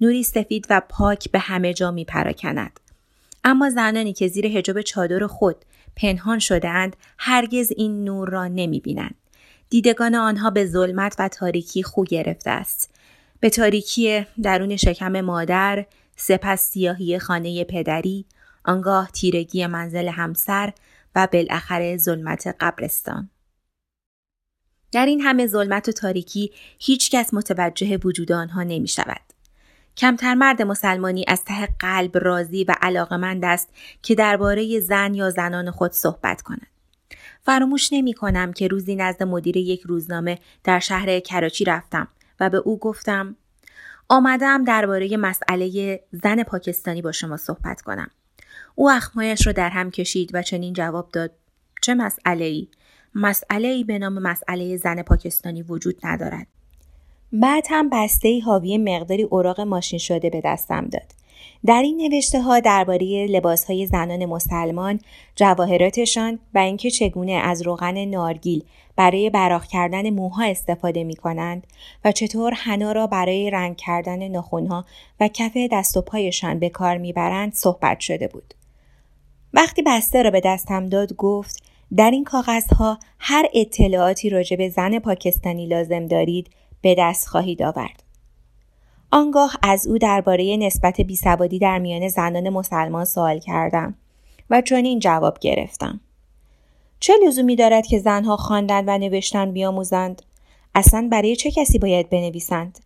نوری 0.00 0.22
سفید 0.22 0.66
و 0.70 0.82
پاک 0.88 1.30
به 1.30 1.38
همه 1.38 1.74
جا 1.74 1.90
می 1.90 2.04
پراکند. 2.04 2.80
اما 3.44 3.70
زنانی 3.70 4.12
که 4.12 4.28
زیر 4.28 4.48
حجاب 4.48 4.80
چادر 4.80 5.26
خود 5.26 5.56
پنهان 5.96 6.38
شده 6.38 6.68
اند 6.68 6.96
هرگز 7.18 7.72
این 7.76 8.04
نور 8.04 8.28
را 8.28 8.46
نمی 8.46 8.80
بینند. 8.80 9.14
دیدگان 9.70 10.14
آنها 10.14 10.50
به 10.50 10.66
ظلمت 10.66 11.16
و 11.18 11.28
تاریکی 11.28 11.82
خو 11.82 12.04
گرفته 12.04 12.50
است. 12.50 12.94
به 13.40 13.50
تاریکی 13.50 14.26
درون 14.42 14.76
شکم 14.76 15.20
مادر، 15.20 15.86
سپس 16.16 16.70
سیاهی 16.70 17.18
خانه 17.18 17.64
پدری، 17.64 18.26
آنگاه 18.64 19.10
تیرگی 19.10 19.66
منزل 19.66 20.08
همسر 20.08 20.72
و 21.14 21.28
بالاخره 21.32 21.96
ظلمت 21.96 22.56
قبرستان. 22.60 23.30
در 24.92 25.06
این 25.06 25.20
همه 25.20 25.46
ظلمت 25.46 25.88
و 25.88 25.92
تاریکی 25.92 26.50
هیچ 26.78 27.10
کس 27.10 27.34
متوجه 27.34 27.96
وجود 27.96 28.32
آنها 28.32 28.62
نمی 28.62 28.88
شود. 28.88 29.20
کمتر 29.96 30.34
مرد 30.34 30.62
مسلمانی 30.62 31.24
از 31.28 31.44
ته 31.44 31.68
قلب 31.78 32.18
راضی 32.18 32.64
و 32.64 32.74
علاقمند 32.82 33.44
است 33.44 33.68
که 34.02 34.14
درباره 34.14 34.80
زن 34.80 35.14
یا 35.14 35.30
زنان 35.30 35.70
خود 35.70 35.92
صحبت 35.92 36.42
کند. 36.42 36.66
فراموش 37.42 37.92
نمی 37.92 38.12
کنم 38.12 38.52
که 38.52 38.68
روزی 38.68 38.96
نزد 38.96 39.22
مدیر 39.22 39.56
یک 39.56 39.80
روزنامه 39.80 40.38
در 40.64 40.78
شهر 40.78 41.20
کراچی 41.20 41.64
رفتم 41.64 42.08
و 42.40 42.50
به 42.50 42.58
او 42.58 42.78
گفتم 42.78 43.36
آمدم 44.08 44.64
درباره 44.64 45.16
مسئله 45.16 46.00
زن 46.12 46.42
پاکستانی 46.42 47.02
با 47.02 47.12
شما 47.12 47.36
صحبت 47.36 47.80
کنم. 47.80 48.10
او 48.74 48.90
اخمایش 48.90 49.46
را 49.46 49.52
در 49.52 49.68
هم 49.68 49.90
کشید 49.90 50.30
و 50.34 50.42
چنین 50.42 50.72
جواب 50.72 51.10
داد 51.12 51.30
چه 51.82 51.94
مسئله 51.94 52.44
ای؟ 52.44 52.68
مسئله 53.14 53.68
ای 53.68 53.84
به 53.84 53.98
نام 53.98 54.18
مسئله 54.18 54.76
زن 54.76 55.02
پاکستانی 55.02 55.62
وجود 55.62 56.06
ندارد. 56.06 56.46
بعد 57.32 57.64
هم 57.70 57.88
بسته 57.92 58.28
ای 58.28 58.40
حاوی 58.40 58.78
مقداری 58.78 59.22
اوراق 59.22 59.60
ماشین 59.60 59.98
شده 59.98 60.30
به 60.30 60.42
دستم 60.44 60.86
داد. 60.86 61.19
در 61.66 61.82
این 61.82 61.96
نوشته 61.96 62.42
ها 62.42 62.60
درباره 62.60 63.26
لباس 63.26 63.64
های 63.64 63.86
زنان 63.86 64.24
مسلمان، 64.24 65.00
جواهراتشان 65.36 66.38
و 66.54 66.58
اینکه 66.58 66.90
چگونه 66.90 67.32
از 67.32 67.62
روغن 67.62 68.04
نارگیل 68.04 68.64
برای 68.96 69.30
براق 69.30 69.64
کردن 69.64 70.10
موها 70.10 70.44
استفاده 70.44 71.04
می 71.04 71.16
کنند 71.16 71.66
و 72.04 72.12
چطور 72.12 72.54
حنا 72.54 72.92
را 72.92 73.06
برای 73.06 73.50
رنگ 73.50 73.76
کردن 73.76 74.28
ناخونها 74.28 74.84
و 75.20 75.28
کف 75.28 75.56
دست 75.72 75.96
و 75.96 76.02
پایشان 76.02 76.58
به 76.58 76.68
کار 76.68 76.98
می‌برند 76.98 77.54
صحبت 77.54 78.00
شده 78.00 78.28
بود. 78.28 78.54
وقتی 79.54 79.82
بسته 79.82 80.22
را 80.22 80.30
به 80.30 80.40
دستم 80.40 80.88
داد 80.88 81.16
گفت 81.16 81.62
در 81.96 82.10
این 82.10 82.24
کاغذها 82.24 82.98
هر 83.18 83.46
اطلاعاتی 83.54 84.30
راجع 84.30 84.56
به 84.56 84.68
زن 84.68 84.98
پاکستانی 84.98 85.66
لازم 85.66 86.06
دارید 86.06 86.50
به 86.80 86.94
دست 86.98 87.28
خواهید 87.28 87.62
آورد. 87.62 88.02
آنگاه 89.12 89.56
از 89.62 89.86
او 89.86 89.98
درباره 89.98 90.56
نسبت 90.56 91.00
بیسوادی 91.00 91.58
در 91.58 91.78
میان 91.78 92.08
زنان 92.08 92.48
مسلمان 92.48 93.04
سوال 93.04 93.38
کردم 93.38 93.94
و 94.50 94.62
چون 94.62 94.84
این 94.84 94.98
جواب 94.98 95.38
گرفتم. 95.38 96.00
چه 97.00 97.12
لزومی 97.26 97.56
دارد 97.56 97.86
که 97.86 97.98
زنها 97.98 98.36
خواندن 98.36 98.84
و 98.86 98.98
نوشتن 98.98 99.52
بیاموزند؟ 99.52 100.22
اصلا 100.74 101.08
برای 101.12 101.36
چه 101.36 101.50
کسی 101.50 101.78
باید 101.78 102.10
بنویسند؟ 102.10 102.78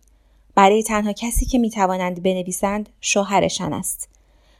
برای 0.55 0.83
تنها 0.83 1.13
کسی 1.13 1.45
که 1.45 1.57
می 1.57 1.69
توانند 1.69 2.23
بنویسند 2.23 2.89
شوهرشان 3.01 3.73
است 3.73 4.09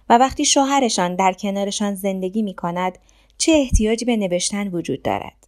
و 0.09 0.17
وقتی 0.17 0.45
شوهرشان 0.45 1.15
در 1.15 1.33
کنارشان 1.33 1.95
زندگی 1.95 2.41
می 2.41 2.53
کند 2.53 2.97
چه 3.37 3.51
احتیاجی 3.51 4.05
به 4.05 4.17
نوشتن 4.17 4.67
وجود 4.67 5.01
دارد 5.01 5.44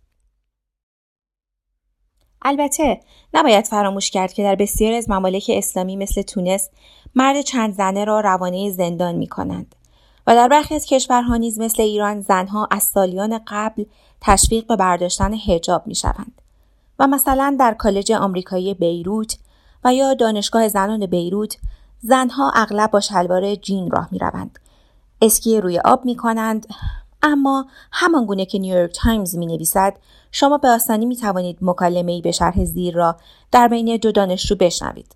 البته 2.41 2.99
نباید 3.33 3.65
فراموش 3.65 4.11
کرد 4.11 4.33
که 4.33 4.43
در 4.43 4.55
بسیاری 4.55 4.95
از 4.95 5.09
ممالک 5.09 5.51
اسلامی 5.53 5.95
مثل 5.95 6.21
تونس 6.21 6.69
مرد 7.15 7.41
چند 7.41 7.73
زنه 7.73 8.05
را 8.05 8.19
روانه 8.19 8.69
زندان 8.69 9.15
می 9.15 9.27
کنند 9.27 9.75
و 10.27 10.35
در 10.35 10.47
برخی 10.47 10.75
از 10.75 10.85
کشورها 10.85 11.35
نیز 11.35 11.59
مثل 11.59 11.81
ایران 11.83 12.21
زنها 12.21 12.67
از 12.71 12.83
سالیان 12.83 13.39
قبل 13.47 13.83
تشویق 14.21 14.67
به 14.67 14.75
برداشتن 14.75 15.33
هجاب 15.33 15.87
می 15.87 15.95
شوند. 15.95 16.41
و 16.99 17.07
مثلا 17.07 17.55
در 17.59 17.73
کالج 17.73 18.11
آمریکایی 18.11 18.73
بیروت 18.73 19.37
و 19.83 19.93
یا 19.93 20.13
دانشگاه 20.13 20.67
زنان 20.67 21.05
بیروت 21.05 21.57
زنها 21.99 22.51
اغلب 22.55 22.91
با 22.91 22.99
شلوار 22.99 23.55
جین 23.55 23.91
راه 23.91 24.07
می 24.11 24.19
روند. 24.19 24.59
اسکی 25.21 25.61
روی 25.61 25.79
آب 25.79 26.05
می 26.05 26.15
کنند 26.15 26.67
اما 27.23 27.65
همان 27.91 28.25
گونه 28.25 28.45
که 28.45 28.59
نیویورک 28.59 28.91
تایمز 28.95 29.35
می 29.35 29.45
نویسد 29.45 29.93
شما 30.31 30.57
به 30.57 30.67
آسانی 30.67 31.05
می 31.05 31.15
توانید 31.15 31.57
مکالمه 31.61 32.11
ای 32.11 32.21
به 32.21 32.31
شرح 32.31 32.65
زیر 32.65 32.95
را 32.95 33.17
در 33.51 33.67
بین 33.67 33.97
دو 33.97 34.11
دانشجو 34.11 34.55
بشنوید. 34.55 35.15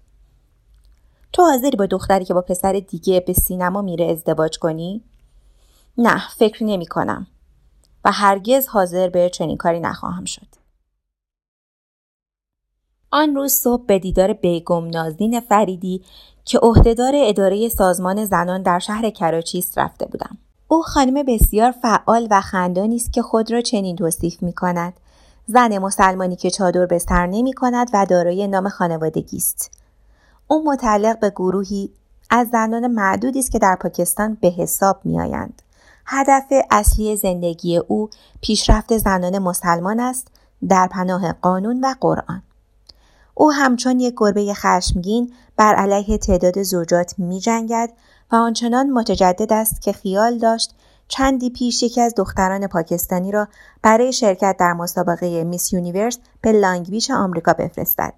تو 1.33 1.43
حاضری 1.43 1.77
با 1.77 1.85
دختری 1.85 2.25
که 2.25 2.33
با 2.33 2.41
پسر 2.41 2.73
دیگه 2.73 3.19
به 3.19 3.33
سینما 3.33 3.81
میره 3.81 4.05
ازدواج 4.05 4.59
کنی؟ 4.59 5.03
نه 5.97 6.29
فکر 6.29 6.63
نمی 6.63 6.85
کنم 6.85 7.27
و 8.05 8.11
هرگز 8.11 8.67
حاضر 8.67 9.09
به 9.09 9.29
چنین 9.29 9.57
کاری 9.57 9.79
نخواهم 9.79 10.25
شد. 10.25 10.47
آن 13.11 13.35
روز 13.35 13.51
صبح 13.53 13.85
به 13.85 13.99
دیدار 13.99 14.33
بیگم 14.33 14.87
نازنین 14.87 15.39
فریدی 15.39 16.03
که 16.45 16.59
عهدهدار 16.59 17.13
اداره 17.15 17.69
سازمان 17.69 18.25
زنان 18.25 18.61
در 18.61 18.79
شهر 18.79 19.09
کراچی 19.09 19.65
رفته 19.77 20.05
بودم. 20.05 20.37
او 20.71 20.81
خانم 20.81 21.23
بسیار 21.23 21.71
فعال 21.71 22.27
و 22.31 22.41
خندانی 22.41 22.95
است 22.95 23.13
که 23.13 23.21
خود 23.21 23.51
را 23.51 23.61
چنین 23.61 23.95
توصیف 23.95 24.43
می 24.43 24.53
کند. 24.53 24.93
زن 25.47 25.77
مسلمانی 25.77 26.35
که 26.35 26.49
چادر 26.49 26.85
به 26.85 26.99
سر 26.99 27.27
نمی 27.27 27.53
کند 27.53 27.89
و 27.93 28.05
دارای 28.05 28.47
نام 28.47 28.69
خانوادگی 28.69 29.37
است. 29.37 29.71
او 30.47 30.63
متعلق 30.65 31.19
به 31.19 31.29
گروهی 31.29 31.89
از 32.29 32.47
زنان 32.47 32.87
معدودی 32.87 33.39
است 33.39 33.51
که 33.51 33.59
در 33.59 33.75
پاکستان 33.75 34.37
به 34.41 34.47
حساب 34.47 34.99
می 35.03 35.19
آیند. 35.19 35.61
هدف 36.05 36.45
اصلی 36.71 37.15
زندگی 37.15 37.77
او 37.77 38.09
پیشرفت 38.41 38.97
زنان 38.97 39.39
مسلمان 39.39 39.99
است 39.99 40.27
در 40.69 40.87
پناه 40.87 41.33
قانون 41.33 41.79
و 41.83 41.95
قرآن. 42.01 42.41
او 43.33 43.51
همچون 43.51 43.99
یک 43.99 44.13
گربه 44.17 44.53
خشمگین 44.53 45.33
بر 45.57 45.75
علیه 45.75 46.17
تعدد 46.17 46.63
زوجات 46.63 47.15
می 47.17 47.39
جنگد 47.39 47.89
و 48.31 48.35
آنچنان 48.35 48.89
متجدد 48.89 49.53
است 49.53 49.81
که 49.81 49.91
خیال 49.91 50.37
داشت 50.37 50.75
چندی 51.07 51.49
پیش 51.49 51.83
یکی 51.83 52.01
از 52.01 52.13
دختران 52.17 52.67
پاکستانی 52.67 53.31
را 53.31 53.47
برای 53.81 54.13
شرکت 54.13 54.55
در 54.59 54.73
مسابقه 54.73 55.43
Miss 55.43 55.73
Universe 55.73 56.17
به 56.41 56.51
لانگ 56.51 56.89
بیچ 56.89 57.11
آمریکا 57.11 57.53
بفرستد. 57.53 58.13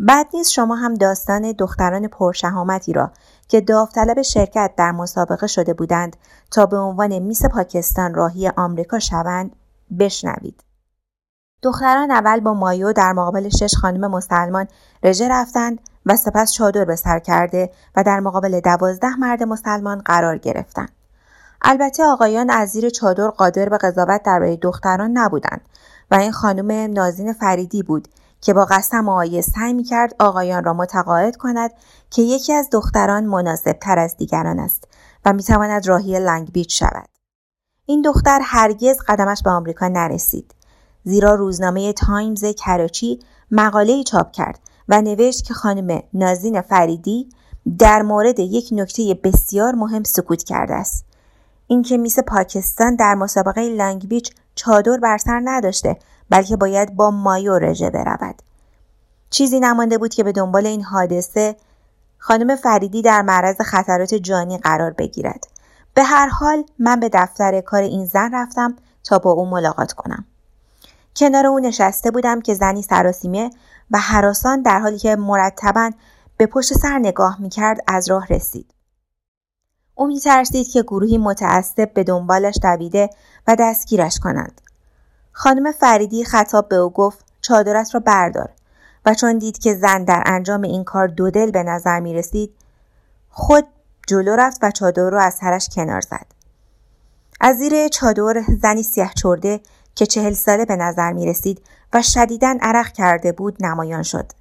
بعد 0.00 0.26
نیز 0.34 0.48
شما 0.48 0.74
هم 0.74 0.94
داستان 0.94 1.52
دختران 1.52 2.08
پرشهامتی 2.08 2.92
را 2.92 3.10
که 3.48 3.60
داوطلب 3.60 4.22
شرکت 4.22 4.70
در 4.76 4.92
مسابقه 4.92 5.46
شده 5.46 5.74
بودند 5.74 6.16
تا 6.50 6.66
به 6.66 6.76
عنوان 6.76 7.18
میس 7.18 7.44
پاکستان 7.44 8.14
راهی 8.14 8.48
آمریکا 8.48 8.98
شوند 8.98 9.56
بشنوید. 9.98 10.63
دختران 11.64 12.10
اول 12.10 12.40
با 12.40 12.54
مایو 12.54 12.92
در 12.92 13.12
مقابل 13.12 13.48
شش 13.48 13.74
خانم 13.74 14.10
مسلمان 14.10 14.66
رژه 15.02 15.28
رفتند 15.28 15.80
و 16.06 16.16
سپس 16.16 16.52
چادر 16.52 16.84
به 16.84 16.96
سر 16.96 17.18
کرده 17.18 17.70
و 17.96 18.02
در 18.02 18.20
مقابل 18.20 18.60
دوازده 18.60 19.16
مرد 19.16 19.42
مسلمان 19.42 19.98
قرار 19.98 20.38
گرفتند. 20.38 20.92
البته 21.62 22.04
آقایان 22.04 22.50
از 22.50 22.70
زیر 22.70 22.90
چادر 22.90 23.28
قادر 23.28 23.68
به 23.68 23.78
قضاوت 23.78 24.22
درباره 24.22 24.56
دختران 24.56 25.10
نبودند 25.10 25.60
و 26.10 26.14
این 26.14 26.32
خانم 26.32 26.92
نازین 26.92 27.32
فریدی 27.32 27.82
بود 27.82 28.08
که 28.40 28.54
با 28.54 28.64
قسم 28.64 29.08
آیه 29.08 29.40
سعی 29.40 29.72
می 29.72 29.84
کرد 29.84 30.14
آقایان 30.18 30.64
را 30.64 30.72
متقاعد 30.72 31.36
کند 31.36 31.70
که 32.10 32.22
یکی 32.22 32.52
از 32.52 32.68
دختران 32.72 33.24
مناسب 33.24 33.72
تر 33.72 33.98
از 33.98 34.16
دیگران 34.16 34.58
است 34.58 34.84
و 35.24 35.32
می 35.32 35.42
تواند 35.42 35.88
راهی 35.88 36.18
لنگ 36.18 36.52
بیچ 36.52 36.78
شود. 36.78 37.08
این 37.86 38.02
دختر 38.02 38.40
هرگز 38.42 38.98
قدمش 39.08 39.42
به 39.42 39.50
آمریکا 39.50 39.88
نرسید. 39.88 40.54
زیرا 41.04 41.34
روزنامه 41.34 41.92
تایمز 41.92 42.44
کراچی 42.44 43.20
مقاله 43.50 44.02
چاپ 44.02 44.32
کرد 44.32 44.60
و 44.88 45.02
نوشت 45.02 45.44
که 45.44 45.54
خانم 45.54 46.02
نازین 46.14 46.60
فریدی 46.60 47.28
در 47.78 48.02
مورد 48.02 48.38
یک 48.38 48.68
نکته 48.72 49.20
بسیار 49.24 49.74
مهم 49.74 50.04
سکوت 50.04 50.42
کرده 50.42 50.74
است. 50.74 51.04
اینکه 51.66 51.96
Miss 51.96 52.18
پاکستان 52.18 52.96
در 52.96 53.14
مسابقه 53.14 53.60
لانگ 53.60 54.08
بیچ 54.08 54.32
چادر 54.54 54.96
بر 54.96 55.18
سر 55.18 55.40
نداشته 55.44 55.96
بلکه 56.30 56.56
باید 56.56 56.96
با 56.96 57.10
مایو 57.10 57.58
رژه 57.58 57.90
برود. 57.90 58.42
چیزی 59.30 59.60
نمانده 59.60 59.98
بود 59.98 60.14
که 60.14 60.24
به 60.24 60.32
دنبال 60.32 60.66
این 60.66 60.82
حادثه 60.82 61.56
خانم 62.18 62.56
فریدی 62.56 63.02
در 63.02 63.22
معرض 63.22 63.60
خطرات 63.60 64.14
جانی 64.14 64.58
قرار 64.58 64.90
بگیرد. 64.90 65.46
به 65.94 66.02
هر 66.02 66.28
حال 66.28 66.64
من 66.78 67.00
به 67.00 67.10
دفتر 67.12 67.60
کار 67.60 67.82
این 67.82 68.06
زن 68.06 68.30
رفتم 68.34 68.76
تا 69.04 69.18
با 69.18 69.30
او 69.30 69.46
ملاقات 69.46 69.92
کنم. 69.92 70.24
کنار 71.16 71.46
او 71.46 71.58
نشسته 71.58 72.10
بودم 72.10 72.40
که 72.40 72.54
زنی 72.54 72.82
سراسیمه 72.82 73.50
و 73.90 73.98
حراسان 73.98 74.62
در 74.62 74.78
حالی 74.78 74.98
که 74.98 75.16
مرتبا 75.16 75.90
به 76.36 76.46
پشت 76.46 76.74
سر 76.74 76.98
نگاه 76.98 77.40
می 77.40 77.48
کرد 77.48 77.78
از 77.86 78.10
راه 78.10 78.26
رسید. 78.26 78.74
او 79.94 80.06
می 80.06 80.20
ترسید 80.20 80.68
که 80.68 80.82
گروهی 80.82 81.18
متعصب 81.18 81.94
به 81.94 82.04
دنبالش 82.04 82.58
دویده 82.62 83.10
و 83.46 83.56
دستگیرش 83.58 84.18
کنند. 84.18 84.60
خانم 85.32 85.72
فریدی 85.72 86.24
خطاب 86.24 86.68
به 86.68 86.76
او 86.76 86.90
گفت 86.90 87.24
چادرت 87.40 87.94
را 87.94 88.00
بردار 88.00 88.50
و 89.06 89.14
چون 89.14 89.38
دید 89.38 89.58
که 89.58 89.74
زن 89.74 90.04
در 90.04 90.22
انجام 90.26 90.62
این 90.62 90.84
کار 90.84 91.08
دو 91.08 91.30
دل 91.30 91.50
به 91.50 91.62
نظر 91.62 92.00
می 92.00 92.14
رسید 92.14 92.54
خود 93.30 93.66
جلو 94.06 94.36
رفت 94.36 94.58
و 94.62 94.70
چادر 94.70 95.10
را 95.10 95.22
از 95.22 95.34
سرش 95.34 95.68
کنار 95.68 96.00
زد. 96.00 96.26
از 97.40 97.56
زیر 97.56 97.88
چادر 97.88 98.42
زنی 98.62 98.82
سیاه 98.82 99.12
چرده 99.14 99.60
که 99.94 100.06
چهل 100.06 100.32
ساله 100.32 100.64
به 100.64 100.76
نظر 100.76 101.12
می 101.12 101.26
رسید 101.26 101.62
و 101.92 102.02
شدیداً 102.02 102.58
عرق 102.60 102.92
کرده 102.92 103.32
بود 103.32 103.64
نمایان 103.64 104.02
شد. 104.02 104.32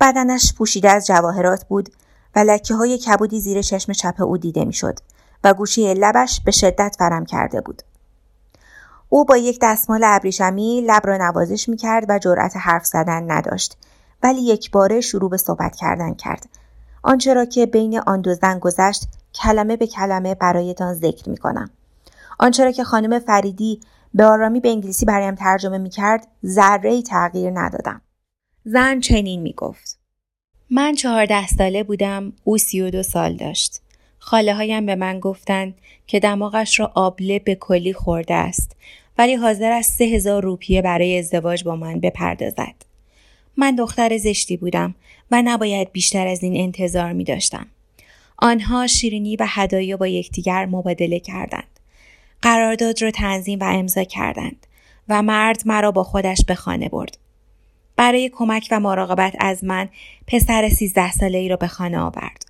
بدنش 0.00 0.54
پوشیده 0.54 0.90
از 0.90 1.06
جواهرات 1.06 1.64
بود 1.64 1.88
و 2.36 2.38
لکه 2.38 2.74
های 2.74 2.98
کبودی 2.98 3.40
زیر 3.40 3.62
چشم 3.62 3.92
چپ 3.92 4.20
او 4.20 4.38
دیده 4.38 4.64
می 4.64 4.72
شد 4.72 4.98
و 5.44 5.54
گوشی 5.54 5.94
لبش 5.94 6.40
به 6.44 6.50
شدت 6.50 6.96
ورم 7.00 7.24
کرده 7.24 7.60
بود. 7.60 7.82
او 9.08 9.24
با 9.24 9.36
یک 9.36 9.58
دستمال 9.62 10.00
ابریشمی 10.04 10.84
لب 10.86 11.06
را 11.06 11.16
نوازش 11.16 11.68
می 11.68 11.76
کرد 11.76 12.06
و 12.08 12.18
جرأت 12.18 12.56
حرف 12.56 12.86
زدن 12.86 13.30
نداشت 13.30 13.76
ولی 14.22 14.40
یک 14.40 14.70
باره 14.70 15.00
شروع 15.00 15.30
به 15.30 15.36
صحبت 15.36 15.76
کردن 15.76 16.14
کرد. 16.14 16.48
آنچه 17.02 17.34
را 17.34 17.44
که 17.44 17.66
بین 17.66 17.98
آن 17.98 18.20
دو 18.20 18.34
زن 18.34 18.58
گذشت 18.58 19.08
کلمه 19.34 19.76
به 19.76 19.86
کلمه 19.86 20.34
برایتان 20.34 20.94
ذکر 20.94 21.28
می 21.28 21.36
کنم. 21.36 21.70
آنچه 22.38 22.64
را 22.64 22.70
که 22.70 22.84
خانم 22.84 23.18
فریدی 23.18 23.80
به 24.14 24.24
آرامی 24.24 24.60
به 24.60 24.68
انگلیسی 24.68 25.06
برایم 25.06 25.34
ترجمه 25.34 25.78
می 25.78 25.90
کرد 25.90 26.26
ذره 26.44 27.02
تغییر 27.02 27.50
ندادم. 27.54 28.00
زن 28.64 29.00
چنین 29.00 29.42
می 29.42 29.52
گفت. 29.52 29.98
من 30.70 30.94
چهارده 30.94 31.46
ساله 31.46 31.82
بودم 31.82 32.32
او 32.44 32.58
سی 32.58 32.80
و 32.80 32.90
دو 32.90 33.02
سال 33.02 33.36
داشت. 33.36 33.82
خاله 34.18 34.54
هایم 34.54 34.86
به 34.86 34.94
من 34.94 35.20
گفتند 35.20 35.74
که 36.06 36.20
دماغش 36.20 36.80
را 36.80 36.92
آبله 36.94 37.38
به 37.38 37.54
کلی 37.54 37.92
خورده 37.92 38.34
است 38.34 38.76
ولی 39.18 39.34
حاضر 39.34 39.72
است 39.72 39.98
سه 39.98 40.04
هزار 40.04 40.42
روپیه 40.42 40.82
برای 40.82 41.18
ازدواج 41.18 41.64
با 41.64 41.76
من 41.76 42.00
بپردازد. 42.00 42.74
من 43.56 43.74
دختر 43.74 44.16
زشتی 44.16 44.56
بودم 44.56 44.94
و 45.30 45.42
نباید 45.42 45.92
بیشتر 45.92 46.26
از 46.26 46.42
این 46.42 46.56
انتظار 46.56 47.12
می 47.12 47.24
داشتم. 47.24 47.66
آنها 48.38 48.86
شیرینی 48.86 49.36
و 49.36 49.46
هدایا 49.48 49.96
با 49.96 50.06
یکدیگر 50.06 50.66
مبادله 50.66 51.20
کردند. 51.20 51.75
قرارداد 52.42 53.02
را 53.02 53.10
تنظیم 53.10 53.58
و 53.58 53.64
امضا 53.64 54.04
کردند 54.04 54.66
و 55.08 55.22
مرد 55.22 55.62
مرا 55.66 55.90
با 55.90 56.04
خودش 56.04 56.44
به 56.46 56.54
خانه 56.54 56.88
برد. 56.88 57.18
برای 57.96 58.30
کمک 58.34 58.68
و 58.70 58.80
مراقبت 58.80 59.36
از 59.38 59.64
من 59.64 59.88
پسر 60.26 60.68
سیزده 60.68 61.12
ساله 61.12 61.38
ای 61.38 61.48
را 61.48 61.56
به 61.56 61.66
خانه 61.66 61.98
آورد 61.98 62.46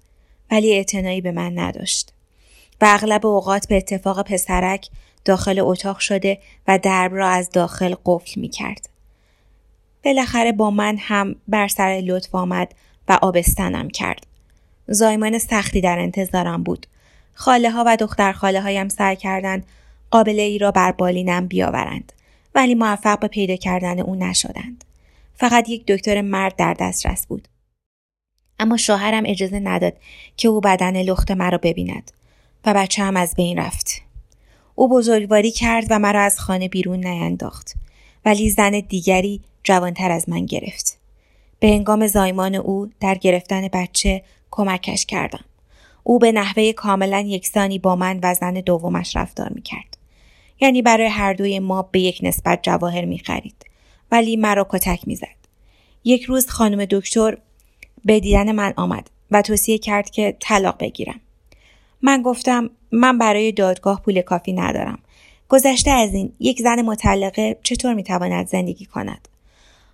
ولی 0.51 0.72
اعتنایی 0.72 1.20
به 1.20 1.32
من 1.32 1.59
نداشت 1.59 2.12
و 2.80 2.87
اغلب 2.89 3.26
اوقات 3.26 3.68
به 3.68 3.76
اتفاق 3.76 4.22
پسرک 4.22 4.89
داخل 5.24 5.59
اتاق 5.61 5.99
شده 5.99 6.39
و 6.68 6.78
درب 6.78 7.14
را 7.14 7.28
از 7.28 7.51
داخل 7.51 7.95
قفل 8.05 8.41
می 8.41 8.49
کرد. 8.49 8.89
بالاخره 10.05 10.53
با 10.53 10.70
من 10.70 10.97
هم 10.99 11.37
بر 11.49 11.68
سر 11.68 12.03
لطف 12.05 12.34
آمد 12.34 12.74
و 13.09 13.18
آبستنم 13.22 13.89
کرد. 13.89 14.26
زایمان 14.89 15.39
سختی 15.39 15.80
در 15.80 15.99
انتظارم 15.99 16.62
بود. 16.62 16.87
خاله 17.39 17.70
ها 17.70 17.84
و 17.87 17.97
دختر 17.97 18.32
خاله 18.32 18.61
هایم 18.61 18.89
سعی 18.89 19.16
کردند 19.16 19.66
قابله 20.11 20.43
ای 20.43 20.59
را 20.59 20.70
بر 20.70 20.93
بالینم 20.93 21.47
بیاورند 21.47 22.12
ولی 22.55 22.74
موفق 22.74 23.18
به 23.18 23.28
پیدا 23.28 23.57
کردن 23.57 24.01
او 24.01 24.14
نشدند. 24.14 24.84
فقط 25.34 25.68
یک 25.68 25.87
دکتر 25.87 26.20
مرد 26.20 26.57
در 26.57 26.74
دسترس 26.74 27.26
بود. 27.26 27.49
اما 28.59 28.76
شوهرم 28.76 29.22
اجازه 29.26 29.59
نداد 29.59 29.93
که 30.37 30.49
او 30.49 30.61
بدن 30.61 31.03
لخت 31.03 31.30
مرا 31.30 31.59
ببیند 31.59 32.12
و 32.66 32.74
بچه 32.74 33.03
هم 33.03 33.16
از 33.16 33.34
بین 33.34 33.59
رفت 33.59 34.03
او 34.74 34.89
بزرگواری 34.89 35.51
کرد 35.51 35.87
و 35.91 35.99
مرا 35.99 36.20
از 36.20 36.41
خانه 36.41 36.68
بیرون 36.68 37.07
نینداخت 37.07 37.74
ولی 38.24 38.51
زن 38.51 38.70
دیگری 38.70 39.41
جوانتر 39.64 40.11
از 40.11 40.28
من 40.28 40.47
گرفت 40.47 40.99
به 41.61 41.68
هنگام 41.68 42.07
زایمان 42.07 42.55
او 42.55 42.91
در 43.01 43.14
گرفتن 43.14 43.68
بچه 43.68 44.22
کمکش 44.51 45.07
کردم 45.07 45.45
او 46.09 46.18
به 46.18 46.32
نحوه 46.32 46.72
کاملا 46.72 47.20
یکسانی 47.20 47.78
با 47.78 47.96
من 47.96 48.20
و 48.22 48.34
زن 48.34 48.54
دومش 48.54 49.16
رفتار 49.16 49.48
می 49.48 49.62
کرد. 49.62 49.96
یعنی 50.61 50.82
برای 50.82 51.07
هر 51.07 51.32
دوی 51.32 51.59
ما 51.59 51.82
به 51.82 52.00
یک 52.00 52.18
نسبت 52.22 52.62
جواهر 52.62 53.04
می 53.04 53.18
خرید. 53.18 53.66
ولی 54.11 54.36
مرا 54.36 54.66
کتک 54.70 55.09
می 55.09 55.16
زد. 55.16 55.36
یک 56.04 56.22
روز 56.22 56.48
خانم 56.48 56.84
دکتر 56.84 57.38
به 58.04 58.20
دیدن 58.20 58.52
من 58.52 58.72
آمد 58.76 59.11
و 59.30 59.42
توصیه 59.42 59.78
کرد 59.78 60.11
که 60.11 60.36
طلاق 60.40 60.76
بگیرم. 60.80 61.20
من 62.02 62.22
گفتم 62.22 62.70
من 62.92 63.18
برای 63.18 63.52
دادگاه 63.52 64.02
پول 64.02 64.22
کافی 64.22 64.52
ندارم. 64.52 64.98
گذشته 65.48 65.90
از 65.90 66.14
این 66.14 66.32
یک 66.40 66.62
زن 66.62 66.82
مطلقه 66.82 67.59
چطور 67.62 67.94
می 67.94 68.02
تواند 68.02 68.48
زندگی 68.48 68.84
کند؟ 68.84 69.28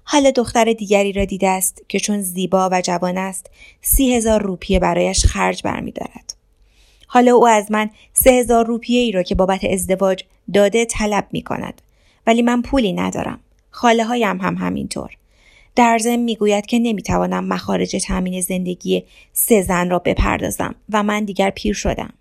حالا 0.04 0.30
دختر 0.30 0.72
دیگری 0.72 1.12
را 1.12 1.24
دیده 1.24 1.48
است 1.48 1.82
که 1.88 2.00
چون 2.00 2.20
زیبا 2.20 2.68
و 2.72 2.80
جوان 2.80 3.18
است 3.18 3.50
سی 3.80 4.14
هزار 4.14 4.42
روپیه 4.42 4.78
برایش 4.78 5.24
خرج 5.24 5.62
برمیدارد. 5.62 6.34
حالا 7.06 7.34
او 7.34 7.48
از 7.48 7.72
من 7.72 7.90
سه 8.12 8.30
هزار 8.30 8.66
روپیه 8.66 9.00
ای 9.00 9.12
را 9.12 9.22
که 9.22 9.34
بابت 9.34 9.64
ازدواج 9.64 10.24
داده 10.54 10.84
طلب 10.84 11.26
می 11.32 11.42
کند. 11.42 11.82
ولی 12.26 12.42
من 12.42 12.62
پولی 12.62 12.92
ندارم. 12.92 13.40
خاله 13.70 14.04
هایم 14.04 14.40
هم 14.40 14.56
همینطور. 14.56 15.16
در 15.74 15.98
ضمن 15.98 16.16
می‌گوید 16.16 16.66
که 16.66 16.78
نمی‌توانم 16.78 17.44
مخارج 17.44 17.96
تامین 18.06 18.40
زندگی 18.40 19.04
سه 19.32 19.62
زن 19.62 19.90
را 19.90 19.98
بپردازم 19.98 20.74
و 20.88 21.02
من 21.02 21.24
دیگر 21.24 21.50
پیر 21.50 21.74
شدم. 21.74 22.12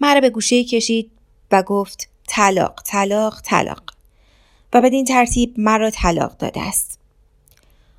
مرا 0.00 0.20
به 0.20 0.30
گوشه 0.30 0.64
کشید 0.64 1.10
و 1.52 1.62
گفت 1.62 2.08
طلاق 2.28 2.82
طلاق 2.84 3.40
طلاق 3.40 3.95
و 4.72 4.80
بدین 4.80 5.04
ترتیب 5.04 5.54
مرا 5.56 5.90
طلاق 5.90 6.36
داده 6.36 6.60
است. 6.60 6.98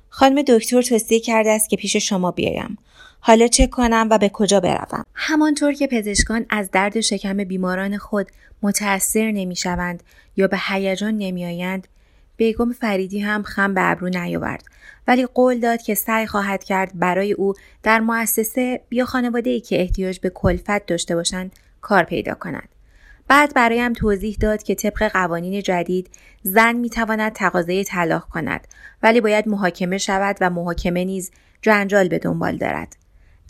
خانم 0.08 0.42
دکتر 0.42 0.82
توصیه 0.82 1.20
کرده 1.20 1.50
است 1.50 1.70
که 1.70 1.76
پیش 1.76 1.96
شما 1.96 2.30
بیایم. 2.30 2.78
حالا 3.20 3.46
چه 3.46 3.66
کنم 3.66 4.08
و 4.10 4.18
به 4.18 4.28
کجا 4.28 4.60
بروم؟ 4.60 5.04
همانطور 5.14 5.72
که 5.72 5.86
پزشکان 5.86 6.46
از 6.50 6.70
درد 6.70 7.00
شکم 7.00 7.44
بیماران 7.44 7.98
خود 7.98 8.26
متأثر 8.62 9.30
نمی‌شوند 9.30 10.02
یا 10.36 10.46
به 10.46 10.58
هیجان 10.68 11.18
نمیآیند 11.18 11.88
بیگم 12.36 12.72
فریدی 12.72 13.20
هم 13.20 13.42
خم 13.42 13.74
به 13.74 13.90
ابرو 13.90 14.08
نیاورد 14.08 14.64
ولی 15.08 15.26
قول 15.26 15.60
داد 15.60 15.82
که 15.82 15.94
سعی 15.94 16.26
خواهد 16.26 16.64
کرد 16.64 16.90
برای 16.94 17.32
او 17.32 17.54
در 17.82 18.00
مؤسسه 18.00 18.80
یا 18.90 19.04
خانواده 19.04 19.50
ای 19.50 19.60
که 19.60 19.80
احتیاج 19.80 20.20
به 20.20 20.30
کلفت 20.30 20.86
داشته 20.86 21.14
باشند 21.14 21.52
کار 21.80 22.04
پیدا 22.04 22.34
کند. 22.34 22.68
بعد 23.28 23.54
برایم 23.54 23.92
توضیح 23.92 24.36
داد 24.40 24.62
که 24.62 24.74
طبق 24.74 25.08
قوانین 25.12 25.62
جدید 25.62 26.10
زن 26.42 26.72
می 26.72 26.90
تواند 26.90 27.32
تقاضای 27.32 27.84
طلاق 27.84 28.28
کند 28.28 28.68
ولی 29.02 29.20
باید 29.20 29.48
محاکمه 29.48 29.98
شود 29.98 30.36
و 30.40 30.50
محاکمه 30.50 31.04
نیز 31.04 31.30
جنجال 31.62 32.08
به 32.08 32.18
دنبال 32.18 32.56
دارد. 32.56 32.96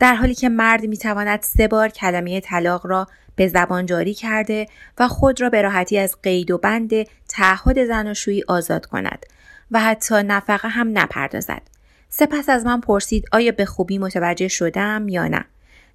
در 0.01 0.15
حالی 0.15 0.35
که 0.35 0.49
مرد 0.49 0.85
می 0.85 0.97
تواند 0.97 1.43
سه 1.43 1.69
بار 1.69 1.89
کلمه 1.89 2.41
طلاق 2.41 2.87
را 2.87 3.07
به 3.37 3.49
زبان 3.49 3.87
جاری 3.87 4.15
کرده 4.15 4.67
و 4.99 5.09
خود 5.09 5.41
را 5.41 5.51
به 5.51 5.63
راحتی 5.63 5.99
از 5.99 6.17
قید 6.23 6.51
و 6.51 6.59
بند 6.59 6.91
تعهد 7.29 7.85
زناشویی 7.85 8.45
آزاد 8.49 8.87
کند 8.87 9.27
و 9.71 9.81
حتی 9.81 10.23
نفقه 10.23 10.69
هم 10.69 10.99
نپردازد. 10.99 11.63
سپس 12.09 12.49
از 12.49 12.67
من 12.67 12.81
پرسید 12.81 13.25
آیا 13.33 13.53
به 13.53 13.65
خوبی 13.65 13.99
متوجه 13.99 14.49
شدم 14.49 15.09
یا 15.09 15.29
نه؟ 15.29 15.45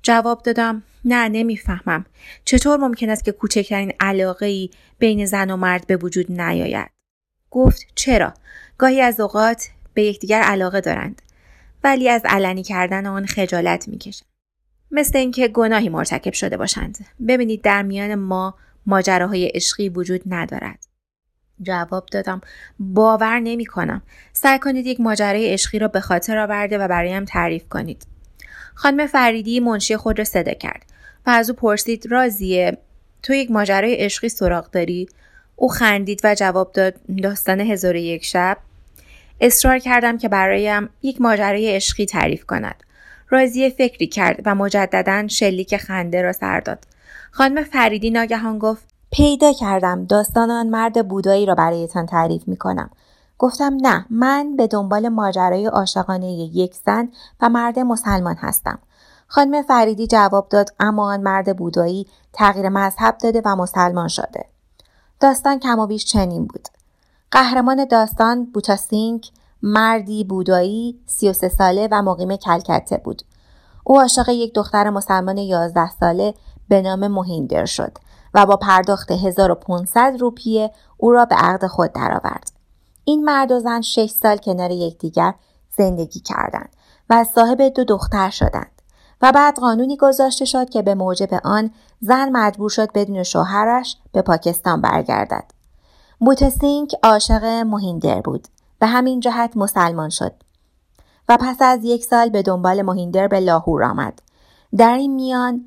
جواب 0.04 0.42
دادم 0.42 0.84
نه 1.06 1.30
نمی‌فهمم. 1.30 2.06
چطور 2.46 2.78
ممکن 2.78 3.10
است 3.10 3.26
که 3.26 3.32
کوچکترین 3.32 3.94
علاقه 4.00 4.46
ای 4.46 4.70
بین 5.00 5.26
زن 5.26 5.52
و 5.52 5.58
مرد 5.58 5.88
به 5.88 5.98
وجود 5.98 6.42
نیاید؟ 6.42 6.90
گفت 7.52 7.88
چرا؟ 7.96 8.34
گاهی 8.78 9.02
از 9.02 9.20
اوقات 9.20 9.70
به 9.94 10.04
یکدیگر 10.04 10.42
علاقه 10.42 10.82
دارند 10.82 11.22
ولی 11.84 12.10
از 12.10 12.22
علنی 12.26 12.64
کردن 12.64 13.06
آن 13.06 13.26
خجالت 13.26 13.88
می‌کشند. 13.88 14.30
مثل 14.92 15.18
اینکه 15.18 15.48
گناهی 15.48 15.90
مرتکب 15.90 16.34
شده 16.34 16.58
باشند. 16.58 17.06
ببینید 17.28 17.62
در 17.62 17.82
میان 17.82 18.16
ما 18.16 18.56
ماجراهای 18.86 19.46
عشقی 19.46 19.90
وجود 19.90 20.22
ندارد. 20.26 20.88
جواب 21.62 22.06
دادم 22.06 22.42
باور 22.80 23.40
نمی 23.40 23.66
کنم 23.66 24.02
سعی 24.34 24.60
کنید 24.60 24.86
یک 24.86 25.00
ماجرای 25.00 25.54
عشقی 25.54 25.80
را 25.80 25.88
به 25.88 26.00
خاطر 26.00 26.38
آورده 26.38 26.78
و 26.78 26.88
برایم 26.88 27.26
تعریف 27.26 27.64
کنید. 27.70 28.13
خانم 28.76 29.08
فریدی 29.08 29.60
منشی 29.60 29.98
خود 29.98 30.20
را 30.20 30.26
صدا 30.26 30.54
کرد 30.54 30.86
و 31.26 31.30
از 31.30 31.50
او 31.50 31.56
پرسید 31.56 32.12
رازیه 32.12 32.78
تو 33.24 33.34
یک 33.34 33.52
ماجرای 33.52 33.96
عشقی 33.96 34.30
سراغ 34.30 34.72
داری؟ 34.72 35.10
او 35.56 35.70
خندید 35.70 36.22
و 36.24 36.36
جواب 36.36 36.72
داد 36.72 36.94
داستان 37.24 37.60
هزار 37.60 37.96
یک 37.96 38.26
شب. 38.26 38.58
اصرار 39.42 39.80
کردم 39.80 40.18
که 40.18 40.30
برایم 40.30 40.90
یک 41.02 41.22
ماجرای 41.22 41.76
عشقی 41.76 42.06
تعریف 42.06 42.46
کند. 42.46 42.84
رازیه 43.30 43.70
فکری 43.70 44.08
کرد 44.08 44.42
و 44.46 44.56
مجددا 44.56 45.28
شلیک 45.28 45.78
خنده 45.78 46.22
را 46.22 46.34
سر 46.34 46.60
داد. 46.60 46.80
خانم 47.32 47.64
فریدی 47.64 48.12
ناگهان 48.12 48.60
گفت 48.60 48.84
پیدا 49.12 49.54
کردم 49.54 50.06
داستان 50.06 50.52
آن 50.52 50.68
مرد 50.68 51.08
بودایی 51.08 51.46
را 51.46 51.56
برایتان 51.56 52.06
تعریف 52.06 52.48
می 52.48 52.58
کنم. 52.58 52.90
گفتم 53.44 53.78
نه 53.82 54.06
من 54.10 54.56
به 54.56 54.68
دنبال 54.68 55.10
ماجرای 55.10 55.66
عاشقانه 55.66 56.32
یک 56.32 56.76
زن 56.86 57.10
و 57.42 57.50
مرد 57.50 57.80
مسلمان 57.80 58.36
هستم. 58.36 58.80
خانم 59.28 59.62
فریدی 59.62 60.08
جواب 60.08 60.50
داد 60.50 60.70
اما 60.80 61.14
آن 61.14 61.22
مرد 61.22 61.58
بودایی 61.58 62.08
تغییر 62.34 62.70
مذهب 62.70 63.18
داده 63.18 63.42
و 63.46 63.56
مسلمان 63.56 64.08
شده. 64.08 64.46
داستان 65.20 65.60
کم 65.60 65.80
و 65.80 65.88
بیش 65.88 66.06
چنین 66.06 66.48
بود. 66.48 66.68
قهرمان 67.32 67.86
داستان 67.86 68.46
بوتاسینگ 68.46 69.32
مردی 69.64 70.24
بودایی 70.24 71.00
33 71.06 71.50
ساله 71.50 71.88
و 71.92 72.02
مقیم 72.02 72.36
کلکته 72.36 72.98
بود. 72.98 73.22
او 73.84 74.00
عاشق 74.00 74.30
یک 74.30 74.54
دختر 74.54 74.90
مسلمان 74.90 75.38
11 75.38 75.90
ساله 75.90 76.34
به 76.70 76.82
نام 76.82 77.08
مهیندر 77.08 77.66
شد 77.66 77.98
و 78.34 78.46
با 78.46 78.56
پرداخت 78.56 79.12
1500 79.12 80.16
روپیه 80.20 80.72
او 80.98 81.12
را 81.12 81.26
به 81.26 81.36
عقد 81.36 81.68
خود 81.68 81.92
درآورد. 81.92 82.53
این 83.06 83.26
مرد 83.26 83.52
و 83.52 83.60
زن 83.60 83.82
6 83.82 84.10
سال 84.10 84.38
کنار 84.38 84.72
یکدیگر 84.72 85.34
زندگی 85.78 86.20
کردند 86.20 86.70
و 87.10 87.24
صاحب 87.24 87.62
دو 87.62 87.84
دختر 87.84 88.30
شدند. 88.30 88.72
و 89.22 89.32
بعد 89.32 89.60
قانونی 89.60 89.98
گذاشته 89.98 90.46
شد 90.46 90.70
که 90.70 90.82
به 90.82 90.96
موجب 90.96 91.30
آن 91.44 91.72
زن 92.02 92.30
مجبور 92.32 92.70
شد 92.70 92.92
بدون 92.92 93.24
شوهرش 93.24 93.98
به 94.12 94.22
پاکستان 94.22 94.82
برگردد. 94.82 95.44
بوتسینگ 96.20 96.92
عاشق 97.04 97.44
مهیندر 97.44 98.22
بود. 98.22 98.48
به 98.80 98.88
همین 98.88 99.20
جهت 99.20 99.58
مسلمان 99.58 100.10
شد. 100.10 100.34
و 101.30 101.38
پس 101.42 101.58
از 101.60 101.80
یک 101.84 102.04
سال 102.04 102.30
به 102.30 102.42
دنبال 102.42 102.82
مهیندر 102.82 103.28
به 103.28 103.40
لاهور 103.40 103.84
آمد. 103.84 104.22
در 104.78 104.96
این 104.96 105.16
میان 105.16 105.66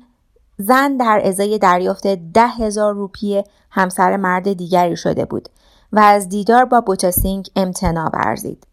زن 0.57 0.97
در 0.97 1.21
ازای 1.23 1.57
دریافت 1.57 2.07
ده 2.07 2.47
هزار 2.47 2.93
روپیه 2.93 3.43
همسر 3.71 4.17
مرد 4.17 4.53
دیگری 4.53 4.95
شده 4.95 5.25
بود 5.25 5.49
و 5.91 5.99
از 5.99 6.29
دیدار 6.29 6.65
با 6.65 6.81
بوتسینگ 6.81 7.47
امتناع 7.55 8.09
ورزید. 8.13 8.67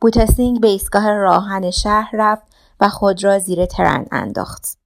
بوتسینگ 0.00 0.60
به 0.60 0.68
ایستگاه 0.68 1.12
راهن 1.12 1.70
شهر 1.70 2.10
رفت 2.12 2.42
و 2.80 2.88
خود 2.88 3.24
را 3.24 3.38
زیر 3.38 3.66
ترن 3.66 4.06
انداخت. 4.12 4.78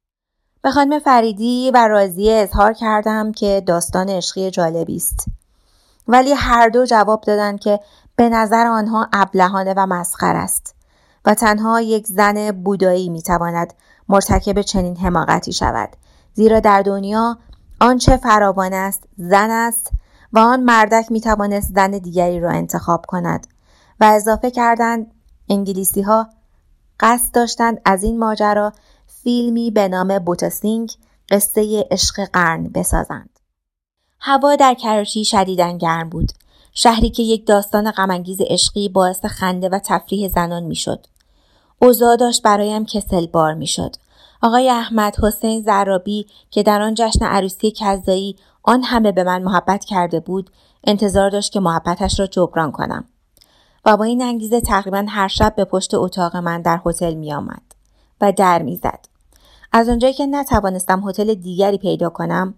به 0.63 0.71
خانم 0.71 0.99
فریدی 0.99 1.71
و 1.75 1.89
راضیه 1.89 2.35
اظهار 2.35 2.73
کردم 2.73 3.33
که 3.33 3.63
داستان 3.67 4.09
عشقی 4.09 4.51
جالبی 4.51 4.97
است. 4.97 5.25
ولی 6.09 6.33
هر 6.33 6.69
دو 6.69 6.87
جواب 6.87 7.21
دادند 7.21 7.61
که 7.61 7.81
به 8.17 8.29
نظر 8.29 8.67
آنها 8.67 9.09
ابلهانه 9.13 9.75
و 9.77 9.87
مسخر 9.87 10.37
است 10.37 10.75
و 11.25 11.35
تنها 11.35 11.81
یک 11.81 12.07
زن 12.07 12.51
بودایی 12.51 13.09
می‌تواند 13.09 13.75
مرتکب 14.09 14.63
چنین 14.63 14.97
حماقتی 14.97 15.53
شود 15.53 15.89
زیرا 16.35 16.61
در 16.61 16.83
دنیا 16.83 17.39
آنچه 17.81 18.17
فراوان 18.17 18.73
است 18.73 19.05
زن 19.17 19.51
است 19.51 19.91
و 20.33 20.39
آن 20.39 20.61
مردک 20.63 21.13
می‌توانست 21.13 21.73
زن 21.75 21.91
دیگری 21.91 22.41
را 22.41 22.51
انتخاب 22.51 23.07
کند 23.07 23.47
و 24.01 24.05
اضافه 24.05 24.51
کردند 24.51 25.15
انگلیسی 25.49 26.03
ها 26.03 26.29
قصد 27.01 27.35
داشتند 27.35 27.81
از 27.85 28.03
این 28.03 28.19
ماجرا 28.19 28.73
فیلمی 29.07 29.71
به 29.71 29.89
نام 29.89 30.19
بوتاسینگ 30.19 30.93
قصه 31.31 31.87
عشق 31.91 32.25
قرن 32.33 32.69
بسازند. 32.69 33.31
هوا 34.21 34.57
در 34.57 34.75
کراچی 34.75 35.25
شدیدن 35.25 35.79
گرم 35.79 36.09
بود. 36.09 36.33
شهری 36.73 37.11
که 37.11 37.23
یک 37.23 37.47
داستان 37.47 37.91
غمانگیز 37.91 38.39
عشقی 38.41 38.89
باعث 38.89 39.25
خنده 39.25 39.69
و 39.69 39.79
تفریح 39.85 40.29
زنان 40.29 40.63
می‌شد. 40.63 41.07
اوضاع 41.79 42.17
داشت 42.17 42.43
برایم 42.43 42.85
کسل 42.85 43.27
بار 43.27 43.55
می‌شد. 43.55 43.97
آقای 44.43 44.71
احمد 44.71 45.17
حسین 45.23 45.63
زرابی 45.63 46.27
که 46.51 46.63
در 46.63 46.83
آن 46.83 46.95
جشن 46.95 47.25
عروسی 47.25 47.71
کذایی 47.71 48.37
آن 48.63 48.83
همه 48.83 49.13
به 49.13 49.25
من 49.25 49.43
محبت 49.43 49.85
کرده 49.85 50.21
بود 50.21 50.51
انتظار 50.85 51.31
داشت 51.31 51.53
که 51.53 51.61
محبتش 51.61 52.21
را 52.21 52.27
جبران 52.27 52.73
کنم 52.73 53.05
و 53.85 53.97
با 53.97 54.05
این 54.05 54.23
انگیزه 54.23 54.61
تقریبا 54.61 55.05
هر 55.09 55.29
شب 55.29 55.55
به 55.57 55.65
پشت 55.65 55.95
اتاق 55.95 56.37
من 56.37 56.63
در 56.63 56.81
هتل 56.87 57.15
می 57.15 57.33
آمد 57.33 57.63
و 58.21 58.33
در 58.33 58.63
می‌زد. 58.63 58.99
از 59.73 59.89
آنجایی 59.89 60.15
که 60.15 60.27
نتوانستم 60.27 61.09
هتل 61.09 61.35
دیگری 61.35 61.79
پیدا 61.79 62.11
کنم 62.11 62.55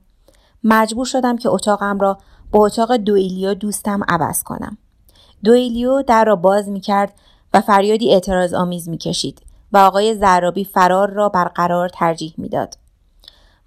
مجبور 0.64 1.06
شدم 1.06 1.36
که 1.36 1.48
اتاقم 1.48 1.98
را 1.98 2.18
با 2.50 2.66
اتاق 2.66 2.96
دویلیو 2.96 3.54
دوستم 3.54 4.00
عوض 4.08 4.42
کنم. 4.42 4.78
دویلیو 5.44 6.02
در 6.02 6.24
را 6.24 6.36
باز 6.36 6.68
می 6.68 6.80
کرد 6.80 7.14
و 7.54 7.60
فریادی 7.60 8.12
اعتراض 8.12 8.54
آمیز 8.54 8.88
می 8.88 8.98
کشید 8.98 9.51
و 9.72 9.78
آقای 9.78 10.14
زرابی 10.14 10.64
فرار 10.64 11.10
را 11.10 11.28
برقرار 11.28 11.88
ترجیح 11.88 12.34
می‌داد. 12.36 12.76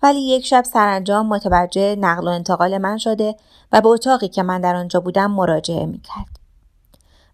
ولی 0.04 0.20
یک 0.20 0.46
شب 0.46 0.64
سرانجام 0.64 1.28
متوجه 1.28 1.96
نقل 1.96 2.28
و 2.28 2.32
انتقال 2.32 2.78
من 2.78 2.98
شده 2.98 3.36
و 3.72 3.82
به 3.82 3.88
اتاقی 3.88 4.28
که 4.28 4.44
من 4.44 4.62
در 4.62 4.76
آنجا 4.76 5.00
بودم 5.00 5.32
مراجعه 5.32 5.86
می 5.86 6.02
کرد. 6.02 6.40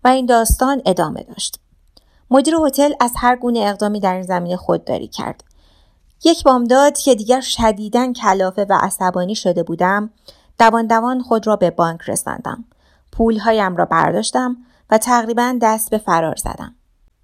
و 0.03 0.07
این 0.07 0.26
داستان 0.26 0.82
ادامه 0.86 1.24
داشت. 1.24 1.59
مدیر 2.32 2.55
هتل 2.55 2.93
از 2.99 3.13
هر 3.17 3.36
گونه 3.36 3.59
اقدامی 3.59 3.99
در 3.99 4.13
این 4.13 4.24
زمینه 4.24 4.55
خودداری 4.55 5.07
کرد. 5.07 5.43
یک 6.24 6.43
بامداد 6.43 6.97
که 6.97 7.15
دیگر 7.15 7.41
شدیداً 7.41 8.13
کلافه 8.13 8.65
و 8.69 8.78
عصبانی 8.82 9.36
شده 9.36 9.63
بودم 9.63 10.09
دوان 10.59 10.88
دوان 10.88 11.22
خود 11.22 11.47
را 11.47 11.55
به 11.55 11.69
بانک 11.69 12.01
رساندم. 12.07 12.65
پولهایم 13.11 13.76
را 13.76 13.86
برداشتم 13.86 14.57
و 14.89 14.97
تقریبا 14.97 15.57
دست 15.61 15.89
به 15.89 15.97
فرار 15.97 16.36
زدم. 16.36 16.76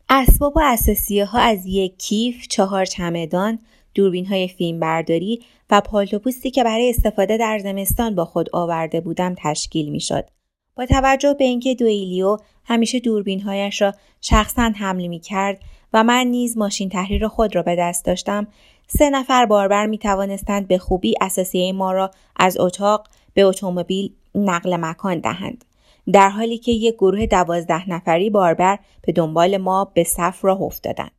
اسباب 0.09 0.57
و 0.57 0.59
اساسیه 0.63 1.25
ها 1.25 1.39
از 1.39 1.65
یک 1.65 1.97
کیف، 1.97 2.47
چهار 2.47 2.85
چمدان، 2.85 3.59
دوربین 3.93 4.25
های 4.25 4.47
فیلم 4.47 4.79
برداری 4.79 5.43
و 5.69 5.81
پالتوپوستی 5.81 6.51
که 6.51 6.63
برای 6.63 6.89
استفاده 6.89 7.37
در 7.37 7.59
زمستان 7.59 8.15
با 8.15 8.25
خود 8.25 8.49
آورده 8.53 9.01
بودم 9.01 9.35
تشکیل 9.37 9.89
می 9.89 9.99
شد. 9.99 10.29
با 10.75 10.85
توجه 10.85 11.33
به 11.33 11.43
اینکه 11.43 11.75
دویلیو 11.75 12.37
همیشه 12.63 12.99
دوربین 12.99 13.41
هایش 13.41 13.81
را 13.81 13.93
شخصا 14.21 14.71
حمل 14.75 15.07
می 15.07 15.19
کرد 15.19 15.61
و 15.93 16.03
من 16.03 16.27
نیز 16.27 16.57
ماشین 16.57 16.89
تحریر 16.89 17.27
خود 17.27 17.55
را 17.55 17.63
به 17.63 17.75
دست 17.75 18.05
داشتم 18.05 18.47
سه 18.87 19.09
نفر 19.09 19.45
باربر 19.45 19.85
می 19.85 19.97
توانستند 19.97 20.67
به 20.67 20.77
خوبی 20.77 21.13
اساسیه 21.21 21.73
ما 21.73 21.91
را 21.91 22.11
از 22.35 22.59
اتاق 22.59 23.07
به 23.33 23.41
اتومبیل 23.41 24.13
نقل 24.35 24.75
مکان 24.75 25.19
دهند 25.19 25.65
در 26.13 26.29
حالی 26.29 26.57
که 26.57 26.71
یک 26.71 26.95
گروه 26.95 27.25
دوازده 27.25 27.89
نفری 27.89 28.29
باربر 28.29 28.79
به 29.01 29.11
دنبال 29.11 29.57
ما 29.57 29.85
به 29.85 30.03
صف 30.03 30.45
راه 30.45 30.61
افتادند 30.61 31.11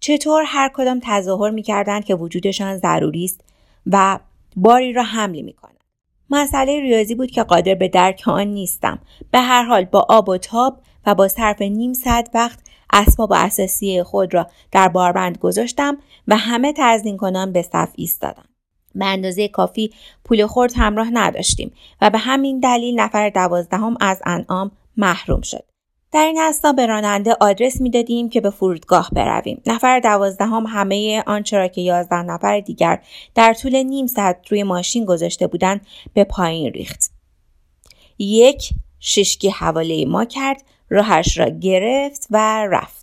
چطور 0.00 0.42
هر 0.46 0.70
کدام 0.74 1.00
تظاهر 1.02 1.50
می 1.50 1.62
کردند 1.62 2.04
که 2.04 2.14
وجودشان 2.14 2.78
ضروری 2.78 3.24
است 3.24 3.40
و 3.86 4.18
باری 4.56 4.92
را 4.92 5.02
حمل 5.02 5.40
می 5.40 5.52
کنند. 5.52 5.84
مسئله 6.30 6.80
ریاضی 6.80 7.14
بود 7.14 7.30
که 7.30 7.42
قادر 7.42 7.74
به 7.74 7.88
درک 7.88 8.22
آن 8.26 8.46
نیستم. 8.46 8.98
به 9.30 9.40
هر 9.40 9.62
حال 9.62 9.84
با 9.84 10.06
آب 10.08 10.28
و 10.28 10.38
تاب 10.38 10.80
و 11.06 11.14
با 11.14 11.28
صرف 11.28 11.62
نیم 11.62 11.92
ساعت 11.92 12.30
وقت 12.34 12.58
اسباب 12.92 13.32
اساسی 13.32 14.02
خود 14.02 14.34
را 14.34 14.46
در 14.72 14.88
باربند 14.88 15.38
گذاشتم 15.38 15.98
و 16.28 16.36
همه 16.36 16.74
تزدین 16.76 17.16
کنان 17.16 17.52
به 17.52 17.62
صف 17.62 17.90
ایستادم. 17.96 18.44
به 18.94 19.04
اندازه 19.04 19.48
کافی 19.48 19.92
پول 20.24 20.46
خورد 20.46 20.72
همراه 20.76 21.08
نداشتیم 21.12 21.72
و 22.00 22.10
به 22.10 22.18
همین 22.18 22.60
دلیل 22.60 23.00
نفر 23.00 23.30
دوازدهم 23.30 23.96
از 24.00 24.22
انعام 24.26 24.70
محروم 24.96 25.40
شد. 25.40 25.64
در 26.12 26.24
این 26.24 26.40
اسنا 26.40 26.72
به 26.72 26.86
راننده 26.86 27.36
آدرس 27.40 27.80
می‌دادیم 27.80 28.28
که 28.28 28.40
به 28.40 28.50
فرودگاه 28.50 29.10
برویم. 29.12 29.62
نفر 29.66 30.00
دوازدهم 30.00 30.66
همه 30.66 31.22
آنچه 31.26 31.58
را 31.58 31.68
که 31.68 31.80
یازده 31.80 32.22
نفر 32.22 32.60
دیگر 32.60 33.02
در 33.34 33.54
طول 33.54 33.82
نیم 33.82 34.06
ساعت 34.06 34.46
روی 34.48 34.62
ماشین 34.62 35.04
گذاشته 35.04 35.46
بودند 35.46 35.86
به 36.14 36.24
پایین 36.24 36.72
ریخت. 36.72 37.10
یک 38.18 38.70
ششکی 39.00 39.50
حواله 39.50 40.04
ما 40.04 40.24
کرد 40.24 40.62
راهش 40.88 41.38
را 41.38 41.48
گرفت 41.48 42.26
و 42.30 42.66
رفت. 42.70 43.01